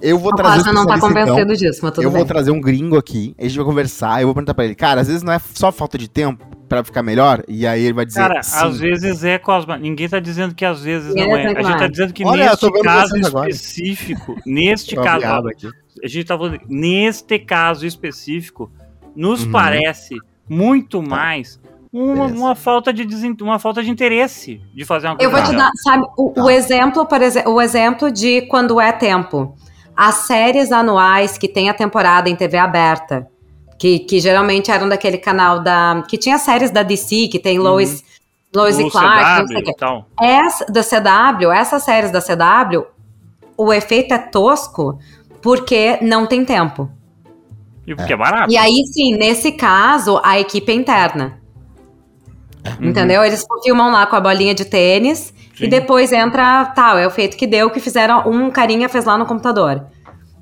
Eu 0.00 0.18
vou 0.18 0.34
trazer. 0.34 0.70
Um 0.70 0.72
não 0.72 0.86
tá 0.86 0.98
convencendo 0.98 1.52
então. 1.52 1.54
disso, 1.54 1.80
mas 1.82 1.92
tudo 1.92 2.04
Eu 2.04 2.10
bem. 2.10 2.18
vou 2.20 2.26
trazer 2.26 2.50
um 2.50 2.60
gringo 2.60 2.96
aqui, 2.96 3.34
a 3.38 3.42
gente 3.42 3.56
vai 3.56 3.64
conversar, 3.66 4.20
eu 4.22 4.26
vou 4.26 4.34
perguntar 4.34 4.54
pra 4.54 4.64
ele, 4.64 4.74
cara, 4.74 5.02
às 5.02 5.08
vezes 5.08 5.22
não 5.22 5.30
é 5.30 5.38
só 5.38 5.70
falta 5.70 5.98
de 5.98 6.08
tempo 6.08 6.44
pra 6.68 6.82
ficar 6.82 7.02
melhor, 7.02 7.44
e 7.46 7.66
aí 7.66 7.84
ele 7.84 7.92
vai 7.92 8.06
dizer. 8.06 8.20
Cara, 8.20 8.42
sim. 8.42 8.64
às 8.64 8.78
vezes 8.78 9.22
é, 9.22 9.38
Cosma. 9.38 9.76
Ninguém 9.76 10.08
tá 10.08 10.18
dizendo 10.18 10.54
que 10.54 10.64
às 10.64 10.82
vezes 10.82 11.14
não 11.14 11.36
é. 11.36 11.46
A 11.54 11.62
gente 11.62 11.78
tá 11.78 11.86
dizendo 11.86 12.14
que 12.14 12.24
Olha, 12.24 12.46
neste 12.46 12.72
caso 12.82 13.16
específico, 13.18 14.36
neste 14.46 14.96
caso, 14.96 15.26
a 16.02 16.08
gente 16.08 16.24
tá 16.24 16.38
falando, 16.38 16.58
neste 16.66 17.38
caso 17.38 17.86
específico, 17.86 18.72
nos 19.14 19.44
uhum. 19.44 19.52
parece 19.52 20.16
muito 20.48 21.02
tá. 21.02 21.08
mais 21.08 21.60
uma, 21.92 22.24
uma, 22.24 22.54
falta 22.54 22.92
de 22.92 23.04
uma 23.42 23.58
falta 23.58 23.82
de 23.82 23.90
interesse 23.90 24.60
de 24.72 24.84
fazer 24.84 25.08
uma 25.08 25.16
coisa. 25.16 25.30
Eu 25.30 25.36
vou 25.36 25.44
te 25.44 25.54
dar, 25.54 25.70
sabe, 25.82 26.06
o, 26.16 26.30
tá. 26.30 26.42
o 26.42 26.48
exemplo, 26.50 27.04
por 27.04 27.20
exemplo, 27.20 27.52
o 27.52 27.60
exemplo 27.60 28.10
de 28.10 28.42
quando 28.42 28.80
é 28.80 28.90
tempo. 28.92 29.54
As 29.94 30.14
séries 30.14 30.72
anuais 30.72 31.36
que 31.36 31.46
tem 31.46 31.68
a 31.68 31.74
temporada 31.74 32.30
em 32.30 32.34
TV 32.34 32.56
aberta, 32.56 33.28
que, 33.78 33.98
que 33.98 34.20
geralmente 34.20 34.70
eram 34.70 34.88
daquele 34.88 35.18
canal 35.18 35.62
da. 35.62 36.02
que 36.08 36.16
tinha 36.16 36.38
séries 36.38 36.70
da 36.70 36.82
DC, 36.82 37.28
que 37.28 37.38
tem 37.38 37.58
Lois, 37.58 38.00
uhum. 38.00 38.62
Lois 38.62 38.78
e 38.78 38.90
Clark. 38.90 39.48
CW, 39.48 39.58
então. 39.58 40.06
Essa, 40.18 40.64
da 40.64 40.82
CW, 40.82 41.52
essas 41.52 41.82
séries 41.82 42.10
da 42.10 42.22
CW, 42.22 42.86
o 43.54 43.70
efeito 43.70 44.14
é 44.14 44.18
tosco 44.18 44.98
porque 45.42 45.98
não 46.00 46.26
tem 46.26 46.42
tempo. 46.42 46.88
E 47.86 47.94
porque 47.94 48.12
é, 48.12 48.14
é 48.14 48.18
barato. 48.18 48.50
E 48.50 48.56
aí, 48.56 48.86
sim, 48.86 49.14
nesse 49.14 49.52
caso, 49.52 50.18
a 50.24 50.40
equipe 50.40 50.72
é 50.72 50.74
interna. 50.74 51.41
Uhum. 52.80 52.88
Entendeu? 52.88 53.24
Eles 53.24 53.44
filmam 53.64 53.90
lá 53.90 54.06
com 54.06 54.16
a 54.16 54.20
bolinha 54.20 54.54
de 54.54 54.64
tênis 54.64 55.34
Sim. 55.56 55.64
e 55.64 55.68
depois 55.68 56.12
entra 56.12 56.66
tal, 56.66 56.96
é 56.96 57.06
o 57.06 57.10
feito 57.10 57.36
que 57.36 57.46
deu 57.46 57.70
que 57.70 57.80
fizeram 57.80 58.28
um 58.28 58.50
carinha 58.50 58.88
fez 58.88 59.04
lá 59.04 59.18
no 59.18 59.26
computador. 59.26 59.84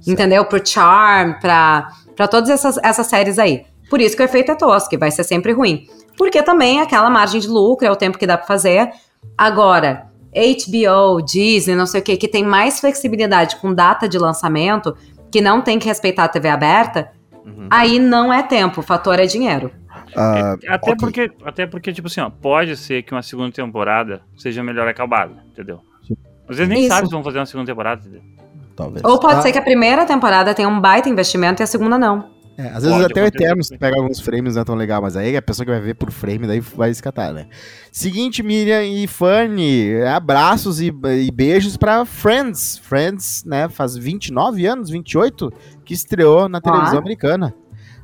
Sim. 0.00 0.12
Entendeu? 0.12 0.44
Pro 0.44 0.64
Charm, 0.64 1.34
pra, 1.40 1.88
pra 2.14 2.28
todas 2.28 2.50
essas, 2.50 2.78
essas 2.82 3.06
séries 3.06 3.38
aí. 3.38 3.64
Por 3.88 4.00
isso 4.00 4.16
que 4.16 4.22
o 4.22 4.24
efeito 4.24 4.52
é 4.52 4.54
tosco, 4.54 4.96
vai 4.98 5.10
ser 5.10 5.24
sempre 5.24 5.52
ruim. 5.52 5.86
Porque 6.16 6.42
também 6.42 6.80
aquela 6.80 7.10
margem 7.10 7.40
de 7.40 7.48
lucro 7.48 7.86
é 7.86 7.90
o 7.90 7.96
tempo 7.96 8.18
que 8.18 8.26
dá 8.26 8.36
pra 8.36 8.46
fazer. 8.46 8.90
Agora, 9.36 10.06
HBO, 10.32 11.22
Disney, 11.22 11.74
não 11.74 11.86
sei 11.86 12.00
o 12.00 12.04
que, 12.04 12.16
que 12.16 12.28
tem 12.28 12.44
mais 12.44 12.78
flexibilidade 12.78 13.56
com 13.56 13.74
data 13.74 14.08
de 14.08 14.18
lançamento, 14.18 14.96
que 15.30 15.40
não 15.40 15.60
tem 15.60 15.78
que 15.78 15.86
respeitar 15.86 16.24
a 16.24 16.28
TV 16.28 16.48
aberta, 16.48 17.10
uhum. 17.44 17.68
aí 17.70 17.98
não 17.98 18.32
é 18.32 18.42
tempo, 18.42 18.80
o 18.80 18.82
fator 18.82 19.18
é 19.18 19.26
dinheiro. 19.26 19.72
Uh, 20.16 20.58
até, 20.68 20.90
okay. 20.90 20.96
porque, 20.96 21.32
até 21.44 21.66
porque, 21.66 21.92
tipo 21.92 22.08
assim, 22.08 22.20
ó, 22.20 22.30
pode 22.30 22.76
ser 22.76 23.02
que 23.02 23.12
uma 23.12 23.22
segunda 23.22 23.52
temporada 23.52 24.22
seja 24.36 24.62
melhor 24.62 24.88
acabada, 24.88 25.44
entendeu? 25.50 25.80
Às 26.48 26.56
vezes 26.56 26.68
nem 26.68 26.80
Isso. 26.80 26.88
sabe 26.88 27.06
se 27.06 27.12
vão 27.12 27.22
fazer 27.22 27.38
uma 27.38 27.46
segunda 27.46 27.66
temporada, 27.66 28.00
entendeu? 28.00 28.22
Talvez. 28.74 29.04
Ou 29.04 29.20
pode 29.20 29.38
ah. 29.38 29.42
ser 29.42 29.52
que 29.52 29.58
a 29.58 29.62
primeira 29.62 30.04
temporada 30.04 30.52
tenha 30.54 30.68
um 30.68 30.80
baita 30.80 31.08
investimento 31.08 31.62
e 31.62 31.64
a 31.64 31.66
segunda 31.66 31.96
não. 31.98 32.28
É, 32.58 32.68
às 32.68 32.82
vezes 32.82 32.90
pode, 32.90 33.04
até 33.04 33.22
o 33.22 33.26
Eterno, 33.26 33.62
se 33.64 33.78
pega 33.78 33.96
alguns 33.96 34.20
frames 34.20 34.54
não 34.54 34.62
é 34.62 34.64
tão 34.64 34.74
legal, 34.74 35.00
mas 35.00 35.16
aí 35.16 35.36
a 35.36 35.40
pessoa 35.40 35.64
que 35.64 35.70
vai 35.70 35.80
ver 35.80 35.94
por 35.94 36.10
frame 36.10 36.46
daí 36.46 36.60
vai 36.60 36.90
escatar, 36.90 37.32
né? 37.32 37.46
Seguinte, 37.92 38.42
Miriam 38.42 38.82
e 38.82 39.06
Fanny, 39.06 40.02
abraços 40.02 40.80
e, 40.80 40.88
e 40.88 41.30
beijos 41.30 41.76
pra 41.76 42.04
Friends. 42.04 42.78
Friends, 42.78 43.44
né, 43.46 43.68
faz 43.68 43.96
29 43.96 44.66
anos, 44.66 44.90
28, 44.90 45.52
que 45.84 45.94
estreou 45.94 46.48
na 46.48 46.60
televisão 46.60 46.96
ah. 46.96 47.00
americana 47.00 47.54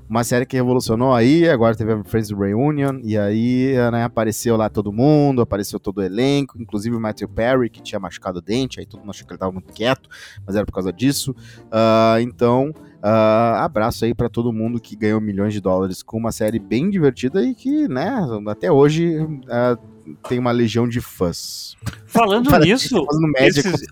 uma 0.09 0.23
série 0.23 0.47
que 0.47 0.57
revolucionou 0.57 1.12
aí, 1.12 1.49
agora 1.49 1.75
teve 1.75 1.92
a 1.92 2.05
Friends 2.05 2.31
Reunion, 2.31 3.01
e 3.03 3.19
aí 3.19 3.75
né, 3.92 4.05
apareceu 4.05 4.57
lá 4.57 4.69
todo 4.69 4.92
mundo, 4.92 5.42
apareceu 5.42 5.81
todo 5.81 5.99
o 5.99 6.03
elenco, 6.03 6.61
inclusive 6.61 6.95
o 6.95 7.01
Matthew 7.01 7.29
Perry, 7.29 7.69
que 7.69 7.83
tinha 7.83 7.99
machucado 7.99 8.38
o 8.38 8.42
dente, 8.42 8.79
aí 8.79 8.87
todo 8.87 9.01
mundo 9.01 9.11
achou 9.11 9.27
que 9.27 9.33
ele 9.33 9.38
tava 9.38 9.53
muito 9.53 9.73
quieto, 9.73 10.09
mas 10.47 10.55
era 10.55 10.64
por 10.64 10.73
causa 10.73 10.92
disso. 10.92 11.33
Uh, 11.64 12.21
então, 12.21 12.71
uh, 12.71 13.57
abraço 13.59 14.05
aí 14.05 14.14
para 14.14 14.29
todo 14.29 14.53
mundo 14.53 14.81
que 14.81 14.95
ganhou 14.95 15.21
milhões 15.21 15.53
de 15.53 15.61
dólares 15.61 16.03
com 16.03 16.16
uma 16.16 16.33
série 16.33 16.59
bem 16.59 16.88
divertida 16.88 17.45
e 17.45 17.55
que, 17.55 17.88
né, 17.88 18.14
até 18.49 18.71
hoje 18.71 19.19
uh, 19.19 20.19
tem 20.29 20.38
uma 20.38 20.53
legião 20.53 20.88
de 20.88 21.01
fãs. 21.01 21.75
Falando 22.07 22.51
nisso, 22.59 23.07
esses... 23.38 23.87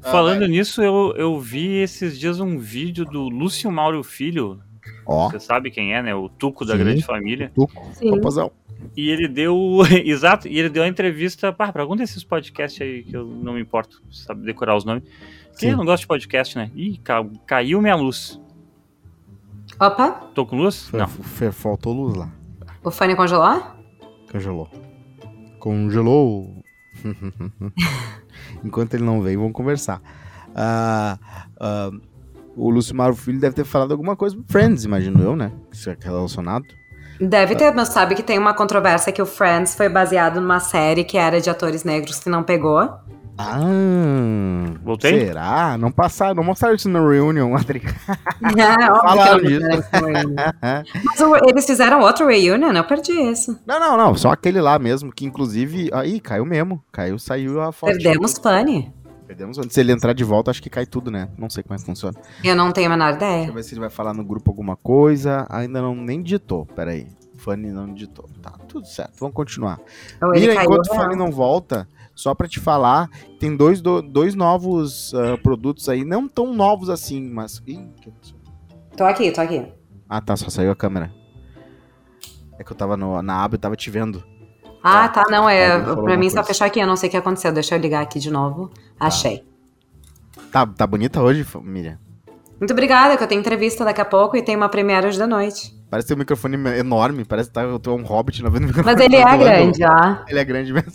Falando 0.00 0.46
nisso, 0.46 0.80
eu, 0.80 1.12
eu 1.16 1.40
vi 1.40 1.82
esses 1.82 2.18
dias 2.18 2.38
um 2.38 2.58
vídeo 2.58 3.04
do 3.04 3.28
Lúcio 3.28 3.70
Mauro 3.70 4.02
Filho, 4.02 4.60
Ó. 5.08 5.30
Você 5.30 5.40
sabe 5.40 5.70
quem 5.70 5.94
é, 5.94 6.02
né? 6.02 6.14
O 6.14 6.28
Tuco 6.28 6.66
da 6.66 6.74
Sim, 6.74 6.80
Grande 6.80 7.02
Família. 7.02 7.50
Tuco, 7.54 7.90
Rapazão. 8.14 8.52
E 8.94 9.08
ele 9.08 9.26
deu. 9.26 9.56
Exato, 10.04 10.46
e 10.46 10.58
ele 10.58 10.68
deu 10.68 10.82
uma 10.82 10.88
entrevista 10.88 11.50
para 11.50 11.80
algum 11.80 11.96
desses 11.96 12.22
podcasts 12.22 12.80
aí 12.82 13.02
que 13.02 13.16
eu 13.16 13.24
não 13.26 13.54
me 13.54 13.60
importo, 13.62 14.02
sabe 14.12 14.44
decorar 14.44 14.76
os 14.76 14.84
nomes. 14.84 15.02
Quem 15.58 15.74
não 15.74 15.84
gosta 15.84 16.02
de 16.02 16.06
podcast, 16.06 16.56
né? 16.56 16.70
Ih, 16.76 16.98
ca... 16.98 17.24
caiu 17.46 17.80
minha 17.80 17.96
luz. 17.96 18.38
Opa! 19.80 20.10
Tô 20.34 20.44
com 20.44 20.56
luz? 20.56 20.90
Não. 20.92 21.08
Faltou 21.52 21.94
luz 21.94 22.14
lá. 22.14 22.30
O 22.84 22.90
fone 22.90 23.16
congelou? 23.16 23.62
Congelou. 24.30 24.70
Congelou. 25.58 26.62
Enquanto 28.62 28.94
ele 28.94 29.04
não 29.04 29.22
vem, 29.22 29.36
vamos 29.36 29.52
conversar. 29.52 30.00
Uh, 30.50 31.18
uh, 31.96 32.00
o 32.58 32.70
Lúcio 32.70 32.94
Mauro 32.94 33.14
Filho 33.14 33.40
deve 33.40 33.54
ter 33.54 33.64
falado 33.64 33.92
alguma 33.92 34.16
coisa 34.16 34.36
pro 34.36 34.44
Friends, 34.48 34.84
imagino 34.84 35.22
eu, 35.22 35.36
né? 35.36 35.52
Isso 35.72 35.88
é 35.88 35.96
relacionado. 36.00 36.64
Deve 37.20 37.56
ter, 37.56 37.72
mas 37.74 37.88
sabe 37.88 38.14
que 38.14 38.22
tem 38.22 38.38
uma 38.38 38.54
controvérsia 38.54 39.12
que 39.12 39.20
o 39.20 39.26
Friends 39.26 39.74
foi 39.74 39.88
baseado 39.88 40.40
numa 40.40 40.60
série 40.60 41.02
que 41.02 41.18
era 41.18 41.40
de 41.40 41.50
atores 41.50 41.82
negros 41.82 42.20
que 42.20 42.30
não 42.30 42.42
pegou. 42.42 42.88
Ah, 43.40 43.60
Voltei? 44.82 45.26
será? 45.26 45.78
Não 45.78 45.92
passaram, 45.92 46.34
não 46.34 46.42
mostraram 46.42 46.74
isso 46.74 46.88
na 46.88 46.98
Reunion, 47.00 47.54
Adri. 47.56 47.82
É, 48.58 48.86
Falaram 48.86 49.40
disso. 49.40 49.62
Mas 51.04 51.20
eles 51.48 51.66
fizeram 51.66 52.00
outro 52.00 52.26
Reunion? 52.26 52.72
Eu 52.72 52.84
perdi 52.84 53.12
isso. 53.12 53.56
Não, 53.64 53.78
não, 53.78 53.96
não, 53.96 54.14
só 54.16 54.30
aquele 54.32 54.60
lá 54.60 54.76
mesmo, 54.78 55.12
que 55.12 55.24
inclusive, 55.24 55.88
aí 55.92 56.18
caiu 56.18 56.44
mesmo, 56.44 56.82
caiu, 56.90 57.18
saiu 57.18 57.60
a 57.60 57.70
foto. 57.70 57.92
Perdemos 57.92 58.38
Fanny. 58.38 58.92
Perdemos 59.28 59.58
Se 59.68 59.78
ele 59.78 59.92
entrar 59.92 60.14
de 60.14 60.24
volta, 60.24 60.50
acho 60.50 60.62
que 60.62 60.70
cai 60.70 60.86
tudo, 60.86 61.10
né? 61.10 61.28
Não 61.36 61.50
sei 61.50 61.62
como 61.62 61.74
é 61.74 61.78
que 61.78 61.84
funciona. 61.84 62.18
Eu 62.42 62.56
não 62.56 62.72
tenho 62.72 62.86
a 62.86 62.90
menor 62.90 63.12
ideia. 63.12 63.36
Deixa 63.36 63.50
eu 63.50 63.54
ver 63.54 63.62
se 63.62 63.74
ele 63.74 63.80
vai 63.80 63.90
falar 63.90 64.14
no 64.14 64.24
grupo 64.24 64.50
alguma 64.50 64.74
coisa. 64.74 65.46
Ainda 65.50 65.82
não 65.82 65.94
nem 65.94 66.22
digitou. 66.22 66.64
Pera 66.64 66.92
aí. 66.92 67.06
Fanny 67.36 67.70
não 67.70 67.92
digitou. 67.92 68.26
Tá, 68.40 68.52
tudo 68.66 68.86
certo. 68.86 69.12
Vamos 69.20 69.34
continuar. 69.34 69.78
Então, 70.16 70.30
Mira, 70.30 70.64
enquanto 70.64 70.90
o 70.90 70.94
Fanny 70.94 71.14
não 71.14 71.30
volta, 71.30 71.86
só 72.14 72.34
para 72.34 72.48
te 72.48 72.58
falar, 72.58 73.10
tem 73.38 73.54
dois, 73.54 73.82
do, 73.82 74.00
dois 74.00 74.34
novos 74.34 75.12
uh, 75.12 75.36
produtos 75.42 75.90
aí. 75.90 76.06
Não 76.06 76.26
tão 76.26 76.54
novos 76.54 76.88
assim, 76.88 77.20
mas. 77.28 77.62
Ih, 77.66 77.86
que... 78.00 78.10
Tô 78.96 79.04
aqui, 79.04 79.30
tô 79.30 79.42
aqui. 79.42 79.70
Ah, 80.08 80.22
tá. 80.22 80.36
Só 80.36 80.48
saiu 80.48 80.70
a 80.70 80.76
câmera. 80.76 81.12
É 82.58 82.64
que 82.64 82.72
eu 82.72 82.76
tava 82.76 82.96
no, 82.96 83.20
na 83.20 83.44
aba 83.44 83.56
e 83.56 83.58
tava 83.58 83.76
te 83.76 83.90
vendo. 83.90 84.24
Ah, 84.82 85.08
tá, 85.08 85.24
não, 85.28 85.48
é. 85.48 85.78
Pra 85.78 86.16
mim 86.16 86.30
só 86.30 86.42
fechar 86.44 86.66
aqui, 86.66 86.80
eu 86.80 86.86
não 86.86 86.96
sei 86.96 87.08
o 87.08 87.10
que 87.10 87.16
aconteceu. 87.16 87.52
Deixa 87.52 87.74
eu 87.74 87.80
ligar 87.80 88.02
aqui 88.02 88.18
de 88.18 88.30
novo. 88.30 88.68
Tá. 88.98 89.06
Achei. 89.06 89.44
Tá, 90.50 90.66
tá 90.66 90.86
bonita 90.86 91.20
hoje, 91.20 91.46
Miriam? 91.62 91.98
Muito 92.58 92.72
obrigada, 92.72 93.16
que 93.16 93.22
eu 93.22 93.28
tenho 93.28 93.40
entrevista 93.40 93.84
daqui 93.84 94.00
a 94.00 94.04
pouco 94.04 94.36
e 94.36 94.42
tem 94.42 94.56
uma 94.56 94.68
premiere 94.68 95.06
hoje 95.06 95.18
da 95.18 95.26
noite. 95.26 95.76
Parece 95.88 96.12
um 96.12 96.16
microfone 96.16 96.56
enorme, 96.76 97.24
parece 97.24 97.48
que 97.48 97.54
tá, 97.54 97.62
eu 97.62 97.78
tô 97.78 97.94
um 97.94 98.02
hobbit 98.02 98.42
na 98.42 98.50
vendo 98.50 98.66
microfone. 98.66 98.94
Mas 98.94 99.04
ele 99.04 99.16
é 99.16 99.36
grande, 99.36 99.84
ó. 99.84 100.16
Ele 100.28 100.38
é 100.38 100.44
grande 100.44 100.72
mesmo. 100.72 100.90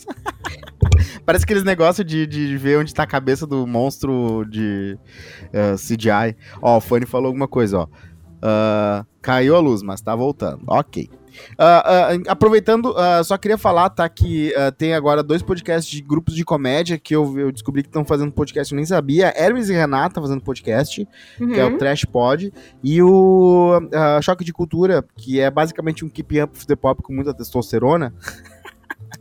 parece 1.26 1.46
aqueles 1.46 1.64
negócios 1.64 2.06
de, 2.06 2.28
de 2.28 2.58
ver 2.58 2.80
onde 2.80 2.94
tá 2.94 3.04
a 3.04 3.08
cabeça 3.08 3.48
do 3.48 3.66
monstro 3.66 4.46
de 4.50 4.98
uh, 5.46 5.50
eh, 5.54 5.76
CGI. 5.76 6.36
Ó, 6.62 6.78
o 6.78 6.82
Fanny 6.82 7.06
falou 7.06 7.28
alguma 7.28 7.48
coisa, 7.48 7.80
ó. 7.80 7.84
Uh, 7.86 9.06
caiu 9.22 9.56
a 9.56 9.60
luz, 9.60 9.82
mas 9.82 10.02
tá 10.02 10.14
voltando. 10.14 10.62
Ok. 10.68 11.10
Uh, 11.54 12.20
uh, 12.20 12.24
aproveitando, 12.28 12.92
uh, 12.92 13.24
só 13.24 13.38
queria 13.38 13.58
falar, 13.58 13.90
tá, 13.90 14.08
que 14.08 14.54
tem 14.78 14.94
agora 14.94 15.24
dois 15.24 15.42
podcasts 15.42 15.90
de 15.90 16.02
grupos 16.02 16.36
de 16.36 16.44
comédia 16.44 16.98
que 16.98 17.16
eu, 17.16 17.38
eu 17.40 17.52
descobri 17.52 17.84
que 17.84 17.90
estão 17.90 18.06
fazendo 18.06 18.32
podcast, 18.32 18.72
eu 18.72 18.76
nem 18.76 18.86
sabia. 18.86 19.34
Hermes 19.36 19.70
e 19.70 19.74
Renata 19.74 20.22
fazendo 20.22 20.42
podcast, 20.42 21.08
uhum. 21.40 21.48
que 21.50 21.60
é 21.60 21.66
o 21.66 21.72
uhum. 21.72 21.78
Trash 21.78 22.06
Pod, 22.06 22.54
e 22.84 23.02
o 23.02 23.80
Choque 24.22 24.44
de 24.44 24.54
Cultura, 24.54 25.04
que 25.16 25.40
é 25.40 25.50
basicamente 25.50 26.06
um 26.06 26.10
keep 26.10 26.42
up 26.42 26.66
the 26.66 26.76
pop 26.76 27.02
com 27.02 27.14
muita 27.14 27.34
testosterona. 27.34 28.14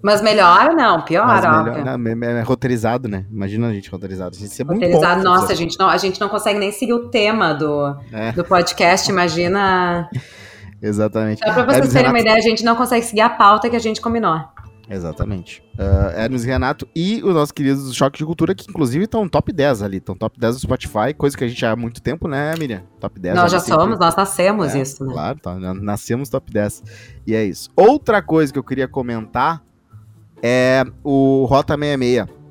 Mas 0.01 0.21
melhor 0.23 0.75
não, 0.75 1.03
pior, 1.03 1.27
Mas 1.27 1.43
melhor, 1.43 1.99
não, 1.99 2.35
é, 2.37 2.41
é, 2.41 2.43
roteirizado, 2.43 3.09
né? 3.09 3.25
Imagina 3.31 3.69
a 3.69 3.73
gente 3.73 3.91
roteirizado. 3.91 4.37
A 4.37 4.39
gente 4.39 4.61
é 4.61 4.65
roteirizado, 4.65 5.23
nossa, 5.23 5.53
a 5.53 5.55
gente, 5.55 5.79
não, 5.79 5.89
a 5.89 5.97
gente 5.97 6.21
não 6.21 6.29
consegue 6.29 6.59
nem 6.59 6.73
seguir 6.73 6.93
o 6.93 7.09
tema 7.09 7.53
do, 7.53 7.97
é. 8.13 8.33
do 8.33 8.45
podcast, 8.45 9.11
imagina. 9.11 10.09
Exatamente. 10.83 11.39
Só 11.39 11.53
pra 11.53 11.65
vocês 11.65 11.93
terem 11.93 12.11
uma 12.11 12.19
ideia, 12.19 12.37
a 12.37 12.41
gente 12.41 12.65
não 12.65 12.75
consegue 12.75 13.07
seguir 13.07 13.21
a 13.21 13.31
pauta 13.31 13.71
que 13.71 13.77
a 13.77 13.79
gente 13.79 14.01
combinou. 14.01 14.41
Exatamente. 14.91 15.63
Uh, 15.79 16.11
Hermes 16.19 16.45
e 16.45 16.47
Renato 16.47 16.89
e 16.95 17.23
os 17.23 17.33
nossos 17.33 17.53
queridos 17.53 17.95
Choque 17.95 18.19
de 18.19 18.27
Cultura, 18.27 18.55
que 18.55 18.69
inclusive 18.69 19.05
estão 19.05 19.29
top 19.29 19.53
10 19.53 19.83
ali, 19.83 19.99
estão 19.99 20.15
top 20.15 20.39
10 20.39 20.57
do 20.57 20.61
Spotify, 20.61 21.15
coisa 21.17 21.37
que 21.37 21.45
a 21.45 21.49
gente 21.49 21.61
já 21.61 21.71
há 21.71 21.77
muito 21.77 22.03
tempo, 22.03 22.29
né, 22.29 22.53
Miriam? 22.59 22.83
Top 23.01 23.19
10. 23.19 23.35
Nós 23.35 23.53
já 23.53 23.61
somos, 23.61 23.99
nós 23.99 24.15
nascemos 24.17 24.75
é, 24.75 24.83
isso, 24.83 25.05
né? 25.05 25.13
Claro, 25.13 25.39
tá, 25.39 25.55
nascemos 25.59 26.29
top 26.29 26.53
10. 26.53 26.83
E 27.27 27.35
é 27.35 27.45
isso. 27.45 27.71
Outra 27.77 28.21
coisa 28.21 28.53
que 28.53 28.59
eu 28.59 28.65
queria 28.65 28.89
comentar 28.89 29.63
é 30.43 30.85
o 31.03 31.47
Rota 31.49 31.75
66. 31.79 32.42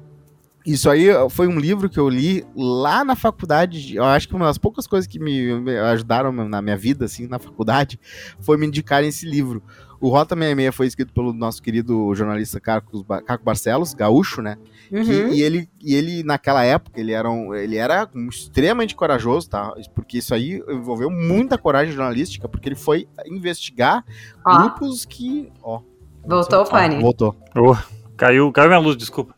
Isso 0.66 0.90
aí 0.90 1.08
foi 1.30 1.48
um 1.48 1.60
livro 1.60 1.90
que 1.90 2.00
eu 2.00 2.08
li 2.08 2.46
lá 2.56 3.04
na 3.04 3.16
faculdade. 3.16 3.96
Eu 3.96 4.04
acho 4.04 4.28
que 4.28 4.36
uma 4.36 4.46
das 4.46 4.58
poucas 4.58 4.86
coisas 4.86 5.08
que 5.08 5.20
me 5.20 5.78
ajudaram 5.92 6.32
na 6.32 6.62
minha 6.62 6.78
vida, 6.78 7.06
assim, 7.06 7.28
na 7.28 7.40
faculdade, 7.40 8.00
foi 8.40 8.58
me 8.58 8.68
indicarem 8.68 9.10
esse 9.10 9.26
livro. 9.26 9.64
O 10.02 10.10
Rota 10.10 10.36
66 10.36 10.76
foi 10.76 10.88
escrito 10.88 11.14
pelo 11.14 11.32
nosso 11.32 11.62
querido 11.62 12.14
jornalista 12.16 12.60
Caco, 12.60 13.04
Caco 13.04 13.44
Barcelos, 13.44 13.94
gaúcho, 13.94 14.42
né? 14.42 14.58
Uhum. 14.92 15.04
Que, 15.04 15.12
e, 15.12 15.44
ele, 15.44 15.70
e 15.80 15.94
ele, 15.94 16.24
naquela 16.24 16.64
época, 16.64 17.00
ele 17.00 17.12
era, 17.12 17.30
um, 17.30 17.54
ele 17.54 17.78
era 17.78 18.10
um 18.16 18.28
extremamente 18.28 18.96
corajoso, 18.96 19.48
tá? 19.48 19.72
Porque 19.94 20.18
isso 20.18 20.34
aí 20.34 20.62
envolveu 20.68 21.12
muita 21.12 21.56
coragem 21.56 21.94
jornalística, 21.94 22.50
porque 22.50 22.68
ele 22.68 22.76
foi 22.76 23.08
investigar 23.28 24.04
ó. 24.44 24.58
grupos 24.58 25.06
que. 25.06 25.52
Ó. 25.62 25.82
Voltou 26.26 26.64
o 26.64 26.66
Fanny. 26.66 27.00
Voltou. 27.00 27.36
Oh, 27.56 27.76
caiu, 28.18 28.52
caiu 28.52 28.70
minha 28.70 28.80
luz, 28.80 28.98
desculpa. 28.98 29.36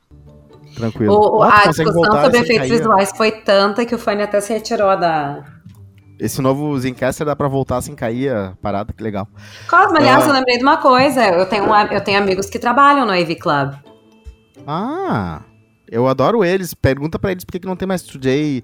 Tranquilo. 0.76 1.14
O, 1.14 1.44
a 1.44 1.68
discussão 1.68 2.24
sobre 2.24 2.40
efeitos 2.40 2.70
visuais 2.70 3.12
foi 3.16 3.32
tanta 3.32 3.86
que 3.86 3.94
o 3.94 3.98
Fanny 3.98 4.24
até 4.24 4.42
se 4.42 4.54
retirou 4.54 4.98
da, 4.98 5.44
esse 6.20 6.42
novo 6.42 6.80
Zencaster 6.80 7.26
dá 7.26 7.36
pra 7.36 7.48
voltar 7.48 7.82
sem 7.82 7.96
cair 7.96 8.32
a 8.32 8.54
parada, 8.62 8.94
que 8.94 9.04
legal. 9.04 9.28
Cosma, 9.70 9.98
aliás, 9.98 10.24
uh, 10.24 10.30
eu 10.30 10.34
lembrei 10.34 10.58
de 10.58 10.64
uma 10.64 10.78
coisa. 10.78 11.28
Eu 11.28 11.46
tenho, 11.46 11.66
eu 11.92 12.02
tenho 12.02 12.18
amigos 12.18 12.50
que 12.50 12.60
trabalham 12.60 13.06
no 13.06 13.12
AV 13.12 13.36
Club. 13.36 13.74
Ah, 14.66 15.42
eu 15.90 16.08
adoro 16.08 16.44
eles. 16.44 16.74
Pergunta 16.74 17.18
para 17.18 17.32
eles 17.32 17.44
por 17.44 17.52
que, 17.52 17.60
que 17.60 17.68
não 17.68 17.76
tem 17.76 17.88
mais 17.88 18.04
Today 18.04 18.64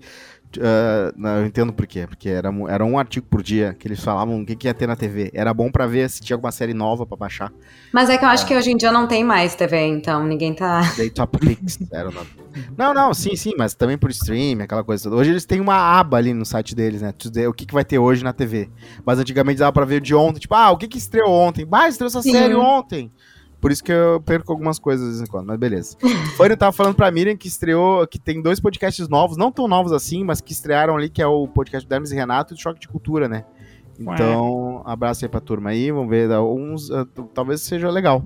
Uh, 0.58 1.14
não, 1.16 1.38
eu 1.38 1.46
entendo 1.46 1.72
por 1.72 1.86
quê. 1.86 2.08
Porque 2.08 2.30
era, 2.30 2.50
era 2.70 2.84
um 2.84 2.98
artigo 2.98 3.28
por 3.30 3.44
dia 3.44 3.76
que 3.78 3.88
eles 3.88 4.04
falavam 4.04 4.42
o 4.42 4.46
que, 4.46 4.56
que 4.56 4.68
ia 4.68 4.74
ter 4.74 4.88
na 4.88 4.96
TV. 4.96 5.30
Era 5.34 5.54
bom 5.54 5.72
para 5.72 5.86
ver 5.86 6.10
se 6.10 6.22
tinha 6.22 6.36
alguma 6.36 6.52
série 6.52 6.74
nova 6.74 7.06
para 7.06 7.18
baixar. 7.18 7.52
Mas 7.94 8.10
é 8.10 8.18
que 8.18 8.26
eu 8.26 8.30
acho 8.30 8.46
é. 8.46 8.48
que 8.48 8.56
hoje 8.56 8.72
em 8.72 8.78
dia 8.78 8.92
não 8.92 9.08
tem 9.08 9.24
mais 9.24 9.56
TV, 9.56 9.86
então 9.86 10.26
ninguém 10.26 10.54
tá. 10.54 10.82
Day 10.98 11.10
Top 11.10 11.38
Picks 11.38 11.80
era 11.92 12.10
o 12.10 12.12
nome. 12.12 12.28
Não, 12.78 12.94
não, 12.94 13.14
sim, 13.14 13.36
sim, 13.36 13.54
mas 13.58 13.74
também 13.74 13.98
por 13.98 14.10
stream, 14.10 14.62
aquela 14.62 14.84
coisa 14.84 15.04
toda. 15.04 15.16
Hoje 15.16 15.30
eles 15.30 15.46
têm 15.46 15.60
uma 15.60 15.76
aba 15.76 16.18
ali 16.18 16.34
no 16.34 16.46
site 16.46 16.76
deles, 16.76 17.02
né? 17.02 17.14
O 17.48 17.54
que, 17.54 17.66
que 17.66 17.74
vai 17.74 17.86
ter 17.86 18.00
hoje 18.00 18.24
na 18.24 18.34
TV. 18.34 18.70
Mas 19.06 19.20
antigamente 19.20 19.60
dava 19.60 19.72
pra 19.72 19.86
ver 19.86 20.02
de 20.02 20.16
ontem. 20.16 20.40
Tipo, 20.40 20.56
ah, 20.56 20.72
o 20.72 20.78
que, 20.78 20.88
que 20.88 20.98
estreou 20.98 21.30
ontem? 21.30 21.68
Ah, 21.72 21.88
estreou 21.88 22.08
essa 22.08 22.22
sim. 22.22 22.32
série 22.32 22.56
ontem. 22.56 23.12
Por 23.60 23.72
isso 23.72 23.84
que 23.84 23.92
eu 23.92 24.22
perco 24.26 24.52
algumas 24.52 24.80
coisas 24.80 25.06
de 25.06 25.18
vez 25.18 25.28
em 25.28 25.32
quando, 25.32 25.48
mas 25.48 25.58
beleza. 25.58 25.98
Foi, 26.38 26.50
eu 26.50 26.58
tava 26.58 26.72
falando 26.72 26.96
pra 26.96 27.12
Miriam 27.12 27.36
que 27.36 27.48
estreou, 27.48 28.06
que 28.08 28.18
tem 28.18 28.42
dois 28.42 28.60
podcasts 28.60 29.08
novos, 29.10 29.38
não 29.38 29.52
tão 29.52 29.68
novos 29.68 29.92
assim, 29.92 30.24
mas 30.24 30.40
que 30.40 30.54
estrearam 30.54 30.96
ali, 30.96 31.10
que 31.10 31.22
é 31.22 31.28
o 31.28 31.48
podcast 31.48 31.88
do 31.88 31.94
Hermes 31.94 32.12
e 32.12 32.16
Renato 32.16 32.54
e 32.54 32.56
do 32.56 32.62
Choque 32.62 32.80
de 32.80 32.88
Cultura, 32.88 33.28
né? 33.28 33.44
Então, 34.00 34.78
Ué. 34.78 34.82
abraço 34.86 35.26
aí 35.26 35.30
pra 35.30 35.42
turma 35.42 35.72
aí, 35.72 35.92
vamos 35.92 36.10
ver, 36.10 36.30
uns, 36.40 36.90
uh, 36.90 37.06
talvez 37.34 37.62
seja 37.62 37.90
legal. 37.90 38.24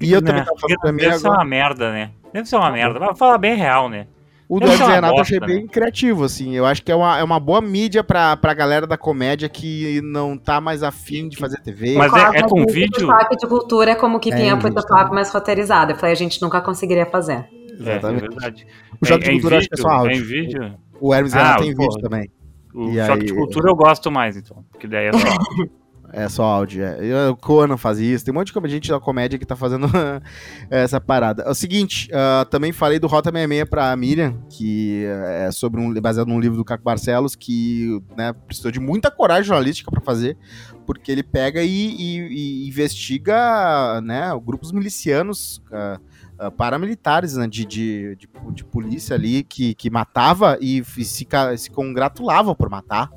E 0.00 0.12
eu 0.12 0.22
também 0.22 0.44
tava 0.44 0.56
falando 0.56 0.78
pra 0.78 0.92
Miriam... 0.92 1.10
Deve 1.10 1.20
ser 1.20 1.28
uma 1.28 1.44
merda, 1.44 1.92
né? 1.92 2.12
Deve 2.32 2.48
ser 2.48 2.56
uma 2.56 2.70
merda, 2.70 3.00
mas 3.00 3.18
falar 3.18 3.38
bem 3.38 3.56
real, 3.56 3.88
né? 3.88 4.06
O 4.48 4.60
do 4.60 4.66
Hermes 4.66 4.86
Renato 4.86 5.14
eu 5.14 5.20
achei 5.20 5.40
bem 5.40 5.62
né? 5.62 5.68
criativo, 5.68 6.24
assim. 6.24 6.54
Eu 6.54 6.64
acho 6.64 6.82
que 6.82 6.92
é 6.92 6.94
uma, 6.94 7.18
é 7.18 7.24
uma 7.24 7.40
boa 7.40 7.60
mídia 7.60 8.04
pra, 8.04 8.36
pra 8.36 8.54
galera 8.54 8.86
da 8.86 8.96
comédia 8.96 9.48
que 9.48 10.00
não 10.02 10.38
tá 10.38 10.60
mais 10.60 10.82
afim 10.82 11.28
de 11.28 11.36
fazer 11.36 11.60
TV. 11.60 11.94
Mas 11.96 12.12
é, 12.12 12.38
é 12.38 12.42
com 12.42 12.64
vídeo? 12.64 13.08
O 13.08 13.36
de 13.36 13.46
cultura 13.46 13.90
é 13.90 13.94
como 13.96 14.20
que 14.20 14.30
quem 14.30 14.50
é, 14.50 14.54
muito 14.54 14.86
papo 14.86 15.12
mais 15.12 15.30
roteirizado. 15.30 15.92
Eu 15.92 15.96
falei, 15.96 16.12
a 16.12 16.16
gente 16.16 16.40
nunca 16.40 16.60
conseguiria 16.60 17.06
fazer. 17.06 17.44
Exatamente. 17.78 18.22
É, 18.22 18.26
é 18.26 18.28
verdade. 18.28 18.66
O 19.00 19.06
Choque 19.06 19.24
é, 19.24 19.26
de 19.26 19.32
Cultura 19.32 19.58
acho 19.58 19.68
que 19.68 19.74
é 19.74 19.82
só 19.82 19.88
áudio. 19.88 20.12
É 20.12 20.16
em 20.16 20.22
vídeo? 20.22 20.74
O 21.00 21.12
Hermes 21.12 21.34
ah, 21.34 21.38
Renato 21.38 21.62
tem 21.62 21.74
vídeo 21.74 22.00
também. 22.00 22.30
O 22.72 22.90
e 22.90 23.06
Choque 23.06 23.20
aí... 23.20 23.26
de 23.26 23.34
Cultura 23.34 23.70
eu 23.70 23.74
gosto 23.74 24.10
mais, 24.10 24.36
então. 24.36 24.64
Porque 24.70 24.86
daí 24.86 25.06
é 25.06 25.12
só 25.12 25.18
É 26.16 26.30
só 26.30 26.44
áudio. 26.44 26.82
É. 26.82 27.28
O 27.28 27.36
Conan 27.36 27.76
faz 27.76 27.98
isso. 27.98 28.24
Tem 28.24 28.32
um 28.32 28.38
monte 28.38 28.50
de 28.50 28.68
gente 28.70 28.88
da 28.88 28.98
comédia 28.98 29.38
que 29.38 29.44
tá 29.44 29.54
fazendo 29.54 29.86
essa 30.70 30.98
parada. 30.98 31.42
É 31.42 31.50
o 31.50 31.54
seguinte, 31.54 32.08
uh, 32.10 32.46
também 32.46 32.72
falei 32.72 32.98
do 32.98 33.06
Rota 33.06 33.30
66 33.30 33.68
pra 33.68 33.94
Miriam, 33.94 34.34
que 34.48 35.04
é 35.04 35.50
sobre 35.52 35.78
um, 35.78 35.92
baseado 36.00 36.28
num 36.28 36.40
livro 36.40 36.56
do 36.56 36.64
Caco 36.64 36.82
Barcelos, 36.82 37.36
que 37.36 38.02
né, 38.16 38.32
precisou 38.32 38.70
de 38.70 38.80
muita 38.80 39.10
coragem 39.10 39.44
jornalística 39.44 39.90
para 39.90 40.00
fazer, 40.00 40.38
porque 40.86 41.12
ele 41.12 41.22
pega 41.22 41.62
e, 41.62 41.68
e, 41.68 42.18
e 42.64 42.68
investiga 42.68 44.00
né, 44.00 44.30
grupos 44.42 44.72
milicianos. 44.72 45.62
Uh, 45.70 46.16
Uh, 46.38 46.52
paramilitares 46.52 47.34
né, 47.34 47.48
de, 47.48 47.64
de, 47.64 48.14
de, 48.16 48.28
de, 48.52 48.62
polícia 48.62 49.16
ali 49.16 49.42
que, 49.42 49.74
que 49.74 49.88
matava 49.88 50.58
e, 50.60 50.84
e 50.98 51.02
se, 51.02 51.26
se 51.56 51.70
congratulava 51.70 52.54
por 52.54 52.68
matar. 52.68 53.10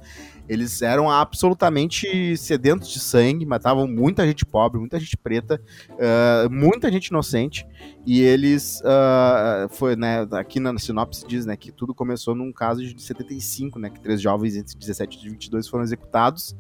Eles 0.50 0.82
eram 0.82 1.12
absolutamente 1.12 2.36
sedentos 2.36 2.90
de 2.90 3.00
sangue, 3.00 3.46
matavam 3.46 3.88
muita 3.88 4.26
gente 4.26 4.44
pobre, 4.44 4.80
muita 4.80 5.00
gente 5.00 5.16
preta, 5.16 5.62
uh, 5.92 6.50
muita 6.52 6.92
gente 6.92 7.08
inocente. 7.08 7.68
E 8.06 8.22
eles, 8.22 8.82
uh, 8.82 9.70
foi, 9.70 9.96
né, 9.96 10.28
aqui 10.32 10.60
na 10.60 10.76
sinopse 10.80 11.26
diz, 11.28 11.46
né, 11.46 11.56
que 11.56 11.72
tudo 11.72 11.94
começou 11.94 12.34
num 12.34 12.52
caso 12.52 12.84
de 12.84 13.00
75, 13.00 13.78
né, 13.78 13.92
que 13.92 14.00
três 14.00 14.20
jovens 14.20 14.56
entre 14.56 14.76
17 14.76 15.20
e 15.24 15.30
22 15.30 15.68
foram 15.68 15.84
executados. 15.84 16.56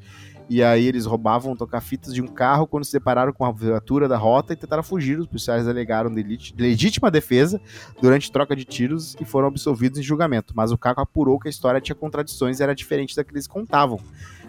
E 0.49 0.63
aí 0.63 0.88
eles 0.88 1.05
roubavam 1.05 1.55
toca-fitas 1.55 2.12
de 2.12 2.21
um 2.23 2.27
carro 2.27 2.65
quando 2.65 2.83
se 2.83 2.91
depararam 2.91 3.31
com 3.31 3.45
a 3.45 3.51
viatura 3.51 4.07
da 4.07 4.17
rota 4.17 4.53
e 4.53 4.55
tentaram 4.55 4.81
fugir. 4.81 5.19
Os 5.19 5.27
policiais 5.27 5.67
alegaram 5.67 6.12
de 6.12 6.53
legítima 6.57 7.12
defesa 7.12 7.62
durante 8.01 8.31
troca 8.31 8.55
de 8.55 8.65
tiros 8.65 9.15
e 9.21 9.25
foram 9.25 9.47
absolvidos 9.47 9.99
em 9.99 10.03
julgamento. 10.03 10.53
Mas 10.55 10.71
o 10.71 10.77
Caco 10.77 11.01
apurou 11.01 11.39
que 11.39 11.47
a 11.47 11.51
história 11.51 11.79
tinha 11.79 11.95
contradições 11.95 12.59
e 12.59 12.63
era 12.63 12.73
diferente 12.73 13.15
da 13.15 13.23
que 13.23 13.31
eles 13.31 13.45
contavam. 13.45 13.99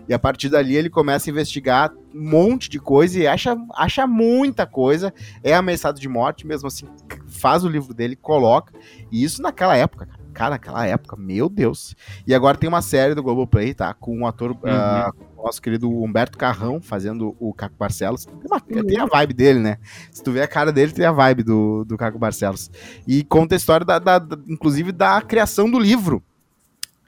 E 0.08 0.14
a 0.14 0.18
partir 0.18 0.48
dali 0.48 0.74
ele 0.74 0.88
começa 0.88 1.28
a 1.28 1.30
investigar 1.30 1.92
um 2.14 2.30
monte 2.30 2.70
de 2.70 2.80
coisa 2.80 3.18
e 3.18 3.26
acha, 3.26 3.56
acha 3.74 4.06
muita 4.06 4.66
coisa. 4.66 5.12
É 5.44 5.54
ameaçado 5.54 6.00
de 6.00 6.08
morte, 6.08 6.46
mesmo 6.46 6.66
assim, 6.66 6.86
faz 7.28 7.62
o 7.62 7.68
livro 7.68 7.92
dele, 7.92 8.16
coloca. 8.16 8.72
E 9.12 9.22
isso 9.22 9.42
naquela 9.42 9.76
época, 9.76 10.06
cara. 10.06 10.19
Cara, 10.32 10.50
naquela 10.50 10.86
época, 10.86 11.16
meu 11.16 11.48
Deus. 11.48 11.94
E 12.26 12.34
agora 12.34 12.56
tem 12.56 12.68
uma 12.68 12.82
série 12.82 13.14
do 13.14 13.22
Globoplay, 13.22 13.74
tá? 13.74 13.92
Com 13.94 14.18
um 14.18 14.26
ator, 14.26 14.52
uhum. 14.52 14.56
uh, 14.56 15.42
nosso 15.44 15.60
querido 15.60 15.90
Humberto 15.90 16.38
Carrão, 16.38 16.80
fazendo 16.80 17.36
o 17.38 17.52
Caco 17.52 17.76
Barcelos. 17.78 18.24
Tem, 18.24 18.34
uma, 18.46 18.56
uhum. 18.56 18.86
tem, 18.86 18.98
a 18.98 19.06
vibe 19.06 19.34
dele, 19.34 19.58
né? 19.58 19.78
Se 20.10 20.22
tu 20.22 20.32
vê 20.32 20.42
a 20.42 20.48
cara 20.48 20.72
dele, 20.72 20.92
tem 20.92 21.04
a 21.04 21.12
vibe 21.12 21.42
do, 21.42 21.84
do 21.84 21.96
Caco 21.96 22.18
Barcelos. 22.18 22.70
E 23.06 23.24
conta 23.24 23.54
a 23.54 23.56
história, 23.56 23.84
da, 23.84 23.98
da, 23.98 24.18
da 24.18 24.38
inclusive, 24.48 24.92
da 24.92 25.20
criação 25.20 25.70
do 25.70 25.78
livro. 25.78 26.22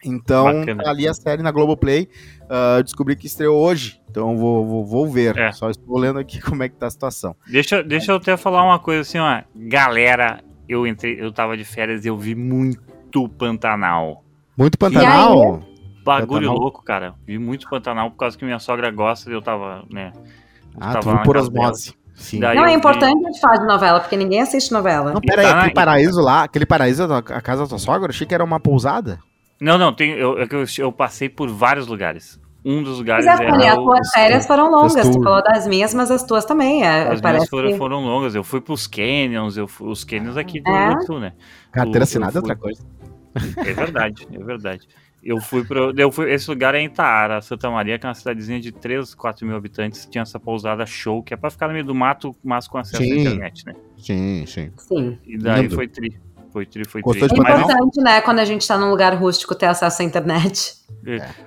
Então, 0.05 0.67
tá 0.67 0.91
ali 0.91 1.07
a 1.07 1.15
série 1.15 1.43
na 1.43 1.53
Globoplay. 1.53 2.09
Uh, 2.43 2.83
descobri 2.83 3.17
que 3.17 3.27
estreou 3.27 3.57
hoje, 3.57 4.01
então 4.11 4.37
vou, 4.37 4.67
vou, 4.67 4.85
vou 4.85 5.09
ver. 5.09 5.39
É. 5.39 5.53
Só 5.53 5.71
estou 5.71 5.97
olhando 5.97 6.19
aqui 6.19 6.41
como 6.43 6.63
é 6.63 6.69
que 6.69 6.77
tá 6.77 6.87
a 6.87 6.91
situação. 6.91 7.37
Deixa, 7.47 7.83
deixa 7.83 8.13
eu 8.13 8.17
até 8.17 8.37
falar 8.37 8.65
uma 8.65 8.79
coisa 8.79 9.03
assim, 9.03 9.19
ó. 9.19 9.43
Galera, 9.55 10.41
eu 10.69 10.87
entrei, 10.87 11.17
eu 11.21 11.33
tava 11.33 11.57
de 11.57 11.65
férias 11.65 12.05
e 12.05 12.09
eu 12.09 12.17
vi 12.17 12.35
muito 12.35 12.83
muito 13.19 13.29
Pantanal. 13.29 14.25
Muito 14.57 14.79
Pantanal? 14.79 15.63
Bagulho 16.05 16.29
Pantanal. 16.29 16.57
louco, 16.57 16.83
cara. 16.83 17.15
Vi 17.27 17.39
muito 17.39 17.69
Pantanal 17.69 18.11
por 18.11 18.17
causa 18.17 18.37
que 18.37 18.45
minha 18.45 18.59
sogra 18.59 18.91
gosta 18.91 19.31
e 19.31 19.35
eu 19.35 19.43
tava, 19.43 19.85
né? 19.91 20.13
Eu 20.75 20.79
ah, 20.81 20.93
tava 20.93 21.19
tu 21.19 21.23
por 21.25 21.37
osmose. 21.37 21.95
Sim. 22.15 22.41
não, 22.41 22.67
é 22.67 22.75
importante 22.75 23.19
vi... 23.19 23.25
a 23.25 23.29
gente 23.29 23.41
falar 23.41 23.57
de 23.57 23.67
novela, 23.67 24.01
porque 24.01 24.17
ninguém 24.17 24.43
assiste 24.43 24.73
novela. 24.73 25.13
Não, 25.13 25.21
peraí, 25.21 25.47
tá 25.47 25.59
aquele 25.59 25.75
paraíso 25.75 26.21
lá, 26.21 26.45
aquele 26.45 26.67
paraíso 26.67 27.09
da 27.09 27.19
a 27.19 27.41
casa 27.41 27.63
da 27.63 27.69
tua 27.69 27.79
sogra, 27.79 28.07
eu 28.07 28.11
achei 28.11 28.27
que 28.27 28.35
era 28.35 28.45
uma 28.45 28.61
pousada. 28.61 29.19
Não, 29.61 29.79
não, 29.79 29.93
tem, 29.93 30.11
eu, 30.11 30.39
eu, 30.39 30.65
eu 30.79 30.93
passei 30.93 31.29
por 31.29 31.49
vários 31.49 31.87
lugares. 31.87 32.41
Um 32.65 32.83
dos 32.83 32.99
lugares 32.99 33.27
Mas 33.27 33.41
é, 33.41 33.45
é 33.45 33.69
as 33.71 33.75
tuas 33.77 34.13
férias 34.13 34.47
foram 34.47 34.71
longas. 34.71 35.09
Tu 35.09 35.21
falou 35.21 35.43
das 35.43 35.67
minhas, 35.67 35.93
mas 35.95 36.13
as 36.13 36.23
tuas 36.23 36.45
também. 36.45 36.85
É, 36.85 37.09
as 37.09 37.21
minhas 37.21 37.49
foram, 37.49 37.71
que... 37.71 37.77
foram 37.77 38.05
longas. 38.05 38.37
Eu 38.37 38.45
fui 38.45 38.61
pros 38.61 38.87
canyons, 38.87 39.57
eu 39.57 39.67
fui, 39.67 39.89
os 39.89 40.05
canyons 40.05 40.37
aqui 40.37 40.61
do 40.61 40.71
é? 40.71 41.01
Sul, 41.01 41.19
né? 41.19 41.33
Carteira 41.73 42.05
assinada 42.05 42.39
é 42.39 42.41
outra 42.41 42.55
coisa. 42.55 42.81
É 43.57 43.73
verdade, 43.73 44.27
é 44.33 44.39
verdade. 44.39 44.89
Eu 45.23 45.41
fui 45.41 45.65
para 45.65 45.93
eu 45.97 46.11
fui, 46.11 46.33
esse 46.33 46.51
lugar 46.51 46.75
é 46.75 46.81
em 46.81 46.91
Taara, 46.91 47.41
Santa 47.41 47.71
Maria, 47.71 47.97
que 47.97 48.05
é 48.05 48.09
uma 48.09 48.15
cidadezinha 48.15 48.59
de 48.61 48.73
3, 48.73 49.15
4 49.15 49.47
mil 49.47 49.57
habitantes, 49.57 50.07
tinha 50.11 50.23
essa 50.23 50.39
pousada 50.41 50.85
show, 50.85 51.23
que 51.23 51.33
é 51.33 51.37
para 51.37 51.49
ficar 51.49 51.69
no 51.69 51.75
meio 51.75 51.85
do 51.85 51.95
mato, 51.95 52.35
mas 52.43 52.67
com 52.67 52.77
acesso 52.77 53.03
sim. 53.03 53.13
à 53.13 53.17
internet, 53.17 53.65
né? 53.65 53.75
Sim, 53.97 54.45
sim. 54.47 54.73
Sim. 54.77 55.19
E 55.25 55.39
daí 55.39 55.71
foi 55.71 55.87
tri. 55.87 56.21
Foi 56.53 56.67
tri, 56.67 56.85
foi 56.85 57.03
tri. 57.03 57.21
É 57.21 57.25
importante, 57.25 58.03
né, 58.03 58.21
quando 58.21 58.41
a 58.41 58.45
gente 58.45 58.67
tá 58.67 58.77
num 58.77 58.91
lugar 58.91 59.15
rústico, 59.15 59.55
ter 59.55 59.67
acesso 59.67 60.03
à 60.03 60.05
internet. 60.05 60.75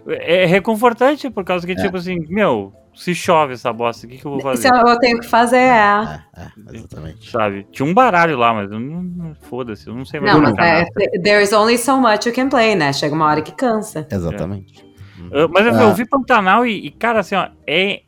É, 0.07 0.43
é 0.43 0.45
reconfortante, 0.45 1.29
por 1.29 1.43
causa 1.43 1.67
que, 1.67 1.73
é. 1.73 1.75
tipo 1.75 1.97
assim, 1.97 2.25
meu, 2.29 2.73
se 2.95 3.13
chove 3.13 3.53
essa 3.53 3.71
bosta, 3.73 4.05
o 4.05 4.09
que, 4.09 4.17
que 4.17 4.25
eu 4.25 4.31
vou 4.31 4.41
fazer? 4.41 4.61
Se 4.61 4.67
eu 4.73 4.99
tenho 4.99 5.19
que 5.19 5.27
fazer, 5.27 5.57
é. 5.57 6.21
É, 6.35 6.41
é, 6.41 6.75
exatamente. 6.75 7.29
Sabe? 7.29 7.67
Tinha 7.71 7.85
um 7.87 7.93
baralho 7.93 8.37
lá, 8.37 8.53
mas 8.53 8.71
eu 8.71 8.79
não. 8.79 9.35
Foda-se, 9.41 9.87
eu 9.87 9.93
não 9.95 10.05
sei 10.05 10.19
mais 10.19 10.33
Não, 10.33 10.41
mas 10.41 10.55
é, 10.57 10.85
there's 11.21 11.51
only 11.53 11.77
so 11.77 11.99
much 11.99 12.25
you 12.25 12.33
can 12.33 12.49
play, 12.49 12.75
né? 12.75 12.91
Chega 12.93 13.13
uma 13.13 13.25
hora 13.25 13.41
que 13.41 13.51
cansa. 13.51 14.07
Exatamente. 14.11 14.85
Eu- 15.31 15.49
mas 15.49 15.65
eu, 15.65 15.73
Ah. 15.75 15.81
eu 15.83 15.93
vi 15.93 16.05
Pantanal 16.07 16.65
e, 16.65 16.87
e, 16.87 16.91
cara, 16.91 17.19
assim, 17.19 17.35
ó, 17.35 17.49
é. 17.67 18.01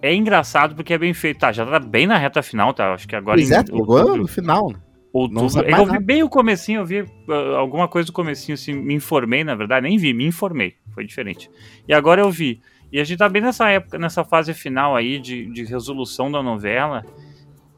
É 0.00 0.14
engraçado 0.14 0.76
porque 0.76 0.94
é 0.94 0.98
bem 0.98 1.12
feito. 1.12 1.40
Tá, 1.40 1.50
já 1.50 1.66
tá 1.66 1.80
bem 1.80 2.06
na 2.06 2.16
reta 2.16 2.40
final, 2.40 2.72
tá? 2.72 2.94
Acho 2.94 3.08
que 3.08 3.16
agora 3.16 3.36
Pois 3.36 3.50
é, 3.50 3.58
outubro, 3.58 4.16
no 4.16 4.28
final. 4.28 4.68
né? 4.70 4.78
outubro. 5.12 5.64
É 5.66 5.72
eu 5.80 5.86
vi 5.86 5.98
bem 5.98 6.22
o 6.22 6.28
comecinho, 6.28 6.82
eu 6.82 6.86
vi 6.86 7.00
uh, 7.00 7.56
alguma 7.56 7.88
coisa 7.88 8.06
do 8.06 8.12
comecinho, 8.12 8.54
assim, 8.54 8.72
me 8.74 8.94
informei, 8.94 9.42
na 9.42 9.56
verdade, 9.56 9.88
nem 9.88 9.98
vi, 9.98 10.12
me 10.14 10.24
informei. 10.24 10.74
Foi 10.94 11.04
diferente. 11.04 11.50
E 11.88 11.92
agora 11.92 12.20
eu 12.20 12.30
vi. 12.30 12.60
E 12.92 12.98
a 13.00 13.04
gente 13.04 13.18
tá 13.18 13.28
bem 13.28 13.42
nessa 13.42 13.68
época, 13.70 13.98
nessa 13.98 14.24
fase 14.24 14.54
final 14.54 14.96
aí 14.96 15.18
de, 15.18 15.46
de 15.52 15.64
resolução 15.64 16.30
da 16.30 16.42
novela. 16.42 17.04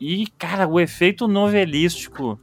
E, 0.01 0.27
cara, 0.39 0.67
o 0.69 0.79
efeito 0.81 1.27
novelístico 1.29 2.39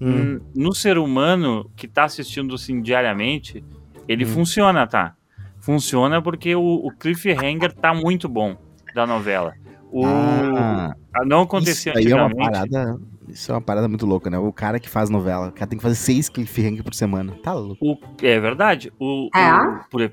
Hum. 0.00 0.40
no 0.54 0.74
ser 0.74 0.98
humano 0.98 1.70
que 1.76 1.86
tá 1.88 2.04
assistindo 2.04 2.54
assim 2.56 2.82
diariamente, 2.82 3.64
ele 4.08 4.24
Hum. 4.24 4.28
funciona, 4.28 4.86
tá? 4.86 5.14
Funciona 5.60 6.20
porque 6.20 6.54
o, 6.54 6.62
o 6.62 6.90
cliffhanger 6.90 7.72
tá 7.72 7.94
muito 7.94 8.28
bom 8.28 8.56
da 8.94 9.06
novela. 9.06 9.54
O, 9.90 10.04
Ah, 10.04 10.92
não 11.24 11.42
acontecia 11.42 11.92
isso 11.92 11.98
aí 11.98 12.12
é 12.12 12.14
uma 12.16 12.26
antigamente. 12.26 12.70
parada. 12.70 13.00
Isso 13.28 13.50
é 13.50 13.54
uma 13.54 13.60
parada 13.60 13.88
muito 13.88 14.04
louca, 14.04 14.28
né? 14.28 14.36
O 14.36 14.52
cara 14.52 14.78
que 14.80 14.88
faz 14.90 15.08
novela, 15.08 15.48
o 15.48 15.52
cara 15.52 15.66
tem 15.68 15.78
que 15.78 15.82
fazer 15.82 15.94
seis 15.94 16.28
cliffhanger 16.28 16.82
por 16.84 16.92
semana. 16.92 17.32
Tá 17.42 17.54
louco. 17.54 17.78
O, 17.80 17.96
é 18.22 18.38
verdade. 18.38 18.92
O, 18.98 19.30
É? 19.34 19.52
o, 19.52 19.84
por- 19.90 20.02
é- 20.02 20.12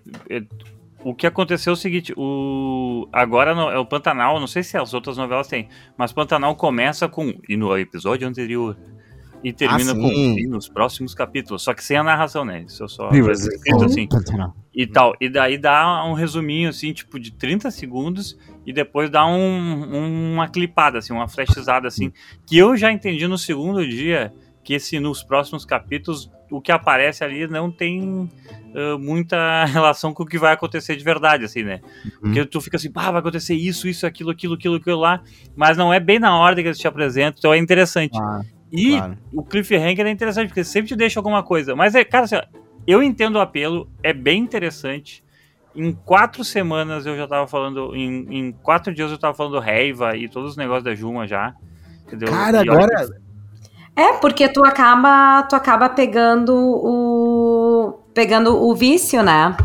o 1.03 1.13
que 1.15 1.25
aconteceu 1.27 1.71
é 1.71 1.73
o 1.73 1.77
seguinte: 1.77 2.13
o, 2.17 3.07
agora 3.11 3.53
no, 3.55 3.69
é 3.69 3.77
o 3.77 3.85
Pantanal, 3.85 4.39
não 4.39 4.47
sei 4.47 4.63
se 4.63 4.77
as 4.77 4.93
outras 4.93 5.17
novelas 5.17 5.47
têm, 5.47 5.67
mas 5.97 6.11
Pantanal 6.13 6.55
começa 6.55 7.07
com. 7.09 7.33
E 7.47 7.55
no 7.57 7.77
episódio 7.77 8.27
anterior. 8.27 8.77
E 9.43 9.51
termina 9.51 9.91
Ah, 9.91 9.95
com. 9.95 10.07
E 10.11 10.45
nos 10.45 10.69
próximos 10.69 11.15
capítulos. 11.15 11.63
Só 11.63 11.73
que 11.73 11.83
sem 11.83 11.97
a 11.97 12.03
narração, 12.03 12.45
né? 12.45 12.61
Isso 12.67 12.83
eu 12.83 12.87
só. 12.87 13.09
Mas- 13.11 13.43
escrito 13.47 13.85
assim. 13.85 14.07
Pantanal. 14.07 14.55
e 14.73 14.85
tal. 14.85 15.15
E 15.19 15.27
daí 15.29 15.57
dá 15.57 16.05
um 16.05 16.13
resuminho, 16.13 16.69
assim, 16.69 16.93
tipo, 16.93 17.19
de 17.19 17.31
30 17.31 17.71
segundos 17.71 18.37
e 18.67 18.71
depois 18.71 19.09
dá 19.09 19.25
um, 19.25 20.33
uma 20.33 20.47
clipada, 20.47 20.99
assim, 20.99 21.11
uma 21.11 21.27
flashizada, 21.27 21.87
assim, 21.87 22.13
que 22.45 22.55
eu 22.55 22.77
já 22.77 22.91
entendi 22.91 23.27
no 23.27 23.35
segundo 23.37 23.83
dia 23.87 24.31
que 24.63 24.75
esse, 24.75 24.99
nos 24.99 25.23
próximos 25.23 25.65
capítulos, 25.65 26.29
o 26.51 26.61
que 26.61 26.71
aparece 26.71 27.23
ali 27.23 27.47
não 27.47 27.71
tem 27.71 28.29
ah, 28.75 28.97
muita 28.97 29.65
relação 29.71 30.13
com 30.13 30.23
o 30.23 30.25
que 30.25 30.37
vai 30.37 30.53
acontecer 30.53 30.95
de 30.95 31.03
verdade, 31.03 31.45
assim, 31.45 31.63
né? 31.63 31.81
Porque 32.19 32.45
tu 32.45 32.61
fica 32.61 32.77
assim, 32.77 32.91
ah, 32.95 33.11
vai 33.11 33.19
acontecer 33.19 33.55
isso, 33.55 33.87
isso, 33.87 34.05
aquilo, 34.05 34.31
aquilo, 34.31 34.55
aquilo, 34.55 34.75
aquilo 34.75 34.99
lá, 34.99 35.21
mas 35.55 35.77
não 35.77 35.93
é 35.93 35.99
bem 35.99 36.19
na 36.19 36.37
ordem 36.37 36.63
que 36.63 36.69
eles 36.69 36.77
te 36.77 36.87
apresentam, 36.87 37.35
então 37.39 37.53
é 37.53 37.57
interessante. 37.57 38.17
Ah, 38.19 38.41
E 38.71 38.97
claro. 38.97 39.17
o 39.33 39.43
cliffhanger 39.43 40.05
é 40.05 40.11
interessante, 40.11 40.47
porque 40.47 40.63
sempre 40.63 40.89
te 40.89 40.95
deixa 40.95 41.19
alguma 41.19 41.43
coisa. 41.43 41.75
Mas, 41.75 41.95
é, 41.95 42.03
cara, 42.03 42.25
assim, 42.25 42.35
ó, 42.35 42.43
eu 42.87 43.03
entendo 43.03 43.35
o 43.35 43.41
apelo, 43.41 43.89
é 44.01 44.13
bem 44.13 44.41
interessante. 44.41 45.23
Em 45.75 45.93
quatro 45.93 46.43
semanas 46.43 47.05
eu 47.05 47.15
já 47.15 47.27
tava 47.27 47.47
falando, 47.47 47.95
em, 47.95 48.27
em 48.29 48.51
quatro 48.51 48.93
dias 48.93 49.09
eu 49.09 49.17
tava 49.17 49.33
falando 49.33 49.59
Reiva 49.59 50.17
e 50.17 50.27
todos 50.27 50.51
os 50.51 50.57
negócios 50.57 50.83
da 50.83 50.93
Juma 50.93 51.25
já. 51.25 51.53
Entendeu? 52.05 52.29
Cara, 52.29 52.65
E 52.65 52.69
agora. 52.69 53.07
É, 53.95 54.13
porque 54.13 54.47
tu 54.47 54.63
acaba, 54.63 55.43
tu 55.43 55.55
acaba 55.55 55.89
pegando 55.89 56.53
o 56.55 57.99
pegando 58.13 58.61
o 58.61 58.75
vício, 58.75 59.21
né? 59.23 59.55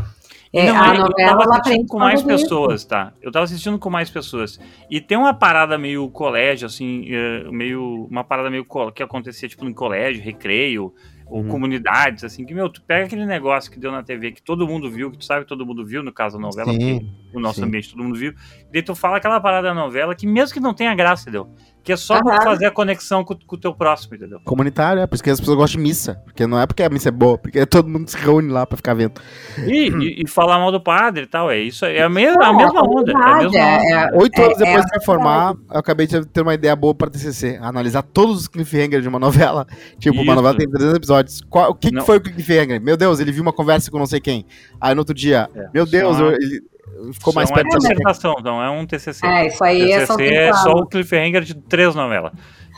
É, 0.53 0.67
Não, 0.67 0.81
a 0.81 0.89
eu- 0.89 0.95
eu 0.95 1.01
novela 1.01 1.39
tava 1.45 1.59
assistindo 1.61 1.89
com 1.89 1.99
mais 1.99 2.23
pessoas, 2.23 2.85
tá? 2.85 3.13
Eu 3.21 3.31
tava 3.33 3.45
assistindo 3.45 3.79
com 3.79 3.91
mais 3.91 4.09
pessoas. 4.09 4.59
E 4.91 5.01
tem 5.01 5.19
uma 5.19 5.35
parada 5.35 5.77
meio 5.77 6.09
colégio, 6.11 6.67
assim, 6.67 7.07
eh, 7.11 7.45
meio. 7.51 8.07
Uma 8.11 8.25
parada 8.25 8.49
meio 8.49 8.65
que 8.95 9.03
acontecia, 9.03 9.49
tipo, 9.49 9.65
no 9.65 9.75
colégio, 9.75 10.23
recreio, 10.23 10.95
ou 11.27 11.43
Uhum. 11.43 11.49
comunidades, 11.49 12.25
assim, 12.25 12.47
que, 12.47 12.55
meu, 12.55 12.71
tu 12.71 12.81
pega 12.83 13.05
aquele 13.07 13.27
negócio 13.27 13.71
que 13.71 13.79
deu 13.79 13.91
na 13.93 14.03
TV, 14.03 14.33
que 14.33 14.41
todo 14.43 14.67
mundo 14.67 14.89
viu, 14.91 15.11
que 15.11 15.19
tu 15.19 15.25
sabe 15.25 15.43
que 15.43 15.49
todo 15.49 15.67
mundo 15.67 15.85
viu, 15.85 16.03
no 16.03 16.13
caso 16.13 16.37
da 16.39 16.43
novela, 16.43 16.73
porque 16.73 16.85
Sim, 16.85 17.11
o 17.35 17.41
nosso 17.41 17.61
sim. 17.61 17.67
ambiente 17.67 17.91
todo 17.91 18.03
mundo 18.05 18.17
viu. 18.19 18.31
E 18.31 18.73
daí 18.73 18.83
tu 18.83 18.95
fala 18.95 19.17
aquela 19.19 19.41
parada 19.41 19.69
da 19.69 19.75
novela 19.75 20.15
que 20.15 20.27
mesmo 20.27 20.55
que 20.55 20.61
não 20.61 20.73
tenha 20.73 20.95
graça, 20.95 21.23
entendeu? 21.25 21.49
Que 21.87 21.93
é 21.93 21.97
só 21.97 22.21
pra 22.21 22.35
Aham. 22.35 22.43
fazer 22.45 22.67
a 22.67 22.71
conexão 22.73 23.25
com, 23.25 23.35
com 23.47 23.55
o 23.55 23.59
teu 23.59 23.73
próximo, 23.73 24.17
entendeu? 24.17 24.41
Comunitário, 24.45 25.01
é 25.01 25.07
por 25.07 25.15
isso 25.15 25.23
que 25.23 25.31
as 25.31 25.39
pessoas 25.39 25.57
gostam 25.57 25.81
de 25.81 25.87
missa. 25.89 26.21
Porque 26.25 26.45
não 26.45 26.59
é 26.59 26.67
porque 26.67 26.83
a 26.83 26.89
missa 26.91 27.09
é 27.11 27.13
boa, 27.13 27.39
porque 27.39 27.65
todo 27.65 27.89
mundo 27.89 28.09
se 28.11 28.17
reúne 28.17 28.51
lá 28.51 28.67
pra 28.67 28.77
ficar 28.77 28.93
vendo. 28.95 29.21
E, 29.59 29.87
e, 30.19 30.23
e 30.25 30.29
falar 30.29 30.59
mal 30.59 30.73
do 30.73 30.81
padre 30.81 31.23
e 31.23 31.27
tal, 31.27 31.49
é 31.49 31.59
isso, 31.61 31.87
aí, 31.87 31.97
é 31.97 32.03
a 32.03 32.09
mesma, 32.09 32.45
a 32.45 32.53
mesma 32.53 32.83
onda. 32.83 33.13
É 33.13 33.15
a 33.15 33.37
mesma 33.37 33.49
onda. 33.49 33.59
é- 33.59 33.93
é- 33.93 34.11
Oito 34.17 34.37
É- 34.41 34.45
anos 34.47 34.59
depois 34.59 34.85
é 34.85 34.89
de 34.89 34.99
me 34.99 35.05
formar, 35.05 35.55
eu 35.71 35.79
acabei 35.79 36.09
de 36.09 36.27
ter 36.27 36.41
uma 36.41 36.55
ideia 36.55 36.75
boa 36.75 36.93
pra 36.93 37.09
TCC. 37.09 37.57
Analisar 37.63 38.03
todos 38.03 38.41
os 38.41 38.49
cliffhangers 38.49 39.03
de 39.05 39.09
uma 39.09 39.21
novela. 39.21 39.65
Tipo, 40.01 40.17
uma 40.17 40.25
Isso. 40.25 40.35
novela 40.35 40.57
tem 40.57 40.69
300 40.69 40.97
episódios. 40.97 41.41
Qual- 41.49 41.71
o 41.71 41.75
que, 41.77 41.93
que 41.93 42.01
foi 42.03 42.17
o 42.17 42.21
cliffhanger? 42.21 42.81
Meu 42.81 42.97
Deus, 42.97 43.21
ele 43.21 43.31
viu 43.31 43.43
uma 43.43 43.53
conversa 43.53 43.93
com 43.93 43.99
não 43.99 44.07
sei 44.07 44.19
quem. 44.21 44.45
Aí 44.81 44.93
no 44.93 45.03
outro 45.03 45.15
dia, 45.15 45.49
É, 45.55 45.69
meu 45.73 45.87
Deus, 45.87 46.17
só- 46.17 46.25
eu- 46.25 46.33
ele 46.33 46.63
ficou 47.13 47.33
mais 47.35 47.51
é 47.51 47.55
perto 47.55 47.67
uma 47.67 47.73
da 47.73 47.79
dissertação, 47.79 48.37
não 48.43 48.63
é 48.63 48.71
um 48.71 48.87
TCC. 48.87 49.27
É, 49.27 49.47
isso 49.47 49.65
aí 49.65 49.93
é 49.93 50.07
só 50.07 50.17
TCC 50.17 50.35
é 50.35 50.53
só 50.53 50.73
o 50.73 50.87
cliffhanger 50.87 51.43
de 51.43 51.55
três 51.55 51.95
novelas. 51.95 52.33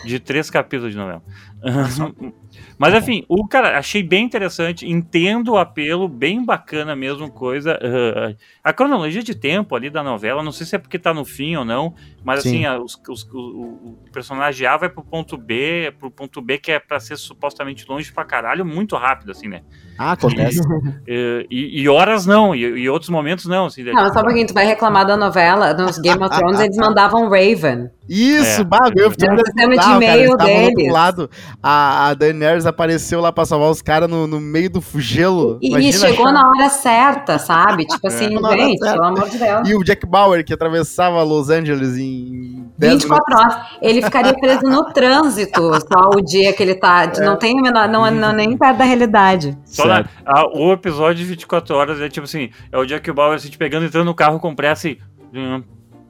De 0.05 0.21
três 0.21 0.49
capítulos 0.49 0.93
de 0.93 0.99
novela. 0.99 1.23
Mas 2.79 2.95
enfim, 2.95 3.25
o 3.29 3.47
cara, 3.47 3.77
achei 3.79 4.03
bem 4.03 4.25
interessante, 4.25 4.89
entendo 4.89 5.53
o 5.53 5.57
apelo, 5.59 6.09
bem 6.09 6.45
bacana 6.45 6.95
mesmo, 6.95 7.31
coisa. 7.31 7.79
ah, 7.83 8.35
a 8.63 8.73
cronologia 8.73 9.23
de 9.23 9.35
tempo 9.35 9.75
ali 9.75 9.91
da 9.91 10.03
novela, 10.03 10.43
não 10.43 10.53
sei 10.53 10.65
se 10.67 10.77
é 10.77 10.79
porque 10.79 10.99
tá 10.99 11.13
no 11.13 11.25
fim 11.25 11.57
ou 11.57 11.65
não, 11.65 11.93
mas 12.25 12.43
Sim. 12.43 12.49
assim, 12.49 12.65
a- 12.67 12.79
os- 12.79 13.01
os- 13.09 13.27
o, 13.33 13.39
o 13.39 13.99
personagem 14.13 14.67
A 14.67 14.77
vai 14.77 14.89
pro 14.89 15.03
ponto 15.05 15.37
B, 15.37 15.93
pro 15.99 16.11
ponto 16.11 16.41
B 16.41 16.59
que 16.59 16.71
é 16.71 16.79
pra 16.79 17.01
ser 17.01 17.17
supostamente 17.17 17.85
longe 17.89 18.13
pra 18.13 18.25
caralho, 18.25 18.65
muito 18.65 18.95
rápido, 18.97 19.33
assim, 19.33 19.49
né? 19.49 19.61
Ah, 19.99 20.13
acontece. 20.13 20.61
Eh, 21.11 21.47
E, 21.51 21.81
e 21.83 21.89
horas 21.89 22.27
não, 22.27 22.55
e, 22.55 22.61
e 22.61 22.89
outros 22.91 23.09
momentos 23.09 23.47
não. 23.47 23.67
Assim, 23.67 23.83
Não, 23.83 23.95
mas 23.95 24.13
só 24.13 24.21
um 24.21 24.25
pouquinho, 24.25 24.47
tu 24.47 24.53
vai 24.53 24.67
reclamar 24.67 25.07
da 25.07 25.17
novela, 25.17 25.73
nos 25.73 25.99
Game 25.99 26.23
of 26.23 26.29
Thrones 26.37 26.61
eles 26.61 26.77
mandavam 26.77 27.31
Raven. 27.31 27.91
Isso, 28.09 28.63
É, 28.63 28.65
eu 28.97 29.07
é 29.07 29.33
No 29.33 29.45
sistema 29.45 29.77
de 29.77 29.91
e-mail 29.91 30.37
deles. 30.37 30.93
lado, 30.93 31.31
a, 31.63 32.09
a 32.09 32.15
Daenerys 32.49 32.67
apareceu 32.67 33.21
lá 33.21 33.31
pra 33.31 33.45
salvar 33.45 33.71
os 33.71 33.83
caras 33.83 34.09
no, 34.09 34.27
no 34.27 34.41
meio 34.41 34.71
do 34.71 34.83
gelo. 34.97 35.59
E, 35.61 35.67
e 35.67 35.71
Imagina, 35.71 35.93
chegou 36.09 36.25
cara. 36.27 36.33
na 36.33 36.49
hora 36.49 36.69
certa, 36.71 37.39
sabe? 37.39 37.85
Tipo 37.87 38.07
É. 38.09 38.09
assim, 38.09 38.37
hora 38.37 38.57
gente, 38.57 38.79
pelo 38.81 39.05
amor 39.05 39.29
de 39.29 39.39
Deus. 39.39 39.69
E 39.69 39.75
o 39.75 39.85
Jack 39.85 40.07
Bauer, 40.07 40.45
que 40.45 40.53
atravessava 40.55 41.23
Los 41.23 41.51
Angeles 41.51 41.97
em 41.97 42.67
10 42.79 42.95
24 43.03 43.37
horas. 43.39 43.57
Ele 43.83 44.03
ficaria 44.03 44.35
preso 44.35 44.63
no 44.63 44.85
trânsito 44.93 45.61
só 45.81 46.11
o 46.17 46.23
dia 46.23 46.53
que 46.53 46.63
ele 46.63 46.75
tá. 46.75 47.11
Não 47.21 47.37
tem 47.37 47.55
menor, 47.61 47.89
não, 47.89 48.11
não, 48.11 48.33
nem 48.33 48.57
perto 48.57 48.79
da 48.79 48.85
realidade. 48.85 49.57
Só 49.65 49.87
na- 49.87 50.05
a- 50.25 50.47
o 50.59 50.73
episódio 50.73 51.17
de 51.17 51.25
24 51.25 51.75
horas 51.77 52.01
é 52.01 52.09
tipo 52.09 52.25
assim: 52.25 52.51
é 52.73 52.79
o 52.79 52.87
Jack 52.87 53.11
Bauer 53.13 53.37
assim, 53.37 53.49
te 53.51 53.59
pegando, 53.59 53.85
entrando 53.87 54.07
no 54.07 54.15
carro 54.15 54.39
com 54.41 54.55
pressa 54.55 54.89
e. 54.89 54.99
hum, 55.35 55.63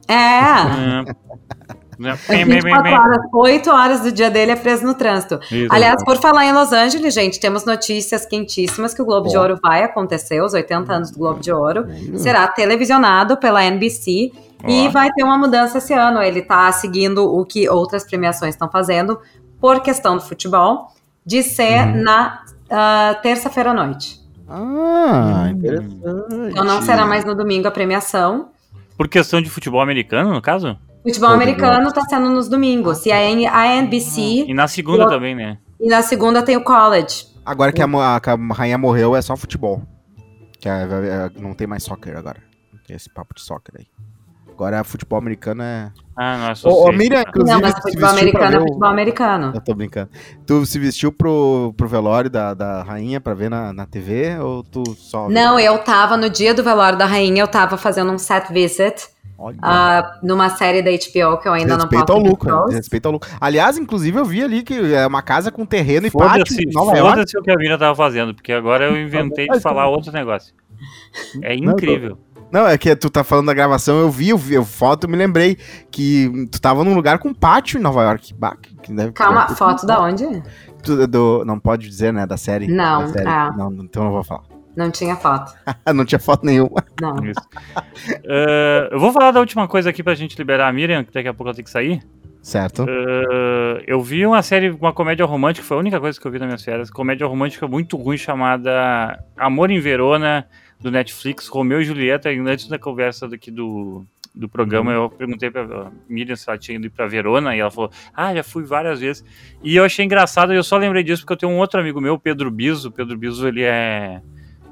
É. 0.06 1.04
hum, 1.98 2.02
né, 2.04 2.18
É 2.28 2.44
bem, 2.44 2.46
bem, 2.46 2.62
bem, 2.62 2.72
24 2.74 2.82
bem. 2.82 2.94
horas, 2.94 3.18
8 3.32 3.70
horas 3.70 4.00
do 4.00 4.12
dia 4.12 4.30
dele 4.30 4.52
é 4.52 4.56
preso 4.56 4.84
no 4.86 4.94
trânsito. 4.94 5.38
Isso. 5.50 5.68
Aliás, 5.70 6.02
por 6.04 6.16
falar 6.18 6.44
em 6.46 6.52
Los 6.52 6.72
Angeles, 6.72 7.12
gente, 7.14 7.38
temos 7.40 7.64
notícias 7.64 8.24
quentíssimas 8.26 8.94
que 8.94 9.02
o 9.02 9.04
Globo 9.04 9.28
de. 9.28 9.36
Ouro 9.36 9.58
vai 9.62 9.82
acontecer, 9.82 10.40
os 10.42 10.54
80 10.54 10.92
anos 10.92 11.10
do 11.10 11.18
Globo 11.18 11.40
de 11.40 11.50
Ouro. 11.52 11.86
Hum. 11.88 12.16
Será 12.18 12.46
televisionado 12.48 13.36
pela 13.36 13.62
NBC 13.64 14.32
e 14.66 14.88
vai 14.88 15.10
ter 15.12 15.22
uma 15.24 15.38
mudança 15.38 15.78
esse 15.78 15.92
ano. 15.92 16.20
Ele 16.22 16.42
tá 16.42 16.70
seguindo 16.72 17.24
o 17.24 17.44
que 17.44 17.68
outras 17.68 18.04
premiações 18.04 18.54
estão 18.54 18.70
fazendo 18.70 19.18
por 19.60 19.80
questão 19.80 20.16
do 20.16 20.22
futebol, 20.22 20.88
de 21.26 21.42
ser 21.42 21.86
Uhum. 21.86 22.02
na 22.02 22.42
ah, 22.70 23.18
terça-feira 23.22 23.70
à 23.70 23.74
noite. 23.74 24.20
Ah, 24.48 25.44
Hum. 25.46 25.50
interessante. 25.50 25.94
Então 26.50 26.64
não 26.64 26.80
será 26.82 27.04
mais 27.06 27.24
no 27.24 27.34
domingo 27.34 27.66
a 27.68 27.70
premiação. 27.70 28.48
Por 28.96 29.08
questão 29.08 29.40
de 29.40 29.48
futebol 29.50 29.80
americano, 29.80 30.32
no 30.32 30.40
caso? 30.42 30.76
Futebol 31.02 31.30
americano 31.30 31.92
tá 31.92 32.02
sendo 32.02 32.28
nos 32.30 32.48
domingos. 32.48 33.06
E 33.06 33.12
a, 33.12 33.22
N- 33.30 33.46
a 33.46 33.66
NBC 33.76 34.44
E 34.48 34.54
na 34.54 34.66
segunda 34.68 35.04
Eu- 35.04 35.08
também, 35.08 35.34
né? 35.34 35.58
e 35.80 35.88
na 35.88 36.02
segunda 36.02 36.42
tem 36.42 36.56
o 36.56 36.62
college. 36.64 37.26
Agora 37.46 37.72
que 37.72 37.80
a, 37.80 37.86
a- 37.86 38.20
que 38.20 38.28
a 38.30 38.36
rainha 38.52 38.76
morreu, 38.76 39.14
é 39.16 39.22
só 39.22 39.36
futebol. 39.36 39.82
Que 40.60 40.68
é- 40.68 40.82
é- 40.82 41.40
não 41.40 41.54
tem 41.54 41.66
mais 41.66 41.82
soccer 41.84 42.16
agora. 42.16 42.38
Não 42.72 42.80
tem 42.86 42.96
esse 42.96 43.08
papo 43.08 43.34
de 43.34 43.40
soccer 43.42 43.74
aí. 43.78 43.86
Agora 44.52 44.82
futebol 44.82 45.16
americano 45.20 45.62
é. 45.62 45.92
Ah, 46.16 46.36
não, 46.36 46.50
é 46.50 46.54
só 46.56 46.68
Ô, 46.68 46.90
Miriam, 46.90 47.22
tá. 47.22 47.30
Inclusive, 47.30 47.52
não, 47.54 47.60
mas 47.60 47.80
futebol 47.80 48.08
americano 48.10 48.56
é 48.56 48.58
o- 48.58 48.62
futebol 48.62 48.88
americano. 48.88 49.52
Eu 49.54 49.60
tô 49.60 49.72
brincando. 49.72 50.10
Tu 50.44 50.66
se 50.66 50.78
vestiu 50.80 51.12
pro, 51.12 51.72
pro 51.76 51.86
velório 51.86 52.28
da, 52.28 52.54
da 52.54 52.82
rainha 52.82 53.20
pra 53.20 53.34
ver 53.34 53.48
na, 53.48 53.72
na 53.72 53.86
TV 53.86 54.36
ou 54.40 54.64
tu 54.64 54.82
só. 54.96 55.28
Não, 55.30 55.60
eu 55.60 55.78
tava 55.78 56.16
no 56.16 56.28
dia 56.28 56.52
do 56.52 56.64
velório 56.64 56.98
da 56.98 57.06
rainha, 57.06 57.40
eu 57.40 57.46
tava 57.46 57.76
fazendo 57.78 58.10
um 58.10 58.18
set 58.18 58.52
visit 58.52 59.06
Olha. 59.38 59.56
ah, 59.62 60.18
numa 60.20 60.50
série 60.50 60.82
da 60.82 60.90
HBO 60.90 61.40
que 61.40 61.46
eu 61.46 61.52
ainda 61.52 61.76
não 61.76 61.84
Respeito 61.84 62.06
posso 62.06 62.18
ao 62.18 62.18
lucro, 62.18 62.64
respeito 62.66 63.06
ao 63.06 63.12
lucro. 63.12 63.30
Aliás, 63.40 63.78
inclusive, 63.78 64.18
eu 64.18 64.24
vi 64.24 64.42
ali 64.42 64.64
que 64.64 64.92
é 64.92 65.06
uma 65.06 65.22
casa 65.22 65.52
com 65.52 65.64
terreno 65.64 66.08
e 66.08 66.10
pátio 66.10 66.60
em 66.60 66.72
Nova 66.72 66.96
York. 66.96 67.10
foda-se 67.10 67.38
o 67.38 67.42
que 67.42 67.50
a 67.50 67.56
Vina 67.56 67.78
tava 67.78 67.94
fazendo, 67.94 68.34
porque 68.34 68.52
agora 68.52 68.86
eu 68.86 69.00
inventei 69.00 69.46
de 69.46 69.60
falar 69.60 69.88
outro 69.88 70.10
negócio. 70.10 70.52
É 71.42 71.54
incrível. 71.54 72.18
Não, 72.50 72.66
é 72.66 72.76
que 72.78 72.96
tu 72.96 73.10
tá 73.10 73.22
falando 73.22 73.46
da 73.46 73.54
gravação, 73.54 74.00
eu 74.00 74.10
vi, 74.10 74.30
eu 74.30 74.38
vi 74.38 74.56
a 74.56 74.64
foto, 74.64 75.04
eu 75.04 75.10
me 75.10 75.16
lembrei 75.16 75.56
que 75.90 76.48
tu 76.50 76.60
tava 76.60 76.82
num 76.82 76.94
lugar 76.94 77.18
com 77.18 77.32
pátio 77.32 77.78
em 77.78 77.82
Nova 77.82 78.02
York. 78.02 78.34
Bah, 78.34 78.56
que 78.82 78.92
deve 78.92 79.12
Calma, 79.12 79.48
foto 79.48 79.86
da 79.86 80.00
onde? 80.00 80.24
Tu, 80.82 81.06
do, 81.06 81.44
não 81.44 81.60
pode 81.60 81.86
dizer, 81.86 82.12
né, 82.12 82.26
da 82.26 82.36
série? 82.36 82.66
Não, 82.66 83.00
da 83.02 83.08
série. 83.08 83.28
É. 83.28 83.56
não, 83.56 83.72
então 83.72 84.02
não 84.02 84.12
vou 84.12 84.24
falar. 84.24 84.57
Não 84.78 84.92
tinha 84.92 85.16
foto. 85.16 85.52
não 85.92 86.04
tinha 86.04 86.20
foto 86.20 86.46
nenhuma. 86.46 86.84
Não. 87.00 87.16
Uh, 87.16 87.32
eu 88.92 89.00
vou 89.00 89.12
falar 89.12 89.32
da 89.32 89.40
última 89.40 89.66
coisa 89.66 89.90
aqui 89.90 90.04
pra 90.04 90.14
gente 90.14 90.38
liberar 90.38 90.68
a 90.68 90.72
Miriam, 90.72 91.02
que 91.02 91.12
daqui 91.12 91.26
a 91.26 91.34
pouco 91.34 91.48
ela 91.48 91.56
tem 91.56 91.64
que 91.64 91.70
sair. 91.70 92.00
Certo. 92.40 92.84
Uh, 92.84 93.82
eu 93.88 94.00
vi 94.00 94.24
uma 94.24 94.40
série, 94.40 94.70
uma 94.70 94.92
comédia 94.92 95.26
romântica, 95.26 95.66
foi 95.66 95.76
a 95.76 95.80
única 95.80 95.98
coisa 95.98 96.20
que 96.20 96.24
eu 96.24 96.30
vi 96.30 96.38
nas 96.38 96.46
minhas 96.46 96.62
férias, 96.62 96.90
comédia 96.92 97.26
romântica 97.26 97.66
muito 97.66 97.96
ruim 97.96 98.16
chamada 98.16 99.18
Amor 99.36 99.72
em 99.72 99.80
Verona, 99.80 100.46
do 100.80 100.92
Netflix, 100.92 101.48
Romeu 101.48 101.80
e 101.80 101.84
Julieta, 101.84 102.32
e 102.32 102.38
antes 102.38 102.68
da 102.68 102.78
conversa 102.78 103.26
daqui 103.26 103.50
do, 103.50 104.06
do 104.32 104.48
programa, 104.48 104.92
uhum. 104.92 105.02
eu 105.02 105.10
perguntei 105.10 105.50
pra 105.50 105.90
Miriam 106.08 106.36
se 106.36 106.48
ela 106.48 106.56
tinha 106.56 106.78
ido 106.78 106.88
pra 106.88 107.08
Verona, 107.08 107.56
e 107.56 107.58
ela 107.58 107.70
falou, 107.72 107.90
ah, 108.14 108.32
já 108.32 108.44
fui 108.44 108.62
várias 108.62 109.00
vezes. 109.00 109.24
E 109.60 109.74
eu 109.74 109.84
achei 109.84 110.04
engraçado, 110.04 110.52
e 110.52 110.56
eu 110.56 110.62
só 110.62 110.76
lembrei 110.76 111.02
disso 111.02 111.22
porque 111.22 111.32
eu 111.32 111.36
tenho 111.36 111.50
um 111.50 111.58
outro 111.58 111.80
amigo 111.80 112.00
meu, 112.00 112.16
Pedro 112.16 112.48
Biso, 112.48 112.92
Pedro 112.92 113.18
Biso, 113.18 113.48
ele 113.48 113.64
é... 113.64 114.22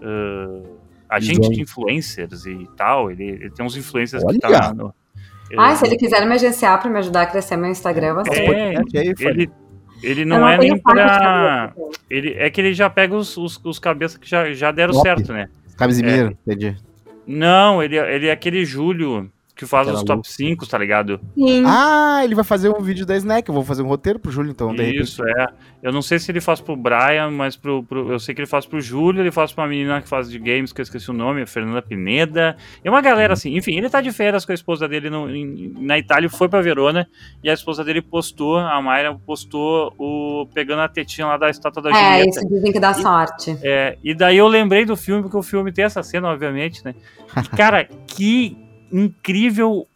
Uh, 0.06 0.78
agente 1.08 1.48
de 1.50 1.60
influencers 1.60 2.46
e 2.46 2.68
tal, 2.76 3.10
ele, 3.10 3.24
ele 3.24 3.50
tem 3.50 3.64
uns 3.64 3.76
influencers 3.76 4.22
Olha. 4.24 4.34
que 4.34 4.40
tá 4.40 4.72
no, 4.72 4.94
ah, 5.56 5.76
se 5.76 5.86
ele 5.86 5.96
quiser 5.96 6.26
me 6.26 6.34
agenciar 6.34 6.80
para 6.80 6.90
me 6.90 6.98
ajudar 6.98 7.22
a 7.22 7.26
crescer 7.26 7.56
meu 7.56 7.70
Instagram, 7.70 8.20
aceito. 8.20 8.52
É, 8.52 8.74
ele, 9.20 9.50
ele 10.02 10.24
não, 10.24 10.40
não 10.40 10.48
é 10.48 10.58
nem 10.58 10.76
pra. 10.76 11.72
Ele, 12.10 12.34
é 12.34 12.50
que 12.50 12.60
ele 12.60 12.74
já 12.74 12.90
pega 12.90 13.14
os, 13.14 13.36
os, 13.36 13.60
os 13.64 13.78
cabeças 13.78 14.16
que 14.16 14.28
já, 14.28 14.52
já 14.52 14.72
deram 14.72 14.92
Top. 14.92 15.04
certo, 15.04 15.32
né? 15.32 15.48
Casimiro, 15.76 16.28
é. 16.28 16.52
entendi. 16.52 16.76
Não, 17.26 17.82
ele, 17.82 17.96
ele 17.96 18.26
é 18.26 18.32
aquele 18.32 18.64
Júlio 18.64 19.30
que 19.56 19.64
faz 19.64 19.88
Aquela 19.88 20.02
os 20.02 20.04
top 20.04 20.30
5, 20.30 20.66
tá 20.66 20.76
ligado? 20.76 21.18
Sim. 21.34 21.64
Ah, 21.66 22.20
ele 22.22 22.34
vai 22.34 22.44
fazer 22.44 22.68
um 22.68 22.82
vídeo 22.82 23.06
da 23.06 23.16
Snack. 23.16 23.48
Eu 23.48 23.54
vou 23.54 23.64
fazer 23.64 23.82
um 23.82 23.86
roteiro 23.86 24.18
pro 24.18 24.30
Júlio, 24.30 24.50
então. 24.50 24.74
Isso, 24.74 25.26
é. 25.26 25.48
Eu 25.82 25.92
não 25.92 26.02
sei 26.02 26.18
se 26.18 26.30
ele 26.30 26.42
faz 26.42 26.60
pro 26.60 26.76
Brian, 26.76 27.30
mas 27.30 27.56
pro, 27.56 27.82
pro, 27.82 28.12
eu 28.12 28.18
sei 28.18 28.34
que 28.34 28.40
ele 28.42 28.46
faz 28.46 28.66
pro 28.66 28.78
Júlio, 28.82 29.22
ele 29.22 29.30
faz 29.30 29.52
pra 29.52 29.64
uma 29.64 29.70
menina 29.70 30.02
que 30.02 30.08
faz 30.08 30.28
de 30.28 30.38
games, 30.38 30.74
que 30.74 30.80
eu 30.80 30.82
esqueci 30.82 31.10
o 31.10 31.14
nome, 31.14 31.40
a 31.40 31.46
Fernanda 31.46 31.80
Pineda. 31.80 32.54
É 32.84 32.90
uma 32.90 33.00
galera 33.00 33.32
assim. 33.32 33.56
Enfim, 33.56 33.78
ele 33.78 33.88
tá 33.88 34.02
de 34.02 34.12
férias 34.12 34.44
com 34.44 34.52
a 34.52 34.54
esposa 34.54 34.86
dele 34.86 35.08
no, 35.08 35.34
em, 35.34 35.72
na 35.78 35.96
Itália, 35.96 36.28
foi 36.28 36.50
pra 36.50 36.60
Verona, 36.60 37.08
e 37.42 37.48
a 37.48 37.54
esposa 37.54 37.82
dele 37.82 38.02
postou, 38.02 38.58
a 38.58 38.82
Mayra 38.82 39.18
postou 39.24 39.94
o 39.96 40.46
pegando 40.52 40.82
a 40.82 40.88
tetinha 40.88 41.28
lá 41.28 41.38
da 41.38 41.48
estátua 41.48 41.82
da 41.82 41.90
é, 41.90 41.92
Julieta. 41.92 42.18
É, 42.18 42.28
isso 42.28 42.48
dizem 42.48 42.72
que 42.72 42.80
dá 42.80 42.92
sorte. 42.92 43.56
É, 43.62 43.96
e 44.04 44.14
daí 44.14 44.36
eu 44.36 44.48
lembrei 44.48 44.84
do 44.84 44.96
filme, 44.96 45.22
porque 45.22 45.36
o 45.38 45.42
filme 45.42 45.72
tem 45.72 45.86
essa 45.86 46.02
cena, 46.02 46.28
obviamente, 46.28 46.84
né? 46.84 46.94
E, 47.42 47.48
cara, 47.56 47.84
que 47.84 48.65
incrível 48.92 49.86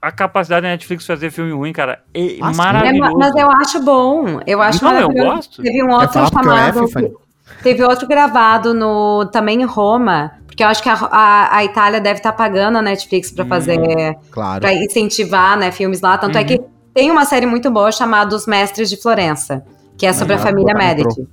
a 0.00 0.12
capacidade 0.12 0.62
da 0.62 0.68
Netflix 0.68 1.06
fazer 1.06 1.30
filme 1.30 1.52
ruim, 1.52 1.72
cara. 1.72 2.02
É 2.14 2.38
Nossa, 2.38 2.56
maravilhoso. 2.56 3.12
É, 3.12 3.18
mas 3.18 3.34
eu 3.34 3.50
acho 3.50 3.82
bom. 3.82 4.40
Eu 4.46 4.62
acho 4.62 4.84
Não, 4.84 5.00
eu 5.00 5.08
gosto. 5.08 5.62
Teve 5.62 5.82
um 5.82 5.90
outro 5.90 6.26
chamado. 6.28 6.84
F, 6.84 7.12
teve 7.62 7.82
outro 7.82 8.06
gravado 8.06 8.72
no 8.72 9.26
também 9.26 9.62
em 9.62 9.64
Roma. 9.64 10.32
Porque 10.46 10.62
eu 10.62 10.68
acho 10.68 10.82
que 10.82 10.88
a, 10.88 10.94
a, 10.94 11.56
a 11.56 11.64
Itália 11.64 12.00
deve 12.00 12.18
estar 12.18 12.32
tá 12.32 12.38
pagando 12.38 12.78
a 12.78 12.82
Netflix 12.82 13.30
para 13.30 13.44
hum, 13.44 13.48
fazer. 13.48 14.16
Claro. 14.30 14.60
Pra 14.60 14.72
incentivar, 14.72 15.58
né, 15.58 15.70
filmes 15.70 16.00
lá. 16.00 16.16
Tanto 16.16 16.36
uhum. 16.36 16.40
é 16.40 16.44
que 16.44 16.54
uhum. 16.54 16.68
tem 16.94 17.10
uma 17.10 17.24
série 17.24 17.46
muito 17.46 17.70
boa 17.70 17.90
chamada 17.90 18.34
Os 18.34 18.46
Mestres 18.46 18.88
de 18.88 18.96
Florença. 18.96 19.64
Que 19.98 20.06
é 20.06 20.12
sobre 20.12 20.34
a 20.34 20.38
família 20.38 20.74
Medici. 20.74 21.26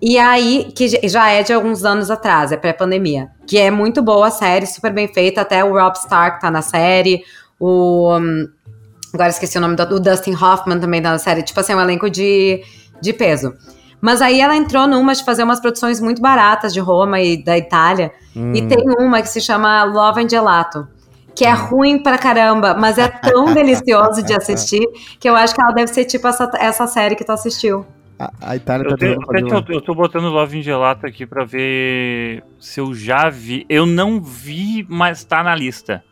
E 0.00 0.16
aí, 0.16 0.72
que 0.74 0.88
já 1.08 1.28
é 1.28 1.42
de 1.42 1.52
alguns 1.52 1.84
anos 1.84 2.10
atrás, 2.10 2.52
é 2.52 2.56
pré-pandemia. 2.56 3.30
Que 3.46 3.58
é 3.58 3.70
muito 3.70 4.00
boa 4.00 4.28
a 4.28 4.30
série, 4.30 4.66
super 4.66 4.92
bem 4.92 5.08
feita. 5.08 5.40
Até 5.40 5.64
o 5.64 5.72
Rob 5.72 5.96
Stark 5.96 6.40
tá 6.40 6.50
na 6.50 6.62
série. 6.62 7.24
O. 7.58 8.16
Um, 8.16 8.48
agora 9.12 9.30
esqueci 9.30 9.58
o 9.58 9.60
nome 9.60 9.74
do, 9.74 9.86
do 9.86 10.00
Dustin 10.00 10.34
Hoffman 10.34 10.78
também 10.78 11.02
tá 11.02 11.10
na 11.10 11.18
série. 11.18 11.42
Tipo 11.42 11.58
assim, 11.58 11.72
é 11.72 11.76
um 11.76 11.80
elenco 11.80 12.08
de, 12.08 12.62
de 13.00 13.12
peso. 13.12 13.52
Mas 14.00 14.22
aí 14.22 14.40
ela 14.40 14.54
entrou 14.54 14.86
numa 14.86 15.12
de 15.12 15.24
fazer 15.24 15.42
umas 15.42 15.58
produções 15.58 16.00
muito 16.00 16.22
baratas 16.22 16.72
de 16.72 16.78
Roma 16.78 17.20
e 17.20 17.42
da 17.42 17.58
Itália. 17.58 18.12
Hum. 18.36 18.52
E 18.54 18.62
tem 18.68 18.78
uma 19.00 19.20
que 19.20 19.28
se 19.28 19.40
chama 19.40 19.82
Love 19.82 20.22
and 20.22 20.28
Gelato. 20.28 20.86
Que 21.34 21.44
é 21.44 21.52
hum. 21.52 21.66
ruim 21.66 22.02
pra 22.02 22.16
caramba, 22.16 22.74
mas 22.74 22.98
é 22.98 23.08
tão 23.08 23.46
delicioso 23.54 24.22
de 24.22 24.32
assistir 24.32 24.86
que 25.18 25.28
eu 25.28 25.34
acho 25.34 25.52
que 25.52 25.60
ela 25.60 25.72
deve 25.72 25.92
ser 25.92 26.04
tipo 26.04 26.28
essa, 26.28 26.48
essa 26.54 26.86
série 26.86 27.16
que 27.16 27.24
tu 27.24 27.32
assistiu. 27.32 27.84
A, 28.18 28.32
a 28.40 28.56
Itália 28.56 28.84
tá 28.84 28.94
eu, 28.94 28.98
tenho, 28.98 29.12
eu, 29.12 29.74
eu 29.74 29.80
tô 29.80 29.94
botando 29.94 30.28
Love 30.28 30.58
in 30.58 30.62
Gelato 30.62 31.06
aqui 31.06 31.24
pra 31.24 31.44
ver 31.44 32.42
se 32.58 32.80
eu 32.80 32.92
já 32.92 33.30
vi. 33.30 33.64
Eu 33.68 33.86
não 33.86 34.20
vi, 34.20 34.84
mas 34.88 35.24
tá 35.24 35.42
na 35.42 35.54
lista. 35.54 36.04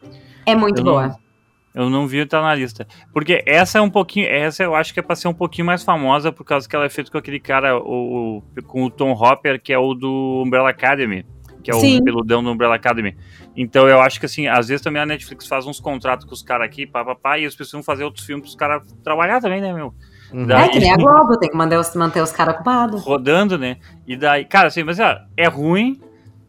É 0.47 0.55
muito 0.55 0.81
eu 0.81 0.85
boa. 0.85 1.09
Não, 1.09 1.85
eu 1.85 1.91
não 1.91 2.07
vi, 2.07 2.25
tá 2.25 2.41
na 2.41 2.55
lista. 2.55 2.87
Porque 3.13 3.43
essa 3.45 3.79
é 3.79 3.81
um 3.81 3.91
pouquinho. 3.91 4.29
Essa 4.29 4.63
eu 4.63 4.75
acho 4.77 4.95
que 4.95 5.01
é 5.01 5.03
pra 5.03 5.17
ser 5.17 5.27
um 5.27 5.35
pouquinho 5.35 5.67
mais 5.67 5.83
famosa, 5.83 6.31
por 6.31 6.45
causa 6.45 6.69
que 6.69 6.77
ela 6.77 6.85
é 6.85 6.89
feita 6.89 7.11
com 7.11 7.19
aquele 7.19 7.41
cara, 7.41 7.77
o, 7.77 8.41
com 8.69 8.85
o 8.85 8.91
Tom 8.91 9.11
Hopper, 9.13 9.61
que 9.61 9.73
é 9.73 9.79
o 9.79 9.93
do 9.93 10.43
Umbrella 10.47 10.71
Academy. 10.71 11.27
Que 11.65 11.73
é 11.73 11.75
Sim. 11.75 11.99
o 11.99 12.05
peludão 12.05 12.45
do 12.45 12.51
Umbrella 12.53 12.77
Academy. 12.77 13.17
Então 13.57 13.89
eu 13.89 14.01
acho 14.01 14.21
que 14.21 14.27
assim, 14.27 14.47
às 14.47 14.69
vezes 14.69 14.81
também 14.81 15.03
a 15.03 15.07
Netflix 15.07 15.49
faz 15.49 15.67
uns 15.67 15.81
contratos 15.81 16.25
com 16.25 16.33
os 16.33 16.43
caras 16.43 16.67
aqui, 16.67 16.87
papapá, 16.87 17.37
e 17.37 17.43
eles 17.43 17.57
precisam 17.57 17.83
fazer 17.83 18.05
outros 18.05 18.25
filmes 18.25 18.45
pros 18.45 18.55
caras 18.55 18.87
trabalhar 19.03 19.41
também, 19.41 19.61
né, 19.61 19.73
meu? 19.73 19.93
Uhum. 20.33 20.47
Daí, 20.47 20.65
é 20.65 20.69
que 20.69 20.79
nem 20.79 20.93
a 20.93 20.97
Globo, 20.97 21.39
tem 21.39 21.51
que 21.51 21.57
manter 21.57 21.79
os, 21.79 21.95
manter 21.95 22.23
os 22.23 22.33
caras 22.33 22.55
ocupados. 22.55 23.05
Rodando, 23.05 23.57
né? 23.59 23.77
E 24.07 24.17
daí, 24.17 24.45
cara, 24.45 24.69
assim, 24.69 24.83
mas 24.83 24.99
ó, 24.99 25.17
é 25.37 25.49
ruim, 25.49 26.01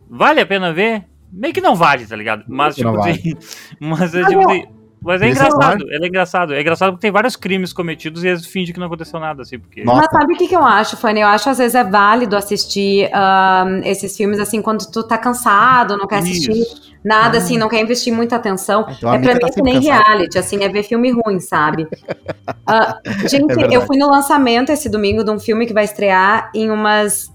vale 0.10 0.42
a 0.42 0.46
pena 0.46 0.74
ver? 0.74 1.06
Meio 1.32 1.54
que 1.54 1.62
não 1.62 1.76
vale, 1.76 2.06
tá 2.06 2.16
ligado? 2.16 2.44
Mas, 2.48 2.76
tipo, 2.76 2.94
vale. 2.94 3.12
assim, 3.12 3.34
mas 3.80 4.16
é 4.16 4.24
tipo 4.24 4.50
assim, 4.50 4.64
mas 5.02 5.22
é 5.22 5.30
engraçado, 5.30 5.86
é 5.90 6.08
engraçado. 6.08 6.54
É 6.54 6.62
engraçado 6.62 6.92
porque 6.92 7.02
tem 7.02 7.12
vários 7.12 7.36
crimes 7.36 7.72
cometidos 7.72 8.24
e 8.24 8.28
eles 8.28 8.46
fingem 8.46 8.74
que 8.74 8.80
não 8.80 8.88
aconteceu 8.88 9.20
nada, 9.20 9.44
assim, 9.44 9.60
porque... 9.60 9.84
Mas 9.84 10.06
sabe 10.12 10.34
o 10.34 10.38
que, 10.38 10.48
que 10.48 10.56
eu 10.56 10.66
acho, 10.66 10.98
Fanny? 10.98 11.22
Eu 11.22 11.28
acho 11.28 11.50
às 11.50 11.60
vezes 11.60 11.76
é 11.76 11.84
válido 11.84 12.36
assistir 12.36 13.10
um, 13.14 13.78
esses 13.84 14.18
filmes, 14.18 14.40
assim, 14.40 14.62
quando 14.62 14.90
tu 14.92 15.04
tá 15.04 15.18
cansado, 15.18 15.96
não 15.98 16.08
quer 16.08 16.18
assistir 16.18 16.52
Isso. 16.52 16.97
Nada, 17.08 17.38
assim, 17.38 17.58
não 17.58 17.70
quer 17.70 17.82
investir 17.82 18.14
muita 18.14 18.36
atenção. 18.36 18.86
Então, 18.90 19.14
é 19.14 19.20
pra 19.20 19.34
mim 19.34 19.40
tá 19.40 19.50
que 19.50 19.62
nem 19.62 19.76
cansado. 19.76 20.04
reality, 20.04 20.38
assim, 20.38 20.64
é 20.64 20.70
ver 20.70 20.84
filme 20.84 21.12
ruim, 21.12 21.40
sabe? 21.40 21.84
uh, 21.84 23.00
gente, 23.28 23.60
é 23.60 23.76
eu 23.76 23.82
fui 23.86 23.98
no 23.98 24.10
lançamento 24.10 24.72
esse 24.72 24.90
domingo 24.90 25.24
de 25.24 25.32
um 25.32 25.40
filme 25.40 25.66
que 25.66 25.74
vai 25.74 25.86
estrear 25.86 26.52
em 26.54 26.70
umas 26.70 27.32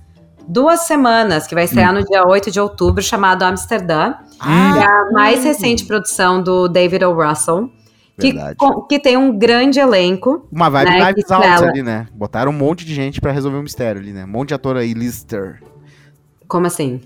duas 0.46 0.80
semanas, 0.80 1.46
que 1.46 1.54
vai 1.54 1.64
estrear 1.64 1.90
hum. 1.92 2.00
no 2.00 2.04
dia 2.04 2.26
8 2.26 2.50
de 2.50 2.60
outubro, 2.60 3.02
chamado 3.02 3.42
Amsterdã. 3.42 4.14
Ah, 4.38 4.78
é 4.78 4.84
a 4.84 5.12
mais 5.12 5.44
recente 5.44 5.84
produção 5.84 6.42
do 6.42 6.68
David 6.68 7.04
O. 7.04 7.12
Russell. 7.12 7.70
Que, 8.20 8.34
que, 8.88 8.98
tem 9.00 9.16
um 9.16 9.36
grande 9.36 9.80
elenco. 9.80 10.46
Uma 10.52 10.68
vibe 10.68 10.90
né, 10.90 11.12
Knives 11.12 11.30
Out 11.30 11.64
ali, 11.64 11.82
né? 11.82 12.06
Botaram 12.12 12.52
um 12.52 12.54
monte 12.54 12.84
de 12.84 12.94
gente 12.94 13.20
para 13.20 13.32
resolver 13.32 13.56
o 13.56 13.60
um 13.60 13.62
mistério 13.64 14.00
ali, 14.00 14.12
né? 14.12 14.24
Um 14.24 14.28
monte 14.28 14.48
de 14.48 14.54
ator 14.54 14.76
aí, 14.76 14.92
Lister. 14.92 15.60
Como 16.46 16.66
assim? 16.66 17.00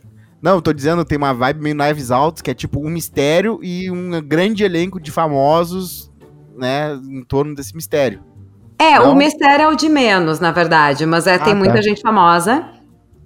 Não, 0.46 0.60
tô 0.60 0.72
dizendo, 0.72 1.04
tem 1.04 1.18
uma 1.18 1.34
vibe 1.34 1.60
meio 1.60 1.74
Knives 1.74 2.12
Out, 2.12 2.40
que 2.40 2.52
é 2.52 2.54
tipo 2.54 2.78
um 2.78 2.88
mistério 2.88 3.58
e 3.64 3.90
um 3.90 4.22
grande 4.22 4.62
elenco 4.62 5.00
de 5.00 5.10
famosos, 5.10 6.08
né, 6.56 6.94
em 6.94 7.24
torno 7.24 7.52
desse 7.52 7.74
mistério. 7.74 8.22
É, 8.78 9.00
o 9.00 9.12
mistério 9.12 9.64
é 9.64 9.68
o 9.68 9.74
de 9.74 9.88
menos, 9.88 10.38
na 10.38 10.52
verdade, 10.52 11.04
mas 11.04 11.26
é, 11.26 11.34
ah, 11.34 11.38
tem 11.40 11.52
tá. 11.52 11.58
muita 11.58 11.82
gente 11.82 12.00
famosa. 12.00 12.64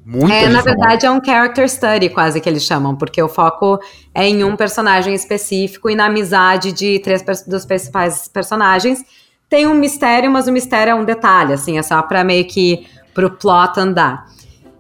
Muita 0.03 0.35
é, 0.35 0.49
na 0.49 0.63
verdade, 0.63 1.05
é 1.05 1.11
um 1.11 1.23
character 1.23 1.69
study, 1.69 2.09
quase 2.09 2.41
que 2.41 2.49
eles 2.49 2.65
chamam, 2.65 2.97
porque 2.97 3.23
o 3.23 3.29
foco 3.29 3.79
é 4.15 4.27
em 4.27 4.43
um 4.43 4.57
personagem 4.57 5.13
específico 5.13 5.91
e 5.91 5.95
na 5.95 6.07
amizade 6.07 6.73
de 6.73 7.01
três 7.01 7.23
dos 7.47 7.67
principais 7.67 8.29
personagens. 8.29 9.05
Tem 9.47 9.67
um 9.67 9.75
mistério, 9.75 10.31
mas 10.31 10.49
o 10.49 10.53
mistério 10.53 10.93
é 10.93 10.95
um 10.95 11.05
detalhe, 11.05 11.53
assim, 11.53 11.77
é 11.77 11.83
só 11.83 12.01
pra 12.01 12.25
meio 12.25 12.47
que 12.47 12.87
pro 13.13 13.29
plot 13.29 13.79
andar. 13.79 14.25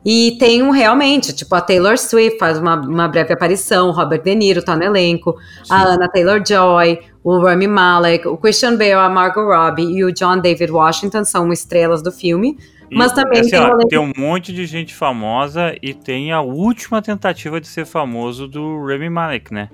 E 0.05 0.37
tem 0.39 0.63
um 0.63 0.71
realmente, 0.71 1.35
tipo, 1.35 1.55
a 1.55 1.61
Taylor 1.61 1.99
Swift 1.99 2.39
faz 2.39 2.59
uma, 2.59 2.75
uma 2.75 3.07
breve 3.07 3.35
aparição, 3.35 3.89
o 3.89 3.93
Robert 3.93 4.23
De 4.23 4.35
Niro 4.35 4.63
tá 4.63 4.75
no 4.75 4.83
elenco, 4.83 5.37
Sim. 5.63 5.75
a 5.75 5.83
Anna 5.89 6.09
Taylor-Joy, 6.09 7.01
o 7.23 7.39
Rami 7.39 7.67
Malek, 7.67 8.27
o 8.27 8.37
Christian 8.37 8.77
Bale, 8.77 8.93
a 8.93 9.09
Margot 9.11 9.45
Robbie 9.45 9.99
e 9.99 10.05
o 10.05 10.13
John 10.13 10.39
David 10.39 10.73
Washington 10.73 11.25
são 11.25 11.53
estrelas 11.53 12.03
do 12.03 12.11
filme. 12.11 12.57
Mas 12.91 13.13
também 13.13 13.41
assim, 13.41 13.51
tem, 13.51 13.61
ó, 13.61 13.79
tem, 13.89 13.99
um 13.99 14.13
monte 14.17 14.53
de 14.53 14.67
gente 14.67 14.95
famosa 14.95 15.77
e 15.81 15.95
tem 15.95 16.33
a 16.33 16.41
última 16.41 17.01
tentativa 17.01 17.61
de 17.61 17.69
ser 17.69 17.87
famoso 17.87 18.49
do 18.49 18.85
Rami 18.85 19.09
Malek, 19.09 19.55
né? 19.55 19.69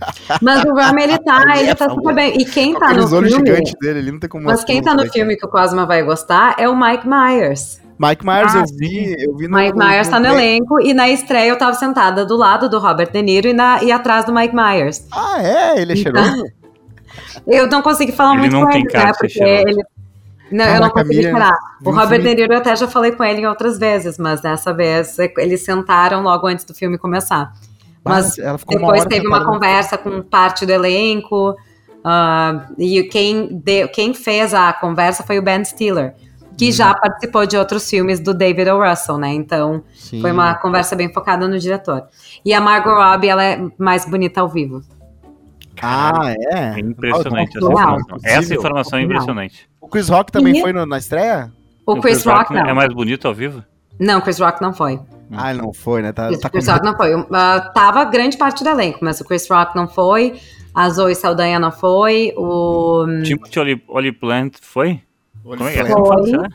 Mas 0.42 0.64
o 0.64 0.74
Rami, 0.74 1.02
ele 1.02 1.18
tá, 1.18 1.42
ele, 1.56 1.74
tá 1.74 1.88
super 1.88 2.14
bem. 2.14 2.36
E 2.38 2.44
quem 2.44 2.74
tá 2.74 2.92
no 2.92 3.06
filme... 3.08 3.42
Dele, 3.80 3.98
ele 4.00 4.12
não 4.12 4.18
tem 4.18 4.28
como 4.28 4.44
mas 4.44 4.64
quem 4.64 4.82
tá 4.82 4.94
no 4.94 5.10
filme 5.10 5.36
que 5.36 5.46
o 5.46 5.48
Cosma 5.48 5.86
vai 5.86 6.02
gostar 6.02 6.56
é 6.58 6.68
o 6.68 6.76
Mike 6.76 7.08
Myers. 7.08 7.80
Mike 7.98 8.26
Myers, 8.26 8.54
ah, 8.54 8.58
eu 8.58 8.66
vi, 8.76 9.24
eu 9.24 9.36
vi 9.36 9.48
no, 9.48 9.56
Mike 9.56 9.76
Myers 9.76 10.08
tá 10.08 10.20
no 10.20 10.26
elenco 10.26 10.80
e 10.80 10.92
na 10.92 11.08
estreia 11.08 11.48
eu 11.48 11.56
tava 11.56 11.74
sentada 11.74 12.26
do 12.26 12.36
lado 12.36 12.68
do 12.68 12.78
Robert 12.78 13.10
De 13.10 13.22
Niro 13.22 13.48
e, 13.48 13.52
na, 13.54 13.82
e 13.82 13.90
atrás 13.90 14.26
do 14.26 14.34
Mike 14.34 14.54
Myers. 14.54 15.06
Ah, 15.10 15.42
é? 15.42 15.80
Ele 15.80 15.92
é 15.92 15.96
então, 15.96 16.12
cheiroso? 16.22 16.44
eu 17.46 17.66
não 17.68 17.80
consegui 17.80 18.12
falar 18.12 18.32
ele 18.32 18.50
muito 18.50 18.66
com 18.66 18.70
ele, 18.70 18.84
né? 18.92 19.12
Porque 19.18 19.42
ele, 19.42 19.82
não, 20.50 20.64
eu 20.64 20.80
não 20.80 20.90
consegui 20.90 21.20
esperar. 21.20 21.56
O 21.84 21.90
Robert 21.90 22.22
De 22.22 22.34
Niro 22.34 22.52
eu 22.52 22.58
até 22.58 22.76
já 22.76 22.86
falei 22.86 23.12
com 23.12 23.24
ele 23.24 23.40
em 23.40 23.46
outras 23.46 23.78
vezes, 23.78 24.18
mas 24.18 24.40
dessa 24.40 24.72
vez 24.72 25.18
eles 25.38 25.62
sentaram 25.62 26.22
logo 26.22 26.46
antes 26.46 26.64
do 26.64 26.74
filme 26.74 26.98
começar. 26.98 27.52
Mas 28.04 28.36
depois 28.36 29.02
uma 29.02 29.08
teve 29.08 29.26
uma 29.26 29.44
conversa 29.44 29.98
com 29.98 30.22
parte 30.22 30.64
do 30.64 30.70
elenco. 30.70 31.56
Uh, 32.06 32.72
e 32.78 33.02
quem, 33.04 33.48
deu, 33.64 33.88
quem 33.88 34.14
fez 34.14 34.54
a 34.54 34.72
conversa 34.72 35.24
foi 35.24 35.40
o 35.40 35.42
Ben 35.42 35.64
Stiller, 35.64 36.14
que 36.56 36.68
hum. 36.68 36.72
já 36.72 36.94
participou 36.94 37.46
de 37.46 37.56
outros 37.56 37.88
filmes 37.88 38.20
do 38.20 38.32
David 38.32 38.70
O. 38.70 38.82
Russell, 38.82 39.18
né? 39.18 39.32
Então 39.32 39.82
Sim. 39.94 40.20
foi 40.20 40.32
uma 40.32 40.54
conversa 40.54 40.96
bem 40.96 41.12
focada 41.12 41.46
no 41.46 41.58
diretor. 41.58 42.04
E 42.44 42.52
a 42.52 42.60
Margot 42.60 42.94
Robbie, 42.94 43.28
ela 43.28 43.44
é 43.44 43.60
mais 43.78 44.04
bonita 44.04 44.40
ao 44.40 44.48
vivo. 44.48 44.82
Ah, 45.82 46.34
é? 46.52 46.78
é 46.78 46.80
impressionante 46.80 47.56
essa 47.56 47.66
informação. 47.66 48.18
Essa 48.24 48.54
informação 48.54 48.98
é 48.98 49.02
impressionante. 49.02 49.68
O 49.80 49.88
Chris 49.88 50.08
Rock 50.08 50.32
também 50.32 50.56
e... 50.56 50.60
foi 50.60 50.72
no, 50.72 50.86
na 50.86 50.98
estreia? 50.98 51.52
O, 51.86 51.92
o 51.92 52.00
Chris, 52.00 52.22
Chris 52.22 52.24
Rock, 52.24 52.52
Rock 52.52 52.54
não. 52.54 52.70
é 52.70 52.72
mais 52.72 52.92
bonito 52.92 53.28
ao 53.28 53.34
vivo? 53.34 53.62
Não, 53.98 54.20
Chris 54.20 54.38
Rock 54.38 54.60
não 54.60 54.72
foi. 54.72 54.98
Ah, 55.30 55.52
não 55.52 55.72
foi, 55.72 56.02
né? 56.02 56.12
Tá, 56.12 56.28
Chris, 56.28 56.40
tá 56.40 56.50
Chris 56.50 56.68
Rock 56.68 56.84
não 56.84 56.96
foi. 56.96 57.14
Uh, 57.14 57.26
tava 57.74 58.04
grande 58.04 58.36
parte 58.36 58.62
do 58.62 58.70
elenco, 58.70 59.00
mas 59.02 59.20
o 59.20 59.24
Chris 59.24 59.48
Rock 59.48 59.76
não 59.76 59.88
foi. 59.88 60.40
A 60.74 60.88
Zoe 60.90 61.14
Saldanha 61.14 61.58
não 61.58 61.72
foi. 61.72 62.32
O. 62.36 63.06
Timothy 63.22 63.58
Oli, 63.58 63.84
Oli 63.88 64.12
Plant 64.12 64.56
foi? 64.60 65.00
Como 65.46 65.68
é? 65.68 65.84
Foi. 65.84 66.50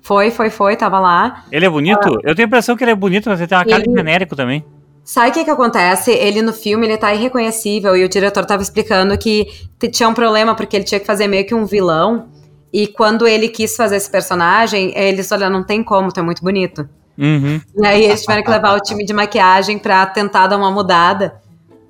foi, 0.00 0.30
foi, 0.30 0.50
foi, 0.50 0.76
tava 0.76 1.00
lá. 1.00 1.44
Ele 1.50 1.66
é 1.66 1.68
bonito? 1.68 2.08
Uh, 2.08 2.20
eu 2.22 2.34
tenho 2.34 2.46
a 2.46 2.48
impressão 2.48 2.76
que 2.76 2.84
ele 2.84 2.92
é 2.92 2.94
bonito, 2.94 3.28
mas 3.28 3.40
ele 3.40 3.48
tem 3.48 3.58
uma 3.58 3.64
cara 3.64 3.82
de 3.82 3.92
genérico 3.92 4.36
também. 4.36 4.64
Sabe 5.02 5.30
o 5.30 5.32
que 5.32 5.44
que 5.44 5.50
acontece? 5.50 6.12
Ele 6.12 6.42
no 6.42 6.52
filme, 6.52 6.86
ele 6.86 6.96
tá 6.96 7.12
irreconhecível 7.12 7.96
e 7.96 8.04
o 8.04 8.08
diretor 8.08 8.44
tava 8.44 8.62
explicando 8.62 9.16
que 9.18 9.46
tinha 9.92 10.08
um 10.08 10.14
problema 10.14 10.54
porque 10.54 10.76
ele 10.76 10.84
tinha 10.84 11.00
que 11.00 11.06
fazer 11.06 11.26
meio 11.26 11.46
que 11.46 11.54
um 11.54 11.64
vilão 11.64 12.28
e 12.72 12.86
quando 12.86 13.26
ele 13.26 13.48
quis 13.48 13.76
fazer 13.76 13.96
esse 13.96 14.10
personagem, 14.10 14.92
eles, 14.96 15.30
olha, 15.32 15.48
não 15.48 15.64
tem 15.64 15.82
como, 15.82 16.12
tu 16.12 16.20
é 16.20 16.22
muito 16.22 16.42
bonito. 16.42 16.88
Uhum. 17.16 17.60
E 17.76 17.86
aí 17.86 18.04
eles 18.04 18.20
tiveram 18.20 18.42
que 18.42 18.50
levar 18.50 18.76
o 18.76 18.80
time 18.80 19.04
de 19.04 19.12
maquiagem 19.12 19.78
pra 19.78 20.04
tentar 20.06 20.48
dar 20.48 20.56
uma 20.56 20.70
mudada. 20.70 21.40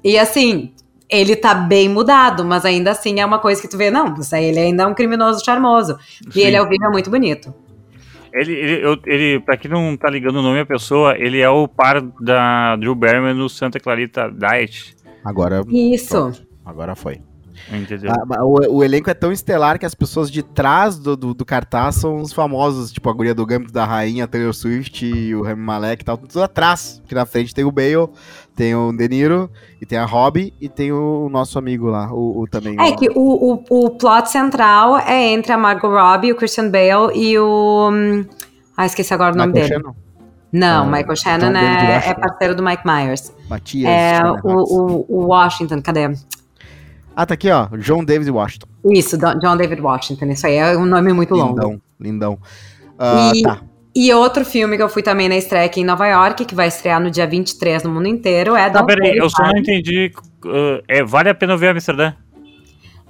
E 0.05 0.19
assim, 0.19 0.73
ele 1.09 1.37
tá 1.37 1.55
bem 1.55 1.89
mudado, 1.89 2.45
mas 2.45 2.65
ainda 2.65 2.91
assim 2.91 3.21
é 3.21 3.27
uma 3.27 3.39
coisa 3.39 3.61
que 3.61 3.69
tu 3.69 3.77
vê, 3.77 3.91
não, 3.91 4.15
ele 4.33 4.59
ainda 4.59 4.83
é 4.83 4.87
um 4.87 4.95
criminoso 4.95 5.45
charmoso. 5.45 5.97
Sim. 6.31 6.41
E 6.41 6.43
ele 6.43 6.57
ao 6.57 6.69
vivo 6.69 6.85
é 6.85 6.89
muito 6.89 7.11
bonito. 7.11 7.55
Ele, 8.33 8.53
ele, 8.53 8.87
eu, 8.87 8.99
ele, 9.07 9.41
pra 9.41 9.57
quem 9.57 9.71
não 9.71 9.97
tá 9.97 10.11
ligando 10.11 10.37
o 10.37 10.43
nome 10.43 10.59
da 10.59 10.67
pessoa, 10.67 11.17
ele 11.17 11.41
é 11.41 11.49
o 11.49 11.67
par 11.67 12.03
da 12.21 12.77
Drew 12.77 12.95
Barrymore 12.95 13.33
no 13.33 13.49
Santa 13.49 13.81
Clarita 13.81 14.31
Diet. 14.31 14.95
Agora. 15.25 15.63
Isso. 15.69 16.09
Pronto, 16.09 16.47
agora 16.65 16.95
foi. 16.95 17.21
Ah, 18.09 18.45
o, 18.45 18.77
o, 18.77 18.85
elenco 18.85 19.11
é 19.11 19.15
tão 19.15 19.33
estelar 19.33 19.79
que 19.79 19.87
as 19.87 19.95
pessoas 19.95 20.31
de 20.31 20.43
trás 20.43 20.99
do, 20.99 21.17
do, 21.17 21.35
do, 21.35 21.45
cartaz 21.45 21.97
são 21.97 22.19
os 22.19 22.33
famosos, 22.33 22.93
tipo 22.93 23.09
a 23.11 23.13
guria 23.13 23.35
do 23.35 23.45
Gambito 23.45 23.73
da 23.73 23.85
Rainha, 23.85 24.27
Taylor 24.27 24.55
Swift 24.55 25.05
e 25.05 25.35
o 25.35 25.43
Remy 25.43 25.63
Malek 25.63 26.03
e 26.03 26.05
tal, 26.05 26.17
tudo 26.17 26.43
atrás. 26.43 27.01
Porque 27.01 27.15
na 27.15 27.27
frente 27.27 27.55
tem 27.55 27.65
o 27.65 27.73
Bale, 27.73 28.09
tem 28.55 28.75
o 28.75 28.93
De 28.93 29.09
Niro, 29.09 29.51
e 29.81 29.87
tem 29.87 29.99
a 29.99 30.05
Robbie, 30.05 30.53
e 30.61 30.69
tem 30.69 30.93
o 30.93 31.29
nosso 31.29 31.59
amigo 31.59 31.89
lá, 31.89 32.13
o, 32.13 32.43
o 32.43 32.47
também. 32.47 32.77
É 32.79 32.91
o... 32.91 32.97
que 32.97 33.09
o, 33.15 33.65
o, 33.71 33.85
o 33.87 33.91
plot 33.91 34.31
central 34.31 34.99
é 34.99 35.33
entre 35.33 35.53
a 35.53 35.59
Margot 35.59 35.89
Robbie, 35.89 36.33
o 36.33 36.37
Christian 36.37 36.71
Bale 36.71 37.13
e 37.15 37.39
o... 37.39 37.91
Ah, 38.77 38.87
esqueci 38.87 39.13
agora 39.13 39.35
o 39.35 39.37
nome 39.37 39.53
Michael 39.53 39.69
dele. 39.69 39.83
Shannon. 39.83 40.07
Não, 40.53 40.85
ah, 40.85 40.87
Michael 40.87 41.17
Shannon 41.17 41.57
é, 41.57 42.09
é, 42.09 42.15
parceiro 42.15 42.55
do 42.55 42.63
Mike 42.63 42.83
Myers. 42.87 43.33
Matias. 43.49 43.91
É 43.91 44.21
o, 44.45 44.53
o, 44.53 45.07
o 45.09 45.27
Washington, 45.27 45.83
cadê? 45.83 46.09
Ah, 47.17 47.25
tá 47.25 47.33
aqui, 47.33 47.51
ó. 47.51 47.67
John 47.79 48.05
David 48.05 48.31
Washington. 48.31 48.69
Isso, 48.93 49.17
John 49.17 49.57
David 49.57 49.81
Washington. 49.81 50.27
Isso 50.27 50.47
aí 50.47 50.57
é 50.57 50.77
um 50.77 50.85
nome 50.85 51.15
muito 51.15 51.35
lindão, 51.35 51.49
longo. 51.49 51.61
Lindão, 51.63 51.83
lindão. 51.99 52.39
Uh, 53.01 53.35
e, 53.35 53.43
tá. 53.43 53.63
e 53.95 54.13
outro 54.13 54.45
filme 54.45 54.77
que 54.77 54.83
eu 54.83 54.89
fui 54.89 55.03
também 55.03 55.27
na 55.27 55.37
estreia 55.37 55.65
aqui 55.65 55.81
em 55.81 55.85
Nova 55.85 56.07
York, 56.07 56.45
que 56.45 56.55
vai 56.55 56.69
estrear 56.69 57.01
no 57.01 57.11
dia 57.11 57.27
23 57.27 57.83
no 57.85 57.91
mundo 57.91 58.07
inteiro, 58.07 58.55
é 58.55 58.69
Tá, 58.69 58.85
peraí, 58.85 59.17
eu 59.17 59.31
só 59.31 59.43
não 59.45 59.57
entendi. 59.57 60.13
Uh, 60.45 60.83
é, 60.87 61.03
vale 61.03 61.31
a 61.31 61.35
pena 61.35 61.57
ver 61.57 61.69
Amsterdã? 61.69 62.13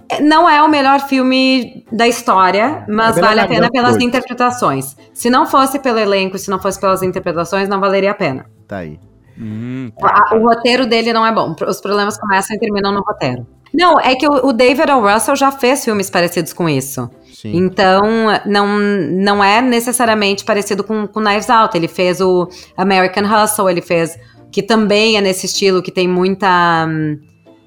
É, 0.09 0.21
não 0.21 0.49
é 0.49 0.63
o 0.63 0.69
melhor 0.69 1.01
filme 1.01 1.85
da 1.91 2.07
história, 2.07 2.85
mas 2.89 3.19
é 3.19 3.21
vale 3.21 3.41
a 3.41 3.49
pena 3.49 3.69
pelas 3.69 3.93
coisa. 3.93 4.07
interpretações. 4.07 4.97
Se 5.13 5.29
não 5.29 5.47
fosse 5.47 5.81
pelo 5.81 5.99
elenco, 5.99 6.39
se 6.39 6.49
não 6.49 6.61
fosse 6.61 6.81
pelas 6.81 7.03
interpretações, 7.03 7.69
não 7.69 7.81
valeria 7.81 8.13
a 8.13 8.15
pena. 8.15 8.47
Tá 8.69 8.79
aí. 8.79 9.01
Hum, 9.37 9.91
tá. 9.99 10.31
O 10.35 10.39
roteiro 10.39 10.87
dele 10.87 11.13
não 11.13 11.27
é 11.27 11.33
bom. 11.33 11.57
Os 11.67 11.81
problemas 11.81 12.17
começam 12.17 12.57
e 12.57 12.61
terminam 12.61 12.93
no 12.93 13.01
roteiro. 13.01 13.45
Não, 13.77 14.01
é 14.01 14.15
que 14.15 14.27
o, 14.27 14.53
David 14.55 14.91
O. 14.91 15.01
Russell 15.01 15.37
já 15.37 15.53
fez 15.53 15.85
filmes 15.85 16.09
parecidos 16.09 16.55
com 16.55 16.67
isso. 16.67 17.11
Sim. 17.31 17.55
Então, 17.55 18.01
não, 18.47 18.79
não 18.79 19.45
é 19.45 19.61
necessariamente 19.61 20.47
parecido 20.47 20.83
com, 20.83 21.07
com 21.07 21.21
Knives 21.21 21.51
Out. 21.51 21.77
Ele 21.77 21.87
fez 21.87 22.19
o 22.23 22.49
American 22.75 23.25
Hustle, 23.25 23.69
ele 23.69 23.83
fez. 23.83 24.19
Que 24.51 24.63
também 24.63 25.19
é 25.19 25.21
nesse 25.21 25.45
estilo, 25.45 25.83
que 25.83 25.91
tem 25.91 26.09
muita. 26.09 26.89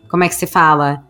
Como 0.10 0.24
é 0.24 0.28
que 0.28 0.34
se 0.34 0.47
fala? 0.47 1.03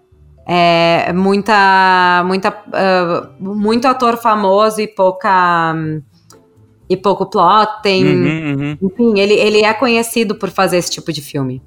É, 0.45 1.14
muita. 1.14 2.22
muita 2.26 2.50
uh, 2.50 3.41
muito 3.41 3.88
ator 3.88 4.18
famoso 4.18 4.82
e 4.82 4.88
pouca. 4.88 5.74
e 6.89 6.97
pouco 6.97 7.26
plot. 7.26 7.82
Tem. 7.82 8.04
Uhum, 8.04 8.58
uhum. 8.60 8.78
Enfim, 8.82 9.18
ele, 9.18 9.36
ele 9.36 9.64
é 9.64 9.74
conhecido 9.74 10.36
por 10.36 10.50
fazer 10.50 10.76
esse 10.76 10.91
tipo 10.91 11.14
de 11.14 11.22
filme. 11.22 11.62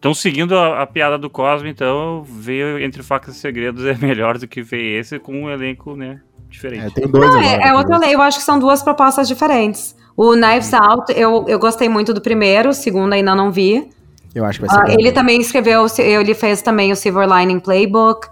Então, 0.00 0.14
seguindo 0.14 0.56
a, 0.56 0.80
a, 0.80 0.86
piada 0.86 1.18
do 1.18 1.28
Cosmo, 1.28 1.68
então, 1.68 2.24
veio 2.26 2.82
Entre 2.82 3.02
Facas 3.02 3.36
e 3.36 3.38
Segredos 3.38 3.84
é 3.84 3.94
melhor 3.94 4.38
do 4.38 4.48
que 4.48 4.62
ver 4.62 4.98
esse 4.98 5.18
com 5.18 5.42
um 5.42 5.50
elenco, 5.50 5.94
né, 5.94 6.22
diferente. 6.48 6.86
É, 6.86 6.90
tem 6.90 7.06
dois 7.06 7.30
Não, 7.30 7.38
é, 7.38 7.68
é 7.68 7.74
outra 7.74 7.98
lei, 7.98 8.14
eu 8.14 8.22
acho 8.22 8.38
que 8.38 8.44
são 8.44 8.58
duas 8.58 8.82
propostas 8.82 9.28
diferentes. 9.28 9.94
O 10.16 10.32
Knives 10.34 10.72
Out, 10.72 11.12
eu, 11.14 11.44
eu 11.46 11.58
gostei 11.58 11.86
muito 11.86 12.14
do 12.14 12.20
primeiro, 12.22 12.70
o 12.70 12.74
segundo 12.74 13.12
ainda 13.12 13.34
não 13.34 13.52
vi. 13.52 13.90
Eu 14.34 14.46
acho 14.46 14.58
que 14.58 14.66
vai 14.66 14.74
ser. 14.74 14.96
Uh, 14.96 14.98
ele 14.98 15.12
também 15.12 15.38
escreveu, 15.38 15.86
ele 15.98 16.34
fez 16.34 16.62
também 16.62 16.90
o 16.92 16.96
Silver 16.96 17.28
Lining 17.28 17.60
Playbook. 17.60 18.26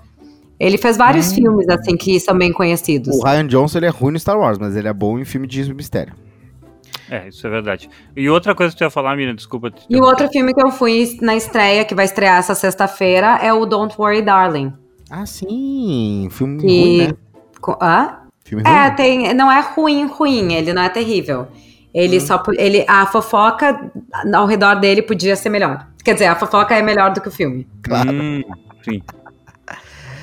Ele 0.59 0.79
fez 0.79 0.97
vários 0.97 1.31
hum. 1.31 1.35
filmes, 1.35 1.69
assim, 1.69 1.99
que 1.99 2.19
são 2.19 2.37
bem 2.37 2.51
conhecidos. 2.51 3.14
O 3.14 3.23
Ryan 3.23 3.47
Johnson, 3.47 3.79
ele 3.79 3.87
é 3.87 3.91
ruim 3.91 4.12
no 4.12 4.19
Star 4.19 4.39
Wars, 4.39 4.59
mas 4.59 4.75
ele 4.75 4.89
é 4.89 4.93
bom 4.93 5.19
em 5.19 5.25
filme 5.25 5.47
de 5.47 5.73
mistério. 5.75 6.14
É, 7.11 7.29
isso 7.29 7.47
é 7.47 7.51
verdade. 7.51 7.89
E 8.17 8.29
outra 8.29 8.55
coisa 8.55 8.73
que 8.73 8.79
tu 8.79 8.85
ia 8.85 8.91
falar, 8.91 9.17
Miriam, 9.17 9.35
desculpa. 9.35 9.73
E 9.89 9.97
o 9.97 10.03
outro 10.03 10.29
filme 10.29 10.53
que 10.53 10.63
eu 10.63 10.71
fui 10.71 11.17
na 11.21 11.35
estreia, 11.35 11.85
que 11.85 11.95
vai 11.95 12.05
estrear 12.05 12.39
essa 12.39 12.55
sexta-feira, 12.55 13.39
é 13.43 13.53
o 13.53 13.65
Don't 13.65 13.95
Worry 13.99 14.23
Darling. 14.23 14.73
Ah, 15.11 15.25
sim. 15.25 16.29
Filme 16.31 16.61
que... 16.61 16.67
ruim, 16.67 16.99
né? 16.99 17.15
Hã? 17.81 18.19
Filme 18.45 18.63
é, 18.67 18.69
ruim. 18.69 18.79
É, 18.79 18.91
tem, 18.91 19.35
não 19.35 19.51
é 19.51 19.61
ruim, 19.61 20.07
ruim, 20.07 20.53
ele 20.55 20.73
não 20.73 20.83
é 20.83 20.89
terrível. 20.89 21.49
Ele 21.95 22.19
hum. 22.19 22.21
só. 22.21 22.43
Ele, 22.57 22.85
a 22.87 23.07
fofoca 23.07 23.91
ao 24.35 24.47
redor 24.47 24.77
dele 24.77 25.03
podia 25.03 25.35
ser 25.35 25.49
melhor. 25.49 25.87
Quer 26.05 26.15
dizer, 26.15 26.27
a 26.27 26.37
fofoca 26.37 26.75
é 26.75 26.83
melhor 26.83 27.13
do 27.13 27.21
que 27.21 27.29
o 27.29 27.33
filme. 27.33 27.67
Claro. 27.83 28.13
Hum, 28.13 28.43
sim. 28.83 29.03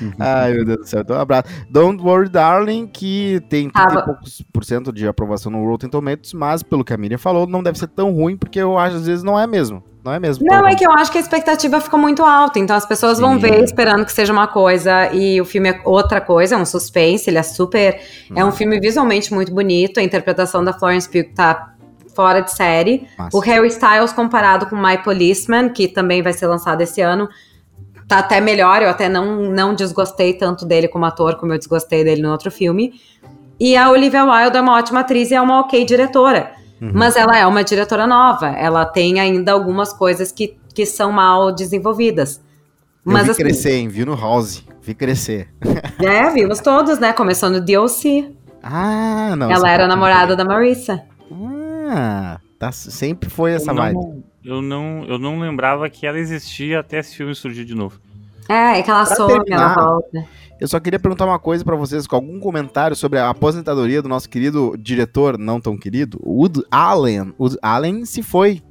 Uhum. 0.00 0.12
Ai, 0.18 0.52
meu 0.52 0.64
Deus 0.64 0.78
do 0.78 0.86
céu. 0.86 1.00
Então, 1.00 1.16
um 1.16 1.20
abraço. 1.20 1.48
Don't 1.70 2.02
Worry 2.02 2.28
Darling, 2.28 2.86
que 2.86 3.40
tem 3.48 3.70
30 3.70 3.72
ah, 3.74 4.00
e 4.00 4.04
poucos 4.04 4.42
por 4.52 4.64
cento 4.64 4.92
de 4.92 5.06
aprovação 5.06 5.50
no 5.50 5.64
Rotten 5.64 5.88
Tomatoes, 5.88 6.32
mas 6.32 6.62
pelo 6.62 6.84
que 6.84 6.92
a 6.92 6.96
Miriam 6.96 7.18
falou, 7.18 7.46
não 7.46 7.62
deve 7.62 7.78
ser 7.78 7.88
tão 7.88 8.12
ruim, 8.12 8.36
porque 8.36 8.58
eu 8.58 8.78
acho 8.78 8.96
às 8.96 9.06
vezes 9.06 9.22
não 9.22 9.38
é 9.38 9.46
mesmo. 9.46 9.82
Não 10.04 10.12
é 10.12 10.20
mesmo. 10.20 10.46
Não, 10.46 10.64
é 10.64 10.76
que 10.76 10.86
eu 10.86 10.92
acho 10.92 11.10
que 11.10 11.18
a 11.18 11.20
expectativa 11.20 11.80
ficou 11.80 11.98
muito 11.98 12.22
alta. 12.22 12.60
Então 12.60 12.76
as 12.76 12.86
pessoas 12.86 13.16
Sim. 13.16 13.24
vão 13.24 13.38
ver 13.40 13.64
esperando 13.64 14.04
que 14.04 14.12
seja 14.12 14.32
uma 14.32 14.46
coisa 14.46 15.12
e 15.12 15.40
o 15.40 15.44
filme 15.44 15.68
é 15.68 15.80
outra 15.84 16.20
coisa, 16.20 16.54
é 16.54 16.58
um 16.58 16.64
suspense, 16.64 17.28
ele 17.28 17.38
é 17.38 17.42
super. 17.42 18.00
Hum. 18.30 18.34
É 18.36 18.44
um 18.44 18.46
uhum. 18.46 18.52
filme 18.52 18.78
visualmente 18.78 19.34
muito 19.34 19.52
bonito. 19.52 19.98
A 19.98 20.02
interpretação 20.04 20.62
da 20.62 20.72
Florence 20.72 21.08
Pugh 21.08 21.34
tá 21.34 21.72
fora 22.14 22.40
de 22.40 22.52
série. 22.52 23.06
Nossa. 23.18 23.36
O 23.36 23.40
Harry 23.40 23.66
Styles 23.66 24.12
comparado 24.12 24.66
com 24.66 24.76
My 24.76 24.96
Policeman, 25.02 25.70
que 25.70 25.88
também 25.88 26.22
vai 26.22 26.32
ser 26.32 26.46
lançado 26.46 26.80
esse 26.80 27.00
ano, 27.00 27.28
tá 28.08 28.18
até 28.18 28.40
melhor, 28.40 28.82
eu 28.82 28.88
até 28.88 29.08
não, 29.08 29.50
não 29.50 29.74
desgostei 29.74 30.34
tanto 30.34 30.64
dele 30.64 30.88
como 30.88 31.04
ator, 31.04 31.36
como 31.36 31.52
eu 31.52 31.58
desgostei 31.58 32.04
dele 32.04 32.22
no 32.22 32.30
outro 32.30 32.50
filme. 32.50 33.00
E 33.58 33.76
a 33.76 33.90
Olivia 33.90 34.24
Wilde 34.24 34.56
é 34.56 34.60
uma 34.60 34.76
ótima 34.76 35.00
atriz 35.00 35.30
e 35.30 35.34
é 35.34 35.40
uma 35.40 35.60
ok 35.60 35.84
diretora. 35.84 36.52
Uhum. 36.80 36.92
Mas 36.94 37.16
ela 37.16 37.36
é 37.36 37.46
uma 37.46 37.64
diretora 37.64 38.06
nova, 38.06 38.48
ela 38.48 38.84
tem 38.84 39.18
ainda 39.18 39.52
algumas 39.52 39.92
coisas 39.92 40.30
que, 40.30 40.56
que 40.74 40.84
são 40.84 41.10
mal 41.10 41.50
desenvolvidas. 41.52 42.40
Mas, 43.02 43.20
eu 43.20 43.26
vi 43.26 43.30
assim, 43.30 43.42
crescer, 43.42 43.72
hein? 43.76 43.88
Viu 43.88 44.04
no 44.04 44.16
House. 44.16 44.64
Vi 44.82 44.94
crescer. 44.94 45.48
É, 45.98 46.28
vimos 46.30 46.60
todos, 46.60 46.98
né? 46.98 47.12
Começou 47.12 47.48
no 47.48 47.60
DLC. 47.60 48.30
Ah, 48.62 49.34
não. 49.36 49.50
Ela 49.50 49.70
era 49.70 49.88
namorada 49.88 50.36
da 50.36 50.44
Marissa. 50.44 51.02
Ah, 51.88 52.38
tá, 52.58 52.70
sempre 52.70 53.30
foi 53.30 53.52
essa 53.52 53.72
não, 53.72 53.82
vibe 53.82 54.24
eu 54.46 54.62
não, 54.62 55.04
eu 55.08 55.18
não 55.18 55.40
lembrava 55.40 55.90
que 55.90 56.06
ela 56.06 56.18
existia 56.18 56.78
até 56.78 57.00
esse 57.00 57.16
filme 57.16 57.34
surgir 57.34 57.64
de 57.64 57.74
novo. 57.74 58.00
É, 58.48 58.78
é 58.78 58.82
que 58.82 58.88
ela 58.88 59.04
some, 59.04 59.44
ela 59.50 59.74
volta. 59.74 60.24
Eu 60.60 60.68
só 60.68 60.78
queria 60.78 61.00
perguntar 61.00 61.26
uma 61.26 61.38
coisa 61.38 61.64
para 61.64 61.74
vocês, 61.74 62.06
com 62.06 62.14
algum 62.14 62.38
comentário 62.38 62.94
sobre 62.94 63.18
a 63.18 63.28
aposentadoria 63.28 64.00
do 64.00 64.08
nosso 64.08 64.30
querido 64.30 64.76
diretor, 64.78 65.36
não 65.36 65.60
tão 65.60 65.76
querido, 65.76 66.20
Wood 66.24 66.62
Allen. 66.70 67.34
Wood 67.38 67.58
Allen 67.60 68.04
se 68.06 68.22
foi, 68.22 68.62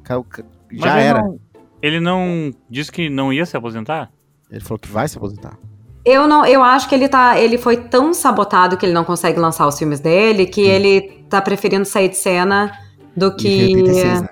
já 0.71 0.93
Mas 0.93 1.03
era. 1.03 1.21
Não, 1.21 1.39
ele 1.82 1.99
não 1.99 2.51
disse 2.69 2.89
que 2.89 3.09
não 3.09 3.34
ia 3.34 3.45
se 3.45 3.57
aposentar? 3.57 4.09
Ele 4.49 4.61
falou 4.61 4.80
que 4.80 4.88
vai 4.88 5.07
se 5.09 5.17
aposentar. 5.17 5.59
Eu 6.05 6.26
não, 6.26 6.45
eu 6.45 6.63
acho 6.63 6.88
que 6.88 6.95
ele 6.95 7.09
tá, 7.09 7.38
ele 7.38 7.57
foi 7.57 7.76
tão 7.76 8.13
sabotado 8.13 8.78
que 8.78 8.86
ele 8.86 8.93
não 8.93 9.03
consegue 9.03 9.39
lançar 9.39 9.67
os 9.67 9.78
filmes 9.78 9.99
dele 9.99 10.45
que 10.45 10.63
hum. 10.63 10.69
ele 10.69 11.01
tá 11.30 11.41
preferindo 11.41 11.84
sair 11.84 12.09
de 12.09 12.15
cena 12.15 12.71
do 13.15 13.36
que 13.36 13.76
86, 13.76 14.21
né? 14.21 14.30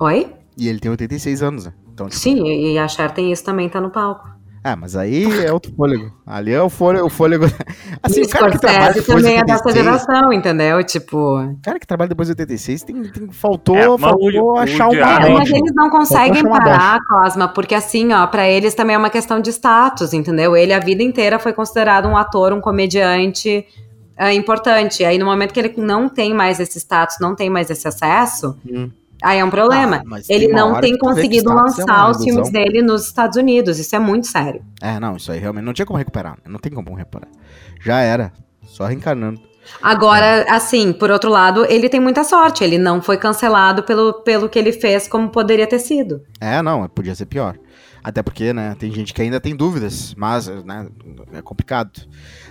Oi? 0.00 0.32
E 0.56 0.66
ele 0.66 0.80
tem 0.80 0.90
86 0.90 1.42
anos, 1.42 1.66
né? 1.66 1.72
Então, 1.92 2.08
tipo... 2.08 2.18
Sim, 2.18 2.42
e 2.46 2.78
a 2.78 2.88
Cher 2.88 3.10
tem 3.10 3.30
isso 3.30 3.44
também, 3.44 3.68
tá 3.68 3.80
no 3.80 3.90
palco. 3.90 4.28
É, 4.64 4.74
mas 4.74 4.96
aí 4.96 5.24
é 5.44 5.52
outro 5.52 5.72
fôlego. 5.74 6.10
Ali 6.26 6.52
é 6.52 6.62
o 6.62 6.70
fôlego. 6.70 7.06
O 7.06 7.10
fôlego... 7.10 7.44
Assim, 8.02 8.22
e 8.22 8.24
o 8.24 8.28
cara 8.28 8.50
que 8.50 8.58
trabalha 8.58 8.94
depois 8.94 9.22
também 9.22 9.34
de 9.34 9.40
86, 9.40 9.42
é 9.42 9.44
dessa 9.44 9.72
geração, 9.72 10.32
entendeu? 10.32 10.84
Tipo. 10.84 11.40
O 11.40 11.56
cara 11.62 11.78
que 11.78 11.86
trabalha 11.86 12.08
depois 12.08 12.28
de 12.28 12.32
86 12.32 12.82
tem, 12.82 13.02
tem, 13.02 13.30
faltou, 13.30 13.76
é, 13.76 13.98
faltou 13.98 14.58
achar 14.58 14.88
o 14.88 14.94
é, 14.94 15.30
Mas 15.30 15.50
eles 15.50 15.72
não 15.74 15.88
conseguem 15.90 16.42
parar, 16.44 17.00
Cosma, 17.06 17.48
porque 17.48 17.74
assim, 17.74 18.12
ó, 18.12 18.26
pra 18.26 18.48
eles 18.48 18.74
também 18.74 18.96
é 18.96 18.98
uma 18.98 19.10
questão 19.10 19.40
de 19.40 19.50
status, 19.50 20.12
entendeu? 20.12 20.56
Ele 20.56 20.74
a 20.74 20.78
vida 20.78 21.02
inteira 21.02 21.38
foi 21.38 21.54
considerado 21.54 22.06
um 22.06 22.16
ator, 22.16 22.52
um 22.52 22.60
comediante 22.60 23.66
é, 24.16 24.32
importante. 24.34 25.04
Aí 25.04 25.18
no 25.18 25.24
momento 25.24 25.54
que 25.54 25.60
ele 25.60 25.74
não 25.78 26.06
tem 26.08 26.34
mais 26.34 26.60
esse 26.60 26.78
status, 26.78 27.16
não 27.18 27.34
tem 27.34 27.48
mais 27.48 27.70
esse 27.70 27.88
acesso. 27.88 28.58
Hum 28.66 28.90
Aí 29.22 29.38
é 29.38 29.44
um 29.44 29.50
problema. 29.50 30.02
Ah, 30.10 30.20
ele 30.28 30.48
não 30.48 30.80
tem 30.80 30.96
conseguido 30.96 31.52
lançar 31.52 32.10
os 32.10 32.22
filmes 32.22 32.50
dele 32.50 32.82
nos 32.82 33.06
Estados 33.06 33.36
Unidos. 33.36 33.78
Isso 33.78 33.94
é 33.94 33.98
muito 33.98 34.26
sério. 34.26 34.62
É, 34.80 34.98
não, 34.98 35.16
isso 35.16 35.30
aí 35.30 35.38
realmente 35.38 35.64
não 35.64 35.72
tinha 35.72 35.86
como 35.86 35.98
recuperar. 35.98 36.38
Não 36.46 36.58
tem 36.58 36.72
como 36.72 36.94
recuperar. 36.94 37.28
Já 37.80 38.00
era. 38.00 38.32
Só 38.64 38.86
reencarnando. 38.86 39.40
Agora, 39.82 40.24
é. 40.24 40.50
assim, 40.50 40.92
por 40.92 41.10
outro 41.10 41.30
lado, 41.30 41.64
ele 41.66 41.88
tem 41.88 42.00
muita 42.00 42.24
sorte. 42.24 42.64
Ele 42.64 42.78
não 42.78 43.00
foi 43.00 43.16
cancelado 43.16 43.82
pelo, 43.82 44.22
pelo 44.22 44.48
que 44.48 44.58
ele 44.58 44.72
fez, 44.72 45.06
como 45.06 45.28
poderia 45.28 45.66
ter 45.66 45.78
sido. 45.78 46.22
É, 46.40 46.60
não, 46.62 46.88
podia 46.88 47.14
ser 47.14 47.26
pior. 47.26 47.56
Até 48.02 48.22
porque, 48.22 48.52
né, 48.52 48.74
tem 48.78 48.90
gente 48.90 49.12
que 49.12 49.20
ainda 49.20 49.40
tem 49.40 49.54
dúvidas, 49.54 50.14
mas, 50.16 50.48
né, 50.64 50.88
é 51.34 51.42
complicado. 51.42 51.98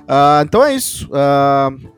Uh, 0.01 0.43
então 0.43 0.63
é 0.63 0.73
isso. 0.73 1.07
Uh, 1.07 1.89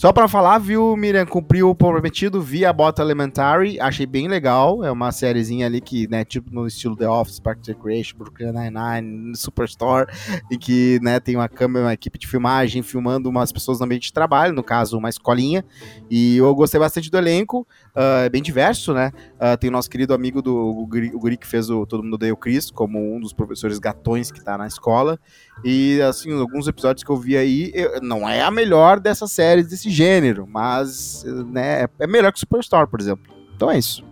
só 0.00 0.14
para 0.14 0.26
falar, 0.26 0.56
viu, 0.56 0.96
Miriam, 0.96 1.26
cumpriu 1.26 1.68
o 1.68 1.74
prometido 1.74 2.40
via 2.40 2.72
Bota 2.72 3.02
Elementary, 3.02 3.78
achei 3.78 4.06
bem 4.06 4.28
legal, 4.28 4.82
é 4.82 4.90
uma 4.90 5.12
sériezinha 5.12 5.66
ali 5.66 5.78
que, 5.78 6.08
né, 6.08 6.24
tipo 6.24 6.48
no 6.50 6.66
estilo 6.66 6.96
The 6.96 7.06
Office, 7.06 7.38
Parks 7.38 7.68
and 7.68 7.72
Recreation, 7.74 8.16
Brooklyn 8.16 8.50
Nine-Nine, 8.50 9.36
Superstore, 9.36 10.06
e 10.50 10.56
que, 10.56 10.98
né, 11.02 11.20
tem 11.20 11.36
uma 11.36 11.50
câmera, 11.50 11.84
uma 11.84 11.92
equipe 11.92 12.18
de 12.18 12.26
filmagem 12.26 12.82
filmando 12.82 13.28
umas 13.28 13.52
pessoas 13.52 13.78
no 13.78 13.84
ambiente 13.84 14.04
de 14.04 14.12
trabalho, 14.14 14.54
no 14.54 14.62
caso, 14.62 14.96
uma 14.96 15.10
escolinha, 15.10 15.62
e 16.10 16.38
eu 16.38 16.54
gostei 16.54 16.80
bastante 16.80 17.10
do 17.10 17.18
elenco, 17.18 17.68
uh, 17.94 18.24
é 18.24 18.28
bem 18.28 18.42
diverso, 18.42 18.92
né, 18.92 19.12
uh, 19.36 19.56
tem 19.56 19.68
o 19.68 19.72
nosso 19.72 19.88
querido 19.90 20.14
amigo 20.14 20.40
do 20.42 20.54
o 20.54 20.86
Guri, 20.86 21.10
o 21.14 21.18
Guri 21.18 21.36
que 21.36 21.46
fez 21.46 21.70
o 21.70 21.86
Todo 21.86 22.02
Mundo 22.02 22.14
Odeia 22.14 22.32
o 22.32 22.36
Chris, 22.36 22.70
como 22.70 23.14
um 23.14 23.20
dos 23.20 23.32
professores 23.32 23.78
gatões 23.78 24.30
que 24.30 24.42
tá 24.42 24.56
na 24.56 24.66
escola, 24.66 25.18
e, 25.64 26.00
assim, 26.02 26.32
alguns 26.38 26.66
episódios 26.68 27.04
que 27.04 27.10
eu 27.10 27.16
vi 27.16 27.36
aí, 27.36 27.70
eu, 27.74 28.00
não 28.00 28.28
é 28.28 28.42
a 28.42 28.50
melhor 28.50 28.98
dessas 29.00 29.30
séries 29.30 29.68
desse 29.68 29.90
gênero, 29.90 30.46
mas 30.46 31.24
né, 31.46 31.86
é 31.98 32.06
melhor 32.06 32.32
que 32.32 32.40
Superstore, 32.40 32.88
por 32.88 33.00
exemplo. 33.00 33.32
Então 33.54 33.70
é 33.70 33.78
isso. 33.78 34.04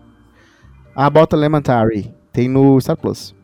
A 0.95 1.09
Bota 1.09 1.37
Elementary 1.37 2.15
tem 2.33 2.49
no 2.49 2.81
Star 2.81 2.97
Plus. 2.97 3.35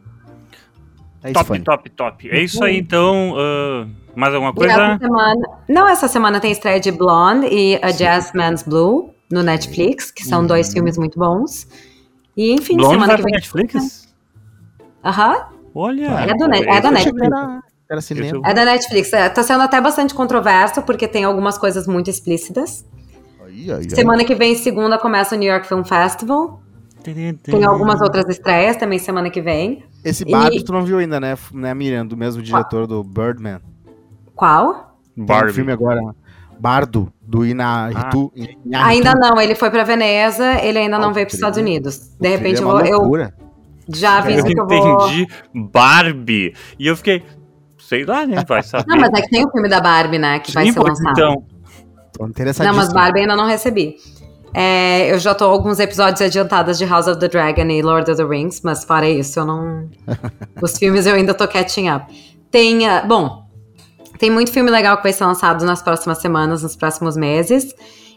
É 1.22 1.32
top, 1.32 1.54
isso, 1.54 1.64
top, 1.64 1.90
top. 1.90 2.30
É 2.30 2.42
isso 2.42 2.62
aí, 2.62 2.76
então. 2.76 3.32
Uh, 3.32 3.88
mais 4.14 4.34
alguma 4.34 4.52
coisa? 4.52 4.74
Essa 4.74 4.98
semana, 4.98 5.48
não, 5.68 5.88
essa 5.88 6.08
semana 6.08 6.40
tem 6.40 6.52
estreia 6.52 6.78
de 6.78 6.92
Blonde 6.92 7.46
e 7.46 7.78
A 7.82 7.90
Jazz 7.90 8.32
Man's 8.34 8.62
Blue 8.62 9.13
no 9.30 9.42
Netflix, 9.42 10.10
que 10.10 10.24
são 10.24 10.40
uhum. 10.40 10.46
dois 10.46 10.72
filmes 10.72 10.96
muito 10.98 11.18
bons. 11.18 11.66
E 12.36 12.52
enfim, 12.52 12.76
Blonde 12.76 12.94
semana 12.94 13.16
que 13.16 13.22
vem. 13.22 13.32
Netflix? 13.32 14.14
Aham. 15.04 15.46
Olha. 15.74 16.06
É, 16.06 16.34
do, 16.34 16.44
é 16.44 16.80
da 16.80 16.90
Netflix. 16.90 17.28
Era 17.88 18.00
cinema. 18.00 18.40
É 18.48 18.54
da 18.54 18.64
Netflix. 18.64 19.12
É, 19.12 19.28
tá 19.28 19.42
sendo 19.42 19.62
até 19.62 19.80
bastante 19.80 20.14
controverso, 20.14 20.82
porque 20.82 21.06
tem 21.06 21.24
algumas 21.24 21.58
coisas 21.58 21.86
muito 21.86 22.08
explícitas. 22.08 22.84
Ai, 23.42 23.70
ai, 23.70 23.90
semana 23.90 24.24
que 24.24 24.34
vem, 24.34 24.54
segunda, 24.54 24.98
começa 24.98 25.34
o 25.34 25.38
New 25.38 25.50
York 25.50 25.66
Film 25.66 25.82
Festival. 25.82 26.62
Tem 27.02 27.64
algumas 27.64 28.00
outras 28.00 28.26
estreias 28.30 28.76
também 28.76 28.98
semana 28.98 29.28
que 29.28 29.42
vem. 29.42 29.84
Esse 30.02 30.24
Barbie 30.24 30.58
e... 30.58 30.64
tu 30.64 30.72
não 30.72 30.84
viu 30.84 30.98
ainda, 30.98 31.20
né, 31.20 31.36
né 31.52 31.74
Miriam? 31.74 32.06
Do 32.06 32.16
mesmo 32.16 32.42
diretor 32.42 32.86
Qual? 32.86 32.86
do 32.86 33.04
Birdman. 33.04 33.60
Qual? 34.34 34.98
Barbie. 35.14 35.50
Um 35.50 35.54
filme 35.54 35.72
agora. 35.72 36.00
Bardo, 36.58 37.12
do 37.20 37.44
Ina, 37.44 37.90
ah. 37.94 38.86
Ainda 38.86 39.14
não, 39.14 39.40
ele 39.40 39.54
foi 39.54 39.70
pra 39.70 39.84
Veneza, 39.84 40.60
ele 40.62 40.78
ainda 40.78 40.98
não 40.98 41.12
veio 41.12 41.26
para 41.26 41.32
os 41.32 41.34
Estados 41.34 41.58
Unidos. 41.58 42.14
De 42.20 42.28
repente 42.28 42.60
é 42.60 42.64
eu 42.64 42.68
vou. 42.68 43.16
Eu 43.16 43.32
já 43.88 44.18
aviso 44.18 44.40
eu 44.40 44.44
que 44.44 44.60
eu 44.60 44.66
vou. 44.66 45.08
entendi 45.08 45.28
Barbie. 45.54 46.54
E 46.78 46.86
eu 46.86 46.96
fiquei, 46.96 47.22
sei 47.78 48.04
lá, 48.04 48.26
né? 48.26 48.44
Vai 48.46 48.62
saber. 48.64 48.84
Não, 48.88 48.98
mas 48.98 49.10
é 49.12 49.22
que 49.22 49.30
tem 49.30 49.44
o 49.44 49.50
filme 49.50 49.68
da 49.68 49.80
Barbie, 49.80 50.18
né? 50.18 50.38
Que 50.38 50.48
Sim, 50.48 50.54
vai 50.54 50.72
ser 50.72 50.80
lançado. 50.80 51.10
Então. 51.12 51.44
Tô 52.12 52.26
não, 52.62 52.74
mas 52.74 52.92
Barbie 52.92 53.20
ainda 53.20 53.34
não 53.34 53.46
recebi. 53.46 53.96
É, 54.56 55.12
eu 55.12 55.18
já 55.18 55.34
tô 55.34 55.46
alguns 55.46 55.80
episódios 55.80 56.22
adiantados 56.22 56.78
de 56.78 56.84
House 56.84 57.08
of 57.08 57.18
the 57.18 57.26
Dragon 57.26 57.64
e 57.64 57.82
Lord 57.82 58.08
of 58.08 58.16
the 58.16 58.24
Rings, 58.24 58.60
mas 58.62 58.84
fora 58.84 59.08
isso, 59.08 59.40
eu 59.40 59.44
não. 59.44 59.88
Os 60.62 60.78
filmes 60.78 61.06
eu 61.06 61.14
ainda 61.16 61.34
tô 61.34 61.48
catching 61.48 61.90
up. 61.90 62.06
Tem. 62.52 62.88
Uh, 62.88 63.04
bom, 63.04 63.43
tem 64.24 64.30
muito 64.30 64.50
filme 64.50 64.70
legal 64.70 64.96
que 64.96 65.02
vai 65.02 65.12
ser 65.12 65.22
lançado 65.26 65.66
nas 65.66 65.82
próximas 65.82 66.16
semanas, 66.16 66.62
nos 66.62 66.74
próximos 66.74 67.14
meses. 67.14 67.74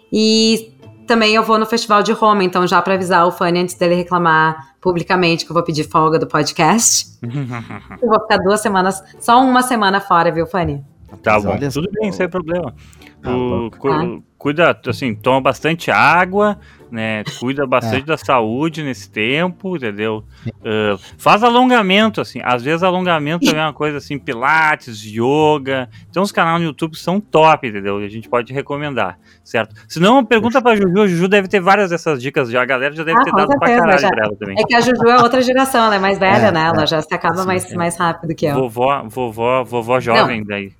E 0.10 0.74
também 1.05 1.36
eu 1.36 1.43
vou 1.43 1.60
no 1.60 1.66
Festival 1.66 2.01
de 2.01 2.14
Roma, 2.14 2.45
então 2.45 2.66
já 2.66 2.82
para 2.82 2.93
avisar 2.93 3.28
o 3.28 3.32
Fanny 3.32 3.60
antes 3.60 3.76
dele 3.76 3.93
reclamar 3.93 4.74
publicamente 4.80 5.43
que 5.43 5.51
eu 5.51 5.53
vou 5.53 5.64
pedir 5.64 5.84
folga 5.84 6.18
do 6.18 6.26
podcast. 6.26 7.20
eu 8.01 8.08
vou 8.08 8.22
ficar 8.22 8.38
duas 8.38 8.62
semanas, 8.62 9.03
só 9.20 9.41
uma 9.43 9.62
semana 9.62 9.99
fora, 9.99 10.32
viu, 10.32 10.47
Fanny? 10.47 10.82
Tá 11.22 11.41
bom, 11.41 11.58
tudo 11.74 11.89
bem, 11.91 12.10
sem 12.14 12.30
problema. 12.30 12.74
Tá 13.22 13.36
o, 13.36 13.72
cu, 13.72 14.24
cuida, 14.38 14.80
assim, 14.88 15.15
toma 15.15 15.41
bastante 15.41 15.89
água, 15.89 16.59
né? 16.91 17.24
Cuida 17.39 17.65
bastante 17.65 18.03
é. 18.03 18.05
da 18.05 18.18
saúde 18.18 18.84
nesse 18.84 19.09
tempo, 19.09 19.76
entendeu? 19.76 20.24
Uh, 20.47 20.97
faz 21.18 21.43
alongamento, 21.43 22.22
assim. 22.22 22.39
Às 22.43 22.63
vezes 22.63 22.84
alongamento 22.84 23.45
também 23.45 23.61
é 23.61 23.65
uma 23.65 23.74
coisa 23.74 23.97
assim, 23.97 24.18
pilates, 24.18 25.03
yoga. 25.03 25.89
Tem 26.11 26.22
uns 26.22 26.32
canais 26.32 26.61
no 26.61 26.68
YouTube 26.68 26.91
que 26.91 26.99
são 26.99 27.20
top, 27.20 27.68
entendeu? 27.68 28.01
E 28.01 28.05
a 28.05 28.09
gente 28.09 28.30
pode 28.30 28.53
recomendar, 28.53 29.18
certo? 29.43 29.76
Se 29.88 29.99
não, 29.99 30.24
pergunta 30.24 30.61
pra 30.61 30.76
Juju. 30.76 31.01
A 31.01 31.07
Juju 31.07 31.28
deve 31.28 31.47
ter 31.47 31.59
várias 31.59 31.89
dessas 31.89 32.22
dicas 32.22 32.49
já. 32.49 32.61
A 32.61 32.65
galera 32.65 32.93
já 32.93 33.03
deve 33.03 33.20
ah, 33.20 33.24
ter 33.24 33.32
dado 33.32 33.51
certeza, 33.51 33.59
pra 33.59 33.78
caralho 33.78 33.99
já. 33.99 34.09
pra 34.09 34.26
ela 34.26 34.36
também. 34.36 34.55
É 34.59 34.63
que 34.63 34.76
a 34.76 34.82
Juju 34.82 35.07
é 35.07 35.22
outra 35.22 35.41
geração, 35.41 35.86
ela 35.86 35.95
é 35.95 35.99
mais 35.99 36.20
velha, 36.20 36.47
é, 36.47 36.51
né? 36.51 36.65
Ela 36.68 36.84
é. 36.84 36.88
já 36.88 37.01
se 37.01 37.13
acaba 37.13 37.41
Sim, 37.41 37.47
mais, 37.47 37.72
é. 37.72 37.76
mais 37.76 37.97
rápido 37.97 38.36
que 38.36 38.45
eu. 38.45 38.55
Vovó, 38.55 39.03
vovó, 39.07 39.63
vovó 39.63 39.99
jovem 39.99 40.39
não. 40.41 40.47
daí. 40.47 40.72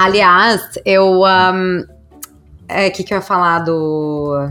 Aliás, 0.00 0.78
eu... 0.82 1.20
Um, 1.20 1.84
é, 2.66 2.88
o 2.88 2.92
que, 2.92 3.04
que 3.04 3.12
eu 3.12 3.18
ia 3.18 3.22
falar 3.22 3.58
do... 3.58 4.48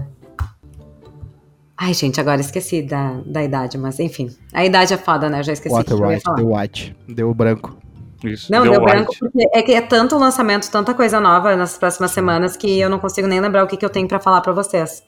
Ai, 1.75 1.93
gente, 1.93 2.19
agora 2.19 2.39
esqueci 2.39 2.83
da, 2.83 3.21
da 3.25 3.41
idade, 3.41 3.77
mas 3.77 3.99
enfim. 3.99 4.29
A 4.53 4.63
idade 4.63 4.93
é 4.93 4.97
foda, 4.97 5.27
né? 5.27 5.39
Eu 5.39 5.43
já 5.43 5.53
esqueci 5.53 5.73
What 5.73 5.89
que 5.89 5.99
right, 5.99 6.27
eu 6.27 6.35
Deu 6.35 6.53
white, 6.53 6.95
deu 7.07 7.33
branco. 7.33 7.75
Isso, 8.23 8.51
não, 8.51 8.63
deu, 8.63 8.73
deu 8.73 8.81
branco 8.81 9.15
porque 9.17 9.47
é 9.53 9.63
que 9.63 9.73
é 9.73 9.81
tanto 9.81 10.17
lançamento, 10.17 10.69
tanta 10.69 10.93
coisa 10.93 11.19
nova 11.19 11.55
nas 11.55 11.77
próximas 11.77 12.11
semanas 12.11 12.55
que 12.57 12.79
eu 12.79 12.89
não 12.89 12.99
consigo 12.99 13.27
nem 13.27 13.39
lembrar 13.39 13.63
o 13.63 13.67
que, 13.67 13.77
que 13.77 13.85
eu 13.85 13.89
tenho 13.89 14.07
para 14.07 14.19
falar 14.19 14.41
para 14.41 14.53
vocês. 14.53 15.01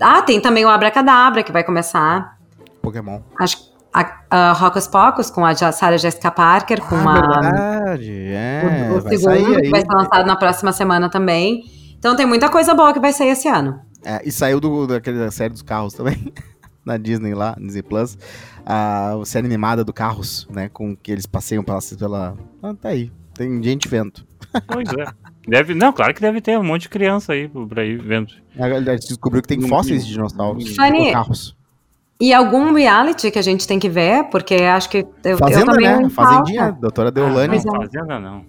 Ah, 0.00 0.20
tem 0.20 0.40
também 0.40 0.66
o 0.66 0.68
Abracadabra 0.68 1.42
que 1.42 1.52
vai 1.52 1.64
começar. 1.64 2.36
Pokémon. 2.82 3.20
Acho 3.38 3.72
a, 3.98 4.50
a 4.50 4.52
Rocos 4.52 4.86
Pocos 4.86 5.30
com 5.30 5.44
a 5.44 5.54
Sarah 5.54 5.96
Jessica 5.96 6.30
Parker, 6.30 6.80
com 6.82 6.96
ah, 6.96 7.18
a. 7.18 7.40
Verdade, 7.40 8.12
é. 8.12 8.88
O, 8.92 8.98
o 8.98 9.00
segundo, 9.00 9.60
que 9.60 9.70
vai 9.70 9.80
ser 9.80 9.92
lançado 9.92 10.26
na 10.26 10.36
próxima 10.36 10.72
semana 10.72 11.10
também. 11.10 11.64
Então 11.98 12.14
tem 12.14 12.26
muita 12.26 12.48
coisa 12.48 12.74
boa 12.74 12.92
que 12.92 13.00
vai 13.00 13.12
sair 13.12 13.30
esse 13.30 13.48
ano. 13.48 13.80
É, 14.04 14.20
e 14.24 14.30
saiu 14.30 14.60
do, 14.60 14.86
daquela 14.86 15.30
série 15.30 15.52
dos 15.52 15.62
carros 15.62 15.92
também, 15.92 16.32
na 16.86 16.96
Disney 16.96 17.34
lá, 17.34 17.56
Disney 17.58 17.82
Plus, 17.82 18.16
a 18.64 19.18
série 19.24 19.46
animada 19.46 19.84
do 19.84 19.92
Carros, 19.92 20.46
né, 20.50 20.68
com 20.68 20.96
que 20.96 21.10
eles 21.10 21.26
passeiam 21.26 21.64
pela... 21.64 21.80
pela... 21.98 22.36
Ah, 22.62 22.74
tá 22.74 22.90
aí, 22.90 23.10
tem 23.34 23.60
gente 23.60 23.88
vendo. 23.88 24.24
Pois 24.68 24.88
é. 24.92 25.06
Deve, 25.48 25.74
não, 25.74 25.92
claro 25.92 26.14
que 26.14 26.20
deve 26.20 26.40
ter 26.40 26.56
um 26.58 26.62
monte 26.62 26.82
de 26.82 26.88
criança 26.90 27.32
aí 27.32 27.48
pra 27.48 27.84
ir 27.84 28.00
vendo. 28.00 28.32
A 28.56 28.68
gente 28.94 29.08
descobriu 29.08 29.42
que 29.42 29.48
tem 29.48 29.60
fósseis 29.62 30.06
de 30.06 30.12
dinossauros 30.12 30.76
Funny. 30.76 31.10
carros. 31.10 31.57
E 32.20 32.32
algum 32.34 32.72
reality 32.72 33.30
que 33.30 33.38
a 33.38 33.42
gente 33.42 33.66
tem 33.66 33.78
que 33.78 33.88
ver, 33.88 34.24
porque 34.24 34.54
acho 34.56 34.90
que 34.90 35.06
eu, 35.24 35.38
Fazenda, 35.38 35.60
eu 35.60 35.66
também 35.66 36.02
né? 36.02 36.10
Fazendinha, 36.10 36.72
doutora 36.72 37.12
Deolane. 37.12 37.58
Ah, 37.58 37.62
não, 37.64 37.76
fazenda 37.76 38.18
não. 38.20 38.44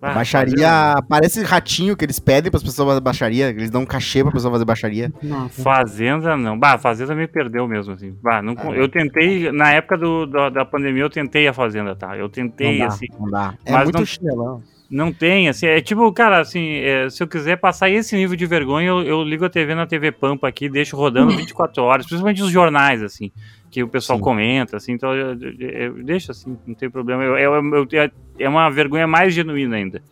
Ah, 0.00 0.14
baixaria. 0.14 0.94
Parece 1.06 1.44
ratinho 1.44 1.94
que 1.94 2.06
eles 2.06 2.18
pedem 2.18 2.50
para 2.50 2.56
as 2.56 2.62
pessoas 2.62 2.88
fazer 2.88 3.00
baixaria. 3.00 3.50
Eles 3.50 3.68
dão 3.68 3.82
um 3.82 3.86
cachê 3.86 4.22
pra 4.22 4.32
pessoa 4.32 4.50
fazer 4.52 4.64
baixaria. 4.64 5.12
Nossa. 5.22 5.62
Fazenda 5.62 6.38
não. 6.38 6.58
Bah, 6.58 6.78
Fazenda 6.78 7.14
me 7.14 7.28
perdeu 7.28 7.68
mesmo, 7.68 7.92
assim. 7.92 8.16
Bah, 8.22 8.40
não, 8.40 8.54
ah, 8.56 8.70
eu 8.74 8.88
tentei, 8.88 9.52
na 9.52 9.72
época 9.72 9.98
do, 9.98 10.24
da, 10.24 10.48
da, 10.48 10.64
pandemia, 10.64 11.02
eu 11.02 11.10
tentei 11.10 11.46
a 11.46 11.52
Fazenda, 11.52 11.94
tá? 11.94 12.16
Eu 12.16 12.30
tentei, 12.30 12.78
não 12.78 12.86
dá, 12.86 12.94
assim. 12.94 13.06
Não 13.18 13.30
dá. 13.30 13.54
É 13.66 13.72
mas 13.72 13.84
muito 13.84 13.98
não, 13.98 14.06
chinelão. 14.06 14.62
Não 14.90 15.12
tem, 15.12 15.48
assim, 15.48 15.66
é 15.66 15.80
tipo, 15.80 16.12
cara, 16.12 16.40
assim, 16.40 16.78
é, 16.78 17.08
se 17.08 17.22
eu 17.22 17.28
quiser 17.28 17.56
passar 17.56 17.88
esse 17.88 18.16
nível 18.16 18.36
de 18.36 18.44
vergonha, 18.44 18.88
eu, 18.88 19.02
eu 19.02 19.22
ligo 19.22 19.44
a 19.44 19.48
TV 19.48 19.72
na 19.74 19.86
TV 19.86 20.10
Pampa 20.10 20.48
aqui, 20.48 20.68
deixo 20.68 20.96
rodando 20.96 21.36
24 21.36 21.82
horas, 21.84 22.06
principalmente 22.06 22.42
os 22.42 22.50
jornais, 22.50 23.00
assim 23.02 23.30
que 23.70 23.82
o 23.82 23.88
pessoal 23.88 24.18
Sim. 24.18 24.24
comenta, 24.24 24.76
assim, 24.76 24.92
então 24.92 25.14
eu, 25.14 25.38
eu, 25.40 25.68
eu, 25.68 26.02
deixo 26.02 26.32
assim, 26.32 26.58
não 26.66 26.74
tem 26.74 26.90
problema. 26.90 27.22
é 27.38 28.48
uma 28.48 28.68
vergonha 28.68 29.06
mais 29.06 29.32
genuína 29.32 29.76
ainda. 29.76 30.02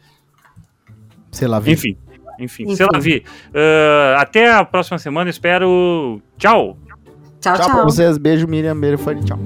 Sei 1.32 1.48
lá, 1.48 1.58
vi. 1.58 1.72
Enfim, 1.72 1.96
enfim, 2.38 2.62
enfim. 2.64 2.76
sei 2.76 2.86
lá, 2.90 2.98
vi. 2.98 3.24
Uh, 3.48 4.16
até 4.16 4.52
a 4.52 4.64
próxima 4.64 4.98
semana, 4.98 5.28
espero. 5.28 6.22
Tchau! 6.38 6.76
Tchau, 7.40 7.54
tchau. 7.54 7.66
Tchau 7.66 7.74
pra 7.74 7.84
vocês. 7.84 8.16
Beijo, 8.16 8.46
Miriam. 8.46 8.78
Beijo, 8.78 8.98
Fanny. 8.98 9.24
Tchau. 9.24 9.38